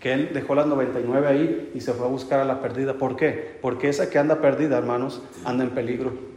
Que 0.01 0.13
Él 0.13 0.31
dejó 0.35 0.55
las 0.55 0.67
99 0.67 1.27
ahí 1.29 1.73
y 1.75 1.81
se 1.81 1.93
fue 1.93 2.07
a 2.07 2.11
buscar 2.11 2.41
a 2.41 2.45
la 2.45 2.61
perdida. 2.61 2.95
¿Por 2.95 3.17
qué? 3.17 3.59
Porque 3.63 3.89
esa 3.89 4.11
que 4.11 4.19
anda 4.19 4.41
perdida, 4.41 4.77
hermanos, 4.77 5.23
anda 5.45 5.65
en 5.65 5.71
peligro. 5.71 6.32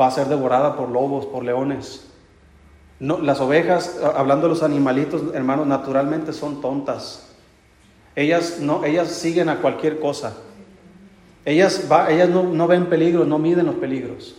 Va 0.00 0.06
a 0.06 0.10
ser 0.10 0.28
devorada 0.28 0.76
por 0.76 0.88
lobos, 0.88 1.26
por 1.26 1.44
leones. 1.44 2.08
No, 3.00 3.18
las 3.18 3.40
ovejas, 3.40 4.00
hablando 4.16 4.48
de 4.48 4.54
los 4.54 4.62
animalitos, 4.62 5.34
hermanos, 5.34 5.66
naturalmente 5.66 6.32
son 6.32 6.60
tontas. 6.60 7.28
Ellas, 8.16 8.58
no, 8.60 8.84
ellas 8.84 9.08
siguen 9.08 9.48
a 9.48 9.60
cualquier 9.60 10.00
cosa. 10.00 10.36
Ellas, 11.44 11.86
va, 11.90 12.10
ellas 12.10 12.28
no, 12.28 12.42
no, 12.42 12.66
ven 12.66 12.86
peligros, 12.86 13.26
no 13.26 13.38
miden 13.38 13.66
los 13.66 13.76
peligros. 13.76 14.36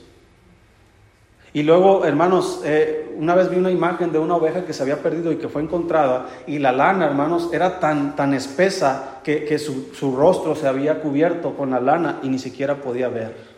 Y 1.54 1.64
luego, 1.64 2.06
hermanos, 2.06 2.62
eh, 2.64 3.16
una 3.18 3.34
vez 3.34 3.50
vi 3.50 3.58
una 3.58 3.72
imagen 3.72 4.12
de 4.12 4.20
una 4.20 4.36
oveja 4.36 4.66
que 4.66 4.74
se 4.74 4.84
había 4.84 5.02
perdido 5.02 5.32
y 5.32 5.38
que 5.38 5.50
fue 5.50 5.64
encontrada, 5.64 6.28
y 6.46 6.60
la 6.60 6.72
lana, 6.72 7.06
hermanos, 7.06 7.50
era 7.52 7.80
tan, 7.80 8.16
tan 8.16 8.34
espesa 8.34 9.22
que, 9.24 9.46
que 9.46 9.58
su, 9.58 9.90
su 9.94 10.16
rostro 10.16 10.56
se 10.56 10.68
había 10.68 11.02
cubierto 11.02 11.56
con 11.56 11.72
la 11.72 11.80
lana 11.80 12.20
y 12.22 12.30
ni 12.30 12.38
siquiera 12.38 12.76
podía 12.76 13.10
ver. 13.10 13.49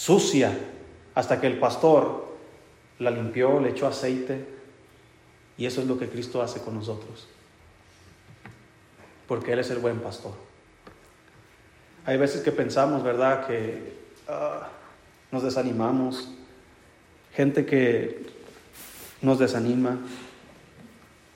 Sucia, 0.00 0.58
hasta 1.14 1.42
que 1.42 1.46
el 1.46 1.58
pastor 1.58 2.24
la 3.00 3.10
limpió, 3.10 3.60
le 3.60 3.68
echó 3.68 3.86
aceite, 3.86 4.46
y 5.58 5.66
eso 5.66 5.82
es 5.82 5.86
lo 5.86 5.98
que 5.98 6.08
Cristo 6.08 6.40
hace 6.40 6.62
con 6.62 6.74
nosotros, 6.74 7.28
porque 9.28 9.52
Él 9.52 9.58
es 9.58 9.68
el 9.68 9.76
buen 9.76 10.00
pastor. 10.00 10.32
Hay 12.06 12.16
veces 12.16 12.40
que 12.40 12.50
pensamos, 12.50 13.02
¿verdad?, 13.02 13.46
que 13.46 13.92
uh, 14.26 14.64
nos 15.30 15.42
desanimamos, 15.42 16.30
gente 17.34 17.66
que 17.66 18.24
nos 19.20 19.38
desanima, 19.38 19.98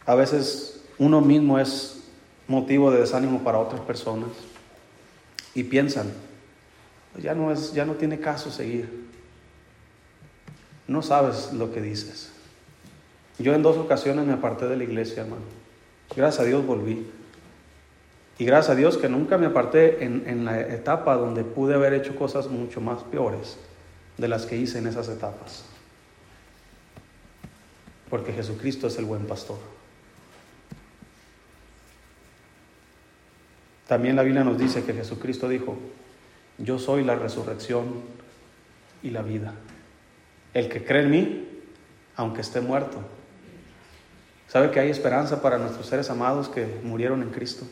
a 0.06 0.14
veces 0.14 0.86
uno 0.96 1.20
mismo 1.20 1.58
es 1.58 2.04
motivo 2.48 2.90
de 2.90 3.00
desánimo 3.00 3.44
para 3.44 3.58
otras 3.58 3.82
personas 3.82 4.30
y 5.54 5.64
piensan, 5.64 6.10
ya 7.20 7.34
no, 7.34 7.52
es, 7.52 7.72
ya 7.72 7.84
no 7.84 7.94
tiene 7.94 8.20
caso 8.20 8.50
seguir 8.50 9.04
no 10.86 11.02
sabes 11.02 11.52
lo 11.52 11.72
que 11.72 11.80
dices. 11.80 12.30
Yo 13.38 13.54
en 13.54 13.62
dos 13.62 13.76
ocasiones 13.76 14.26
me 14.26 14.34
aparté 14.34 14.66
de 14.66 14.76
la 14.76 14.84
iglesia, 14.84 15.22
hermano. 15.22 15.42
Gracias 16.14 16.40
a 16.40 16.44
Dios 16.44 16.64
volví. 16.64 17.06
Y 18.38 18.44
gracias 18.44 18.70
a 18.70 18.74
Dios 18.74 18.98
que 18.98 19.08
nunca 19.08 19.38
me 19.38 19.46
aparté 19.46 20.04
en, 20.04 20.24
en, 20.26 20.44
la 20.44 20.60
etapa 20.60 21.16
donde 21.16 21.44
pude 21.44 21.74
haber 21.74 21.94
hecho 21.94 22.16
cosas 22.16 22.48
mucho 22.48 22.80
más 22.80 23.02
peores 23.04 23.56
de 24.18 24.28
las 24.28 24.44
que 24.44 24.56
hice 24.56 24.78
en 24.78 24.88
esas 24.88 25.08
etapas. 25.08 25.64
Porque 28.10 28.32
Jesucristo 28.32 28.88
es 28.88 28.98
el 28.98 29.04
buen 29.04 29.26
pastor. 29.26 29.58
También 33.86 34.16
la 34.16 34.22
Biblia 34.22 34.44
nos 34.44 34.58
dice 34.58 34.82
que 34.84 34.94
Jesucristo 34.94 35.48
dijo, 35.48 35.76
yo 36.58 36.78
soy 36.78 37.04
la 37.04 37.16
resurrección 37.16 38.02
y 39.02 39.10
la 39.10 39.22
vida. 39.22 39.54
El 40.52 40.68
que 40.68 40.84
cree 40.84 41.02
en 41.02 41.10
mí, 41.10 41.48
aunque 42.16 42.40
esté 42.40 42.60
muerto. 42.60 42.98
¿Sabe 44.48 44.70
que 44.70 44.80
hay 44.80 44.90
esperanza 44.90 45.42
para 45.42 45.58
nuestros 45.58 45.86
seres 45.86 46.10
amados 46.10 46.48
que 46.48 46.80
murieron 46.82 47.22
en 47.22 47.30
Cristo? 47.30 47.66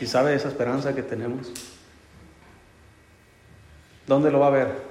¿Y 0.00 0.06
sabe 0.06 0.34
esa 0.34 0.48
esperanza 0.48 0.94
que 0.94 1.02
tenemos? 1.02 1.52
¿Dónde 4.06 4.30
lo 4.30 4.40
va 4.40 4.48
a 4.48 4.50
ver? 4.50 4.82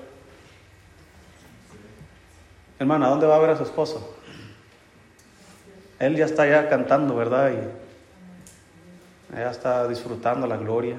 Hermana, 2.79 3.09
¿dónde 3.09 3.27
va 3.27 3.35
a 3.35 3.39
ver 3.39 3.49
a 3.51 3.57
su 3.57 3.63
esposo? 3.63 4.15
Él 5.99 6.15
ya 6.15 6.25
está 6.25 6.47
ya 6.47 6.69
cantando, 6.69 7.15
¿verdad? 7.15 7.51
Y 7.51 9.35
ya 9.35 9.51
está 9.51 9.87
disfrutando 9.87 10.47
la 10.47 10.57
gloria. 10.57 10.95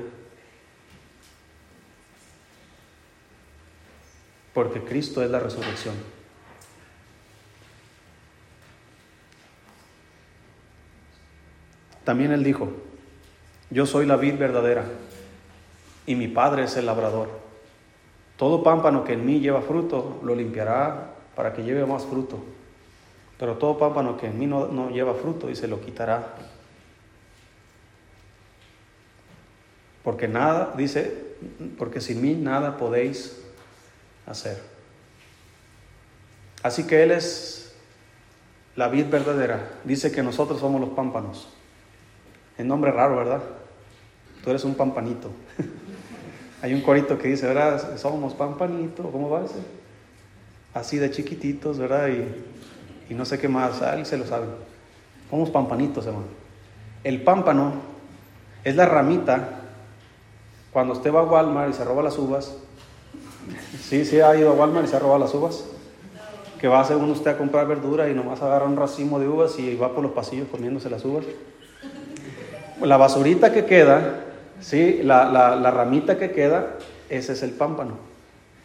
Porque 4.55 4.80
Cristo 4.82 5.22
es 5.22 5.30
la 5.30 5.40
resurrección. 5.40 5.94
También 12.05 12.32
él 12.32 12.42
dijo, 12.42 12.68
yo 13.70 13.86
soy 13.86 14.07
la 14.07 14.16
vid 14.16 14.36
verdadera 14.36 14.84
y 16.07 16.14
mi 16.14 16.28
Padre 16.28 16.64
es 16.64 16.76
el 16.76 16.86
labrador. 16.86 17.28
Todo 18.36 18.62
pámpano 18.62 19.05
que 19.05 19.12
en 19.12 19.24
mí 19.24 19.40
lleva 19.40 19.62
fruto 19.62 20.20
lo 20.24 20.34
limpiará 20.34 21.14
para 21.36 21.53
que 21.53 21.62
lleve 21.62 21.86
más 21.86 22.05
fruto. 22.05 22.38
Pero 23.38 23.57
todo 23.57 23.78
pámpano 23.78 24.16
que 24.16 24.26
en 24.26 24.38
mí 24.38 24.46
no, 24.46 24.66
no 24.66 24.90
lleva 24.90 25.14
fruto 25.14 25.48
y 25.48 25.57
se 25.57 25.68
lo 25.68 25.80
quitará. 25.80 26.34
Porque 30.03 30.26
nada, 30.26 30.74
dice, 30.76 31.36
porque 31.78 32.00
sin 32.00 32.20
mí 32.20 32.34
nada 32.34 32.76
podéis 32.76 33.41
hacer. 34.27 34.62
Así 36.62 36.85
que 36.85 37.03
Él 37.03 37.11
es 37.11 37.75
la 38.77 38.89
vid 38.89 39.07
verdadera. 39.07 39.68
Dice 39.85 40.12
que 40.12 40.23
nosotros 40.23 40.61
somos 40.61 40.81
los 40.81 40.91
pámpanos. 40.91 41.49
El 42.59 42.68
nombre 42.68 42.93
raro, 42.93 43.16
¿verdad? 43.16 43.43
Tú 44.45 44.51
eres 44.51 44.64
un 44.64 44.75
pampanito. 44.75 45.31
Hay 46.62 46.75
un 46.75 46.81
corito 46.81 47.18
que 47.18 47.29
dice, 47.29 47.47
¿verdad? 47.47 47.99
Somos 47.99 48.35
pampanito. 48.35 49.03
¿Cómo 49.11 49.31
va 49.31 49.41
a 49.41 49.49
ser? 49.49 49.62
Así 50.75 50.99
de 50.99 51.11
chiquititos, 51.11 51.79
¿verdad? 51.79 52.09
Y, 52.09 53.12
y 53.12 53.14
no 53.14 53.25
sé 53.25 53.39
qué 53.39 53.49
más. 53.49 53.83
Alguien 53.83 54.07
se 54.07 54.16
lo 54.16 54.27
sabe. 54.27 54.47
Somos 55.29 55.51
pampanitos, 55.51 56.07
hermano. 56.07 56.27
El 57.03 57.23
pámpano 57.23 57.75
es 58.64 58.77
la 58.77 58.87
ramita. 58.87 59.59
Cuando 60.73 60.95
usted 60.95 61.12
va 61.12 61.20
a 61.20 61.25
Walmart 61.25 61.70
y 61.70 61.73
se 61.75 61.85
roba 61.85 62.03
las 62.03 62.16
uvas, 62.16 62.57
Sí, 63.80 64.05
sí, 64.05 64.20
ha 64.20 64.36
ido 64.36 64.51
a 64.51 64.55
Walmart 64.55 64.86
y 64.86 64.88
se 64.88 64.97
ha 64.97 64.99
robado 64.99 65.20
las 65.20 65.34
uvas. 65.34 65.64
Que 66.61 66.68
va 66.68 66.78
a 66.78 66.82
hacer 66.82 66.97
uno 66.97 67.12
usted 67.12 67.32
a 67.32 67.38
comprar 67.38 67.66
verdura 67.66 68.09
y 68.09 68.14
nomás 68.14 68.40
agarra 68.40 68.66
un 68.66 68.76
racimo 68.76 69.18
de 69.18 69.28
uvas 69.28 69.59
y 69.59 69.74
va 69.74 69.95
por 69.95 70.03
los 70.03 70.12
pasillos 70.12 70.49
comiéndose 70.49 70.88
las 70.88 71.05
uvas. 71.05 71.24
La 72.80 72.97
basurita 72.97 73.53
que 73.53 73.64
queda, 73.64 74.20
sí, 74.61 75.01
la, 75.03 75.24
la 75.30 75.70
ramita 75.70 76.18
que 76.18 76.30
queda, 76.30 76.78
ese 77.09 77.32
es 77.32 77.43
el 77.43 77.51
pámpano. 77.51 78.12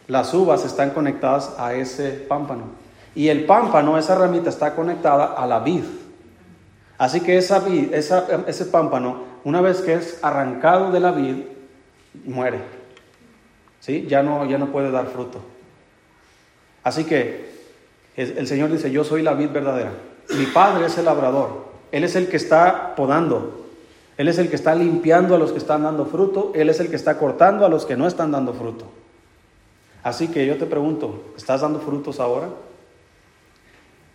Las 0.06 0.32
uvas 0.32 0.64
están 0.64 0.90
conectadas 0.90 1.54
a 1.58 1.74
ese 1.74 2.10
pámpano. 2.10 2.64
Y 3.14 3.28
el 3.28 3.44
pámpano, 3.44 3.98
esa 3.98 4.14
ramita 4.14 4.48
está 4.48 4.74
conectada 4.74 5.26
a 5.26 5.46
la 5.46 5.58
vid. 5.58 5.82
Así 6.96 7.20
que 7.20 7.36
esa 7.36 7.58
vid, 7.60 7.92
esa, 7.92 8.26
ese 8.46 8.64
pámpano, 8.66 9.22
una 9.44 9.60
vez 9.60 9.80
que 9.80 9.94
es 9.94 10.18
arrancado 10.22 10.90
de 10.90 11.00
la 11.00 11.12
vid, 11.12 11.36
muere. 12.24 12.77
Ya 14.08 14.22
no, 14.22 14.44
ya 14.48 14.58
no 14.58 14.70
puede 14.70 14.90
dar 14.90 15.06
fruto. 15.06 15.40
Así 16.82 17.04
que 17.04 17.48
el 18.16 18.46
Señor 18.46 18.70
dice, 18.70 18.90
yo 18.90 19.04
soy 19.04 19.22
la 19.22 19.34
vid 19.34 19.50
verdadera. 19.50 19.92
Mi 20.36 20.46
Padre 20.46 20.86
es 20.86 20.98
el 20.98 21.04
labrador. 21.04 21.68
Él 21.92 22.04
es 22.04 22.16
el 22.16 22.28
que 22.28 22.36
está 22.36 22.94
podando. 22.94 23.66
Él 24.16 24.28
es 24.28 24.38
el 24.38 24.50
que 24.50 24.56
está 24.56 24.74
limpiando 24.74 25.34
a 25.34 25.38
los 25.38 25.52
que 25.52 25.58
están 25.58 25.84
dando 25.84 26.04
fruto. 26.06 26.52
Él 26.54 26.68
es 26.68 26.80
el 26.80 26.90
que 26.90 26.96
está 26.96 27.18
cortando 27.18 27.64
a 27.64 27.68
los 27.68 27.86
que 27.86 27.96
no 27.96 28.06
están 28.06 28.32
dando 28.32 28.52
fruto. 28.52 28.86
Así 30.02 30.28
que 30.28 30.46
yo 30.46 30.56
te 30.56 30.66
pregunto, 30.66 31.32
¿estás 31.36 31.60
dando 31.60 31.80
frutos 31.80 32.20
ahora? 32.20 32.48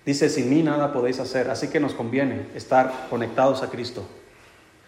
Dice, 0.05 0.29
sin 0.29 0.49
mí 0.49 0.61
nada 0.61 0.91
podéis 0.91 1.19
hacer. 1.19 1.49
Así 1.49 1.69
que 1.69 1.79
nos 1.79 1.93
conviene 1.93 2.47
estar 2.55 3.07
conectados 3.09 3.63
a 3.63 3.69
Cristo. 3.69 4.03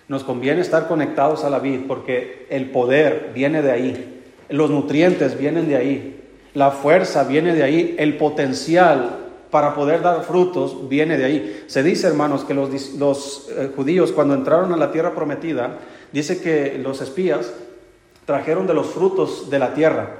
Nos 0.08 0.24
conviene 0.24 0.62
estar 0.62 0.88
conectados 0.88 1.44
a 1.44 1.50
la 1.50 1.60
vid 1.60 1.88
porque 1.88 2.46
el 2.50 2.70
poder 2.72 3.32
viene 3.34 3.62
de 3.62 3.72
ahí. 3.72 4.15
Los 4.50 4.70
nutrientes 4.70 5.38
vienen 5.38 5.68
de 5.68 5.76
ahí. 5.76 6.22
la 6.54 6.72
fuerza 6.72 7.26
viene 7.26 7.54
de 7.54 7.64
ahí, 7.64 7.96
el 8.00 8.16
potencial 8.16 9.26
para 9.56 9.74
poder 9.74 10.02
dar 10.02 10.24
frutos 10.24 10.90
viene 10.90 11.18
de 11.18 11.24
ahí. 11.26 11.64
Se 11.68 11.82
dice, 11.82 12.08
hermanos, 12.08 12.44
que 12.44 12.54
los, 12.54 13.48
eh, 13.50 13.72
judíos 13.76 14.12
cuando 14.12 14.34
entraron 14.34 14.74
a 14.74 14.78
la 14.78 14.92
tierra 14.92 15.16
prometida, 15.16 15.80
dice 16.12 16.42
que 16.42 16.78
los 16.78 17.02
espías 17.02 17.54
trajeron 18.26 18.68
de 18.68 18.74
los 18.74 18.88
frutos 18.88 19.50
de 19.50 19.60
la 19.60 19.74
tierra. 19.74 20.18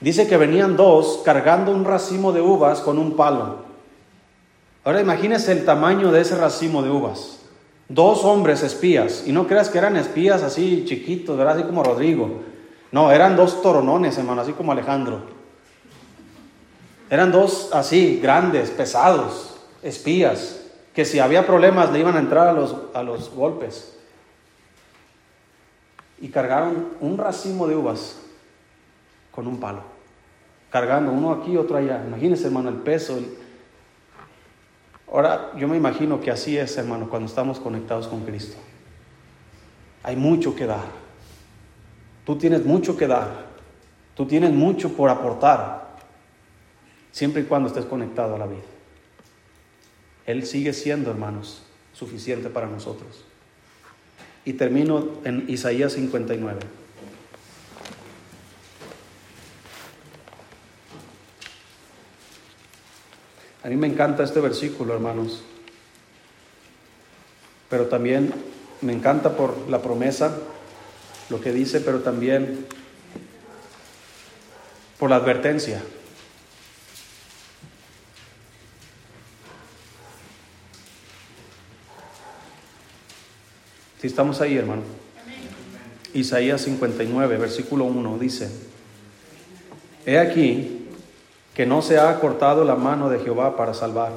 Dice 0.00 0.28
que 0.28 0.36
venían 0.36 0.76
dos 0.76 1.22
cargando 1.24 1.72
un 1.72 1.84
racimo 1.84 2.32
de 2.32 2.40
uvas 2.40 2.80
con 2.80 2.98
un 2.98 3.16
palo. 3.16 3.56
Ahora 4.84 5.00
imagínese 5.00 5.52
el 5.52 5.64
tamaño 5.64 6.12
de 6.12 6.20
ese 6.20 6.36
racimo 6.36 6.82
de 6.82 6.90
uvas. 6.90 7.40
Dos 7.88 8.24
hombres 8.24 8.62
espías, 8.62 9.24
y 9.26 9.32
no 9.32 9.48
creas 9.48 9.68
que 9.68 9.78
eran 9.78 9.96
espías 9.96 10.44
así 10.44 10.84
chiquitos, 10.86 11.36
¿verdad? 11.36 11.56
Así 11.56 11.64
como 11.64 11.82
Rodrigo. 11.82 12.42
No, 12.92 13.12
eran 13.12 13.36
dos 13.36 13.62
toronones, 13.62 14.18
hermano, 14.18 14.42
así 14.42 14.52
como 14.52 14.72
Alejandro. 14.72 15.20
Eran 17.08 17.32
dos 17.32 17.70
así, 17.72 18.20
grandes, 18.22 18.70
pesados, 18.70 19.60
espías, 19.82 20.60
que 20.94 21.04
si 21.04 21.18
había 21.18 21.46
problemas 21.46 21.92
le 21.92 22.00
iban 22.00 22.16
a 22.16 22.20
entrar 22.20 22.48
a 22.48 22.52
los, 22.52 22.76
a 22.94 23.02
los 23.02 23.30
golpes. 23.30 23.96
Y 26.20 26.28
cargaron 26.28 26.90
un 27.00 27.16
racimo 27.16 27.66
de 27.66 27.76
uvas 27.76 28.18
con 29.30 29.46
un 29.46 29.58
palo, 29.58 29.82
cargando 30.70 31.12
uno 31.12 31.32
aquí, 31.32 31.56
otro 31.56 31.76
allá. 31.76 32.02
Imagínense, 32.06 32.46
hermano, 32.46 32.68
el 32.68 32.76
peso. 32.76 33.18
Ahora, 35.10 35.52
yo 35.56 35.66
me 35.66 35.76
imagino 35.76 36.20
que 36.20 36.30
así 36.30 36.58
es, 36.58 36.76
hermano, 36.76 37.08
cuando 37.08 37.28
estamos 37.28 37.58
conectados 37.58 38.06
con 38.06 38.24
Cristo. 38.24 38.56
Hay 40.02 40.16
mucho 40.16 40.54
que 40.54 40.66
dar. 40.66 40.99
Tú 42.24 42.36
tienes 42.36 42.64
mucho 42.64 42.96
que 42.96 43.06
dar. 43.06 43.46
Tú 44.14 44.26
tienes 44.26 44.52
mucho 44.52 44.92
por 44.92 45.08
aportar 45.08 45.96
siempre 47.12 47.42
y 47.42 47.44
cuando 47.44 47.68
estés 47.68 47.84
conectado 47.84 48.34
a 48.34 48.38
la 48.38 48.46
vida. 48.46 48.62
Él 50.26 50.46
sigue 50.46 50.72
siendo, 50.72 51.10
hermanos, 51.10 51.62
suficiente 51.92 52.50
para 52.50 52.66
nosotros. 52.66 53.24
Y 54.44 54.54
termino 54.54 55.08
en 55.24 55.44
Isaías 55.48 55.92
59. 55.92 56.60
A 63.62 63.68
mí 63.68 63.76
me 63.76 63.86
encanta 63.86 64.22
este 64.22 64.40
versículo, 64.40 64.94
hermanos, 64.94 65.42
pero 67.68 67.86
también 67.86 68.32
me 68.80 68.94
encanta 68.94 69.36
por 69.36 69.68
la 69.68 69.82
promesa, 69.82 70.34
lo 71.30 71.40
que 71.40 71.52
dice, 71.52 71.80
pero 71.80 72.00
también 72.00 72.66
por 74.98 75.08
la 75.08 75.16
advertencia. 75.16 75.82
Si 84.00 84.06
estamos 84.06 84.40
ahí, 84.40 84.56
hermano. 84.56 84.82
Isaías 86.12 86.62
59, 86.62 87.36
versículo 87.36 87.84
1 87.84 88.18
dice, 88.18 88.50
He 90.04 90.18
aquí 90.18 90.88
que 91.54 91.66
no 91.66 91.82
se 91.82 91.98
ha 91.98 92.18
cortado 92.18 92.64
la 92.64 92.74
mano 92.74 93.08
de 93.08 93.20
Jehová 93.20 93.56
para 93.56 93.74
salvar, 93.74 94.12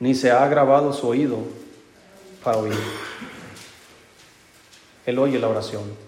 ni 0.00 0.14
se 0.14 0.30
ha 0.30 0.46
grabado 0.48 0.92
su 0.92 1.08
oído 1.08 1.38
para 2.44 2.58
oír. 2.58 2.74
Él 5.06 5.18
oye 5.18 5.38
la 5.38 5.48
oración. 5.48 6.07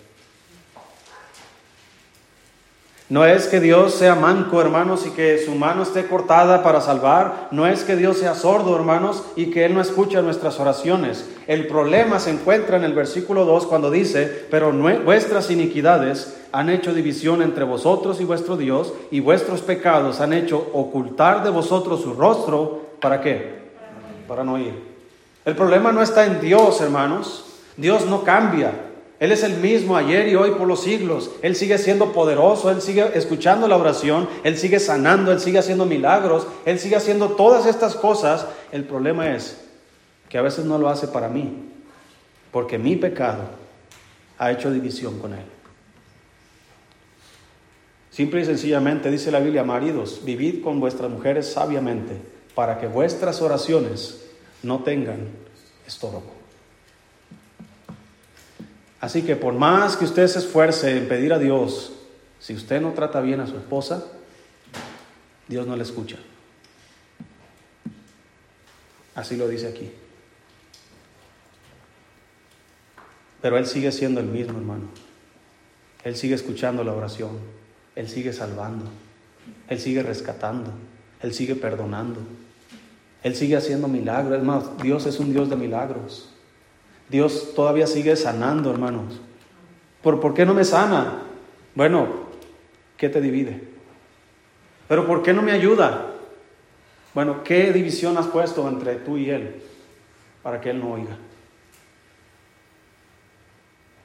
No 3.11 3.25
es 3.25 3.49
que 3.49 3.59
Dios 3.59 3.95
sea 3.95 4.15
manco, 4.15 4.61
hermanos, 4.61 5.05
y 5.05 5.11
que 5.11 5.45
su 5.45 5.57
mano 5.57 5.83
esté 5.83 6.07
cortada 6.07 6.63
para 6.63 6.81
salvar. 6.81 7.49
No 7.51 7.67
es 7.67 7.83
que 7.83 7.97
Dios 7.97 8.19
sea 8.19 8.37
sordo, 8.37 8.77
hermanos, 8.77 9.25
y 9.35 9.47
que 9.47 9.65
Él 9.65 9.75
no 9.75 9.81
escucha 9.81 10.23
nuestras 10.23 10.61
oraciones. 10.61 11.29
El 11.49 11.67
problema 11.67 12.21
se 12.21 12.31
encuentra 12.31 12.77
en 12.77 12.85
el 12.85 12.93
versículo 12.93 13.45
2 13.45 13.67
cuando 13.67 13.91
dice, 13.91 14.47
pero 14.49 14.73
vuestras 15.05 15.51
iniquidades 15.51 16.37
han 16.53 16.71
hecho 16.71 16.95
división 16.95 17.43
entre 17.43 17.65
vosotros 17.65 18.21
y 18.21 18.25
vuestro 18.25 18.57
Dios, 18.57 18.93
y 19.11 19.19
vuestros 19.19 19.61
pecados 19.63 20.21
han 20.21 20.33
hecho 20.33 20.71
ocultar 20.73 21.43
de 21.43 21.51
vosotros 21.51 22.03
su 22.03 22.15
rostro. 22.15 22.91
¿Para 23.01 23.21
qué? 23.21 23.71
Para 24.29 24.45
no 24.45 24.57
ir. 24.57 24.73
El 25.45 25.57
problema 25.57 25.91
no 25.91 26.01
está 26.01 26.27
en 26.27 26.41
Dios, 26.41 26.81
hermanos. 26.81 27.45
Dios 27.77 28.07
no 28.07 28.23
cambia. 28.23 28.90
Él 29.21 29.33
es 29.33 29.43
el 29.43 29.59
mismo 29.59 29.99
ayer 29.99 30.29
y 30.29 30.35
hoy 30.35 30.53
por 30.53 30.67
los 30.67 30.83
siglos. 30.83 31.31
Él 31.43 31.55
sigue 31.55 31.77
siendo 31.77 32.13
poderoso, 32.13 32.71
Él 32.71 32.81
sigue 32.81 33.07
escuchando 33.19 33.69
la 33.69 33.77
oración, 33.77 34.27
Él 34.45 34.57
sigue 34.57 34.81
sanando, 34.81 35.31
Él 35.31 35.41
sigue 35.41 35.59
haciendo 35.59 35.85
milagros, 35.85 36.47
Él 36.65 36.79
sigue 36.79 36.97
haciendo 36.97 37.33
todas 37.33 37.67
estas 37.67 37.97
cosas. 37.97 38.47
El 38.73 38.85
problema 38.85 39.37
es 39.37 39.61
que 40.31 40.39
a 40.39 40.43
veces 40.43 40.65
no 40.65 40.79
lo 40.79 40.89
hace 40.89 41.07
para 41.07 41.29
mí, 41.29 41.53
porque 42.51 42.79
mi 42.79 42.97
pecado 42.97 43.43
ha 44.39 44.53
hecho 44.53 44.73
división 44.73 45.19
con 45.19 45.35
Él. 45.35 45.45
Simple 48.11 48.41
y 48.41 48.47
sencillamente 48.47 49.11
dice 49.11 49.31
la 49.31 49.41
Biblia, 49.41 49.65
maridos, 49.65 50.23
vivid 50.25 50.65
con 50.65 50.81
vuestras 50.81 51.11
mujeres 51.11 51.53
sabiamente, 51.53 52.17
para 52.55 52.81
que 52.81 52.87
vuestras 52.87 53.43
oraciones 53.43 54.31
no 54.63 54.83
tengan 54.83 55.29
estorbo. 55.87 56.40
Así 59.01 59.23
que 59.23 59.35
por 59.37 59.55
más 59.55 59.97
que 59.97 60.05
usted 60.05 60.27
se 60.27 60.41
esfuerce 60.41 60.99
en 60.99 61.09
pedir 61.09 61.33
a 61.33 61.39
Dios, 61.39 61.93
si 62.39 62.55
usted 62.55 62.81
no 62.81 62.93
trata 62.93 63.21
bien 63.21 63.41
a 63.41 63.47
su 63.47 63.57
esposa, 63.57 64.05
Dios 65.49 65.67
no 65.67 65.77
le 65.77 65.83
escucha. 65.83 66.17
Así 69.15 69.37
lo 69.37 69.49
dice 69.49 69.69
aquí. 69.69 69.91
Pero 73.43 73.59
Él 73.59 73.67
sigue 73.67 73.91
siendo 73.91 74.21
el 74.21 74.27
mismo, 74.27 74.59
hermano. 74.59 74.89
Él 76.05 76.17
sigue 76.17 76.35
escuchando 76.35 76.85
la 76.85 76.93
oración. 76.93 77.39
Él 77.97 78.09
sigue 78.09 78.33
salvando. 78.33 78.87
Él 79.69 79.81
sigue 79.81 80.03
rescatando. 80.03 80.73
Él 81.23 81.35
sigue 81.35 81.55
perdonando. 81.55 82.21
Él 83.23 83.35
sigue 83.35 83.57
haciendo 83.57 83.89
milagros. 83.89 84.39
Es 84.39 84.45
más, 84.45 84.79
Dios 84.79 85.07
es 85.07 85.19
un 85.21 85.33
Dios 85.33 85.51
de 85.51 85.57
milagros. 85.57 86.30
Dios 87.11 87.55
todavía 87.55 87.87
sigue 87.87 88.15
sanando, 88.17 88.71
hermanos. 88.71 89.21
¿Por, 90.03 90.21
¿Por 90.21 90.33
qué 90.33 90.47
no 90.47 90.55
me 90.55 90.65
sana? 90.65 91.23
Bueno, 91.75 92.07
¿qué 92.97 93.09
te 93.09 93.21
divide? 93.21 93.61
Pero 94.89 95.07
¿por 95.07 95.23
qué 95.23 95.33
no 95.33 95.43
me 95.43 95.53
ayuda? 95.53 96.13
Bueno, 97.15 97.43
¿qué 97.43 97.73
división 97.73 98.17
has 98.17 98.27
puesto 98.27 98.69
entre 98.69 98.97
tú 98.97 99.19
y 99.19 99.31
Él 99.31 99.63
para 100.43 100.61
que 100.61 100.71
Él 100.71 100.81
no 100.81 100.93
oiga? 100.93 101.17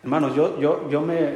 Hermanos, 0.04 0.36
yo, 0.36 0.60
yo, 0.60 0.90
yo 0.90 1.02
me, 1.02 1.34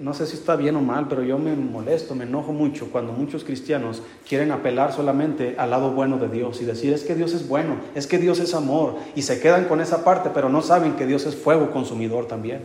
no 0.00 0.14
sé 0.14 0.26
si 0.26 0.34
está 0.34 0.56
bien 0.56 0.76
o 0.76 0.80
mal, 0.80 1.06
pero 1.08 1.22
yo 1.22 1.38
me 1.38 1.54
molesto, 1.54 2.14
me 2.14 2.24
enojo 2.24 2.52
mucho 2.52 2.90
cuando 2.90 3.12
muchos 3.12 3.44
cristianos 3.44 4.02
quieren 4.28 4.50
apelar 4.50 4.92
solamente 4.92 5.54
al 5.58 5.70
lado 5.70 5.90
bueno 5.92 6.18
de 6.18 6.28
Dios 6.28 6.60
y 6.62 6.64
decir, 6.64 6.92
es 6.92 7.04
que 7.04 7.14
Dios 7.14 7.32
es 7.34 7.48
bueno, 7.48 7.76
es 7.94 8.06
que 8.06 8.18
Dios 8.18 8.40
es 8.40 8.54
amor, 8.54 8.96
y 9.14 9.22
se 9.22 9.40
quedan 9.40 9.66
con 9.66 9.80
esa 9.80 10.04
parte, 10.04 10.30
pero 10.32 10.48
no 10.48 10.62
saben 10.62 10.94
que 10.94 11.06
Dios 11.06 11.26
es 11.26 11.36
fuego 11.36 11.70
consumidor 11.70 12.26
también. 12.26 12.60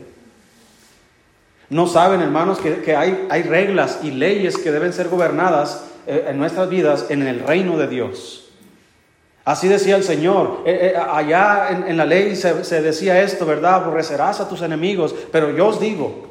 No 1.70 1.86
saben, 1.88 2.22
hermanos, 2.22 2.60
que, 2.60 2.96
hay, 2.96 3.44
reglas 3.44 4.00
y 4.02 4.12
leyes 4.12 4.58
que 4.58 4.72
deben 4.72 4.94
ser 4.94 5.10
gobernadas 5.10 5.84
eh, 6.08 6.28
en 6.30 6.38
nuestras 6.38 6.70
vidas 6.70 7.08
en 7.10 7.24
el 7.24 7.42
reino 7.42 7.78
de 7.78 7.88
Dios. 7.88 8.50
Así 9.44 9.68
decía 9.68 9.98
el 9.98 10.04
Señor. 10.04 10.64
Eh, 10.66 10.94
eh, 10.94 10.98
allá 10.98 11.70
en, 11.88 11.98
la 11.98 12.06
ley 12.06 12.38
se 12.38 12.82
decía 12.82 13.22
esto, 13.22 13.46
¿verdad? 13.46 13.76
Aborrecerás 13.76 14.40
a 14.40 14.48
tus 14.48 14.62
enemigos, 14.62 15.14
pero 15.32 15.52
yo 15.56 15.68
os 15.68 15.80
digo, 15.82 16.27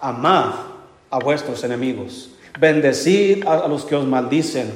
amad 0.00 0.54
a 1.10 1.18
vuestros 1.18 1.62
enemigos, 1.64 2.30
bendecid 2.58 3.46
a 3.46 3.68
los 3.68 3.84
que 3.84 3.96
os 3.96 4.06
maldicen. 4.06 4.70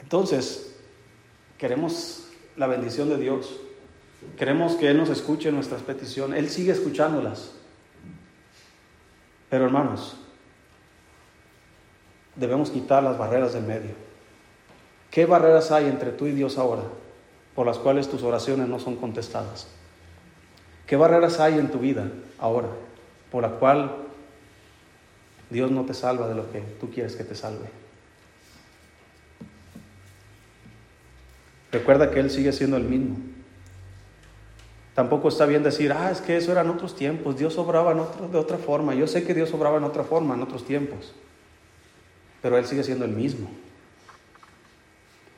Entonces, 0.00 0.74
queremos 1.58 2.28
la 2.56 2.66
bendición 2.66 3.08
de 3.08 3.16
Dios. 3.16 3.58
Queremos 4.36 4.74
que 4.74 4.90
Él 4.90 4.96
nos 4.98 5.08
escuche 5.08 5.50
nuestras 5.50 5.82
peticiones. 5.82 6.38
Él 6.38 6.48
sigue 6.48 6.72
escuchándolas. 6.72 7.52
Pero 9.48 9.64
hermanos, 9.66 10.16
debemos 12.36 12.70
quitar 12.70 13.02
las 13.02 13.18
barreras 13.18 13.52
del 13.52 13.64
medio. 13.64 13.90
¿Qué 15.10 15.26
barreras 15.26 15.70
hay 15.70 15.86
entre 15.86 16.10
tú 16.10 16.26
y 16.26 16.32
Dios 16.32 16.56
ahora 16.56 16.84
por 17.54 17.66
las 17.66 17.78
cuales 17.78 18.08
tus 18.08 18.22
oraciones 18.22 18.68
no 18.68 18.78
son 18.78 18.96
contestadas? 18.96 19.66
¿Qué 20.86 20.96
barreras 20.96 21.38
hay 21.38 21.58
en 21.58 21.70
tu 21.70 21.78
vida 21.78 22.10
ahora 22.42 22.68
por 23.30 23.42
la 23.42 23.50
cual 23.52 23.96
Dios 25.48 25.70
no 25.70 25.84
te 25.84 25.94
salva 25.94 26.28
de 26.28 26.34
lo 26.34 26.50
que 26.52 26.60
tú 26.80 26.90
quieres 26.90 27.16
que 27.16 27.24
te 27.24 27.34
salve? 27.34 27.66
Recuerda 31.70 32.10
que 32.10 32.20
Él 32.20 32.30
sigue 32.30 32.52
siendo 32.52 32.76
el 32.76 32.84
mismo. 32.84 33.16
Tampoco 34.94 35.28
está 35.28 35.46
bien 35.46 35.62
decir, 35.62 35.90
ah, 35.92 36.10
es 36.10 36.20
que 36.20 36.36
eso 36.36 36.52
eran 36.52 36.68
otros 36.68 36.94
tiempos, 36.94 37.38
Dios 37.38 37.56
obraba 37.56 37.92
en 37.92 38.30
de 38.30 38.38
otra 38.38 38.58
forma. 38.58 38.94
Yo 38.94 39.06
sé 39.06 39.24
que 39.24 39.32
Dios 39.32 39.52
obraba 39.54 39.78
en 39.78 39.84
otra 39.84 40.04
forma, 40.04 40.34
en 40.34 40.42
otros 40.42 40.66
tiempos. 40.66 41.14
pero 42.42 42.58
Él 42.58 42.66
sigue 42.66 42.84
siendo 42.84 43.06
el 43.06 43.12
mismo. 43.12 43.48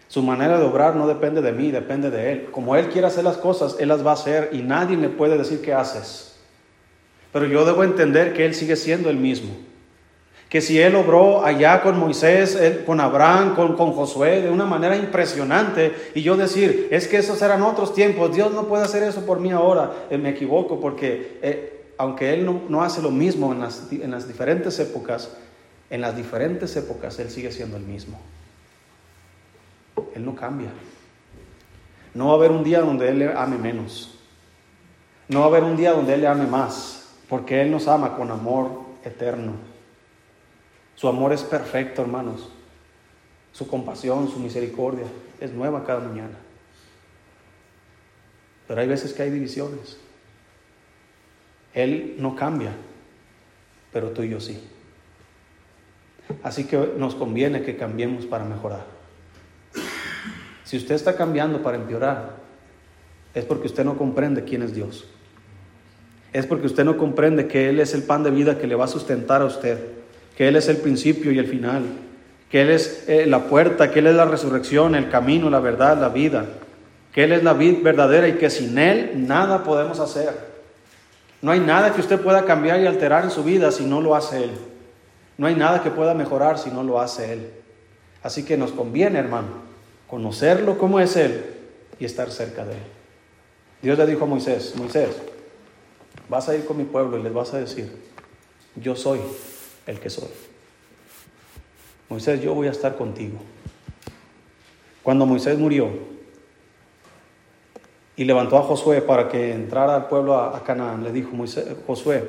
Su 0.08 0.22
manera 0.22 0.58
de 0.58 0.64
obrar 0.64 0.96
no 0.96 1.06
depende 1.06 1.42
de 1.42 1.52
mí, 1.52 1.70
depende 1.70 2.10
de 2.10 2.32
Él. 2.32 2.50
Como 2.50 2.74
Él 2.74 2.88
quiere 2.88 3.06
hacer 3.06 3.22
las 3.22 3.36
cosas, 3.36 3.76
Él 3.78 3.88
las 3.88 4.04
va 4.04 4.10
a 4.10 4.14
hacer 4.14 4.50
y 4.52 4.62
nadie 4.62 4.96
le 4.96 5.08
puede 5.08 5.38
decir 5.38 5.62
qué 5.62 5.74
haces. 5.74 6.33
Pero 7.34 7.46
yo 7.46 7.64
debo 7.64 7.82
entender 7.82 8.32
que 8.32 8.46
Él 8.46 8.54
sigue 8.54 8.76
siendo 8.76 9.10
el 9.10 9.16
mismo. 9.16 9.50
Que 10.48 10.60
si 10.60 10.80
Él 10.80 10.94
obró 10.94 11.44
allá 11.44 11.82
con 11.82 11.98
Moisés, 11.98 12.56
con 12.86 13.00
Abraham, 13.00 13.56
con, 13.56 13.74
Josué, 13.74 14.40
de 14.40 14.50
una 14.50 14.66
manera 14.66 14.96
impresionante, 14.96 15.92
y 16.14 16.22
yo 16.22 16.36
decir, 16.36 16.86
es 16.92 17.08
que 17.08 17.16
esos 17.16 17.42
eran 17.42 17.62
otros 17.62 17.92
tiempos, 17.92 18.32
Dios 18.36 18.52
no 18.52 18.68
puede 18.68 18.84
hacer 18.84 19.02
eso 19.02 19.26
por 19.26 19.40
mí 19.40 19.50
ahora, 19.50 20.06
eh, 20.10 20.16
me 20.16 20.28
equivoco, 20.28 20.78
porque 20.78 21.40
eh, 21.42 21.86
aunque 21.98 22.32
Él 22.32 22.46
no, 22.46 22.62
no, 22.68 22.84
hace 22.84 23.02
lo 23.02 23.10
mismo 23.10 23.52
en 23.52 23.58
las, 23.58 23.90
en 23.90 24.12
las 24.12 24.28
diferentes 24.28 24.78
épocas, 24.78 25.36
en 25.90 26.02
las 26.02 26.16
diferentes 26.16 26.76
épocas 26.76 27.18
Él 27.18 27.30
sigue 27.30 27.50
siendo 27.50 27.76
el 27.76 27.82
mismo. 27.82 28.20
Él 30.14 30.24
no 30.24 30.36
cambia. 30.36 30.68
No 32.14 32.28
va 32.28 32.34
a 32.34 32.36
haber 32.36 32.52
un 32.52 32.62
día 32.62 32.80
donde 32.80 33.08
Él 33.08 33.18
le 33.18 33.32
ame 33.32 33.58
menos. 33.58 34.20
No 35.28 35.40
va 35.40 35.46
a 35.46 35.48
haber 35.48 35.64
un 35.64 35.76
día 35.76 35.90
donde 35.90 36.14
Él 36.14 36.20
le 36.20 36.28
ame 36.28 36.46
más, 36.46 37.03
porque 37.34 37.60
Él 37.60 37.72
nos 37.72 37.88
ama 37.88 38.16
con 38.16 38.30
amor 38.30 38.70
eterno. 39.04 39.54
Su 40.94 41.08
amor 41.08 41.32
es 41.32 41.42
perfecto, 41.42 42.00
hermanos. 42.00 42.48
Su 43.50 43.66
compasión, 43.66 44.30
su 44.30 44.38
misericordia 44.38 45.06
es 45.40 45.52
nueva 45.52 45.84
cada 45.84 45.98
mañana. 45.98 46.36
Pero 48.68 48.80
hay 48.80 48.86
veces 48.86 49.12
que 49.12 49.24
hay 49.24 49.30
divisiones. 49.30 49.98
Él 51.72 52.14
no 52.20 52.36
cambia, 52.36 52.70
pero 53.92 54.10
tú 54.10 54.22
y 54.22 54.28
yo 54.28 54.38
sí. 54.38 54.68
Así 56.44 56.68
que 56.68 56.92
nos 56.96 57.16
conviene 57.16 57.62
que 57.62 57.76
cambiemos 57.76 58.26
para 58.26 58.44
mejorar. 58.44 58.86
Si 60.62 60.76
usted 60.76 60.94
está 60.94 61.16
cambiando 61.16 61.64
para 61.64 61.78
empeorar, 61.78 62.36
es 63.34 63.44
porque 63.44 63.66
usted 63.66 63.84
no 63.84 63.98
comprende 63.98 64.44
quién 64.44 64.62
es 64.62 64.72
Dios. 64.72 65.08
Es 66.34 66.46
porque 66.46 66.66
usted 66.66 66.84
no 66.84 66.96
comprende 66.96 67.46
que 67.46 67.68
Él 67.68 67.78
es 67.78 67.94
el 67.94 68.02
pan 68.02 68.24
de 68.24 68.30
vida 68.32 68.58
que 68.58 68.66
le 68.66 68.74
va 68.74 68.86
a 68.86 68.88
sustentar 68.88 69.40
a 69.40 69.44
usted, 69.44 69.78
que 70.36 70.48
Él 70.48 70.56
es 70.56 70.68
el 70.68 70.78
principio 70.78 71.30
y 71.30 71.38
el 71.38 71.46
final, 71.46 71.84
que 72.50 72.62
Él 72.62 72.70
es 72.70 73.04
eh, 73.06 73.24
la 73.26 73.44
puerta, 73.44 73.92
que 73.92 74.00
Él 74.00 74.08
es 74.08 74.16
la 74.16 74.24
resurrección, 74.24 74.96
el 74.96 75.08
camino, 75.08 75.48
la 75.48 75.60
verdad, 75.60 75.96
la 75.96 76.08
vida, 76.08 76.46
que 77.12 77.22
Él 77.22 77.30
es 77.30 77.44
la 77.44 77.52
vida 77.52 77.78
verdadera 77.84 78.26
y 78.26 78.32
que 78.32 78.50
sin 78.50 78.76
Él 78.76 79.28
nada 79.28 79.62
podemos 79.62 80.00
hacer. 80.00 80.32
No 81.40 81.52
hay 81.52 81.60
nada 81.60 81.94
que 81.94 82.00
usted 82.00 82.20
pueda 82.20 82.44
cambiar 82.44 82.80
y 82.80 82.86
alterar 82.86 83.22
en 83.22 83.30
su 83.30 83.44
vida 83.44 83.70
si 83.70 83.84
no 83.84 84.00
lo 84.00 84.16
hace 84.16 84.42
Él. 84.42 84.50
No 85.38 85.46
hay 85.46 85.54
nada 85.54 85.84
que 85.84 85.90
pueda 85.92 86.14
mejorar 86.14 86.58
si 86.58 86.68
no 86.70 86.82
lo 86.82 87.00
hace 87.00 87.32
Él. 87.32 87.50
Así 88.24 88.44
que 88.44 88.56
nos 88.56 88.72
conviene, 88.72 89.20
hermano, 89.20 89.62
conocerlo 90.08 90.78
como 90.78 90.98
es 90.98 91.14
Él 91.14 91.44
y 92.00 92.04
estar 92.04 92.32
cerca 92.32 92.64
de 92.64 92.72
Él. 92.72 92.82
Dios 93.82 93.96
le 93.98 94.06
dijo 94.06 94.24
a 94.24 94.26
Moisés, 94.26 94.74
Moisés, 94.76 95.10
vas 96.28 96.48
a 96.48 96.56
ir 96.56 96.64
con 96.64 96.76
mi 96.76 96.84
pueblo 96.84 97.18
y 97.18 97.22
les 97.22 97.32
vas 97.32 97.52
a 97.54 97.58
decir, 97.58 97.90
yo 98.76 98.96
soy 98.96 99.20
el 99.86 100.00
que 100.00 100.10
soy. 100.10 100.28
Moisés, 102.08 102.40
yo 102.40 102.54
voy 102.54 102.68
a 102.68 102.70
estar 102.70 102.96
contigo. 102.96 103.38
Cuando 105.02 105.26
Moisés 105.26 105.58
murió 105.58 105.90
y 108.16 108.24
levantó 108.24 108.56
a 108.56 108.62
Josué 108.62 109.02
para 109.02 109.28
que 109.28 109.52
entrara 109.52 109.96
al 109.96 110.08
pueblo 110.08 110.38
a, 110.38 110.62
Canaán, 110.64 111.02
le 111.02 111.12
dijo 111.12 111.30
Moisés, 111.32 111.66
Josué, 111.86 112.26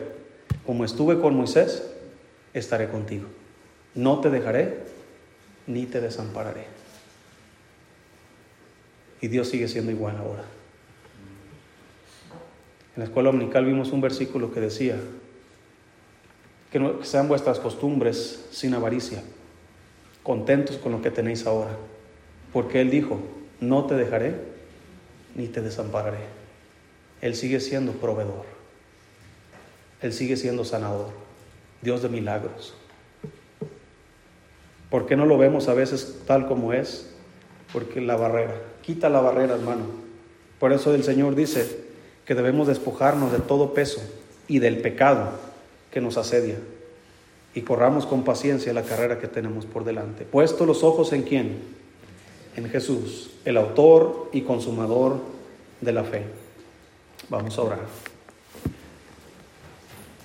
como 0.65 0.83
estuve 0.83 1.19
con 1.19 1.35
Moisés, 1.35 1.89
estaré 2.53 2.89
contigo. 2.89 3.27
No 3.93 4.19
te 4.19 4.29
dejaré 4.29 4.83
ni 5.67 5.85
te 5.85 6.01
desampararé. 6.01 6.65
Y 9.21 9.27
Dios 9.27 9.47
sigue 9.47 9.67
siendo 9.67 9.91
igual 9.91 10.17
ahora. 10.17 10.43
En 12.95 13.01
la 13.01 13.05
escuela 13.05 13.29
dominical 13.29 13.65
vimos 13.65 13.91
un 13.91 13.99
versículo 13.99 14.53
que 14.53 14.61
decía, 14.61 14.97
que, 16.71 16.99
sean 17.01 17.27
vuestras 17.27 17.59
costumbres 17.59 18.45
sin 18.51 18.73
avaricia, 18.73 19.21
contentos 20.23 20.77
con 20.77 20.93
lo 20.93 21.01
que 21.01 21.11
tenéis 21.11 21.45
ahora. 21.45 21.75
Porque 22.53 22.79
Él 22.79 22.89
dijo, 22.89 23.19
no 23.59 23.85
te 23.85 23.95
dejaré 23.95 24.35
ni 25.35 25.47
te 25.47 25.61
desampararé. 25.61 26.19
Él 27.19 27.35
sigue 27.35 27.59
siendo 27.59 27.91
proveedor. 27.91 28.45
Él 30.01 30.13
sigue 30.13 30.37
siendo 30.37 30.63
sanador, 30.63 31.09
Dios 31.81 32.01
de 32.01 32.07
milagros. 32.07 32.75
¿Por 34.89 35.05
qué 35.05 35.17
no 35.17 35.25
lo 35.25 35.37
vemos 35.37 35.67
a 35.67 35.73
veces 35.73 36.21
tal 36.25 36.47
como 36.47 36.71
es? 36.71 37.13
Porque 37.73 37.99
la 37.99 38.15
barrera, 38.15 38.55
quita 38.83 39.09
la 39.09 39.19
barrera, 39.19 39.55
hermano. 39.55 39.83
Por 40.59 40.71
eso 40.71 40.95
el 40.95 41.03
Señor 41.03 41.35
dice 41.35 41.84
que 42.25 42.35
debemos 42.35 42.67
despojarnos 42.67 43.31
de 43.31 43.39
todo 43.39 43.73
peso 43.73 44.01
y 44.47 44.59
del 44.59 44.81
pecado 44.81 45.31
que 45.91 46.01
nos 46.01 46.17
asedia 46.17 46.57
y 47.53 47.61
corramos 47.61 48.05
con 48.05 48.23
paciencia 48.23 48.73
la 48.73 48.83
carrera 48.83 49.17
que 49.17 49.27
tenemos 49.27 49.65
por 49.65 49.85
delante. 49.85 50.25
Puesto 50.25 50.65
los 50.65 50.83
ojos 50.83 51.13
en 51.13 51.23
quién? 51.23 51.59
En 52.57 52.69
Jesús, 52.69 53.31
el 53.45 53.57
autor 53.57 54.29
y 54.33 54.41
consumador 54.41 55.19
de 55.79 55.93
la 55.93 56.03
fe. 56.03 56.23
Vamos 57.29 57.57
a 57.57 57.61
orar. 57.61 58.14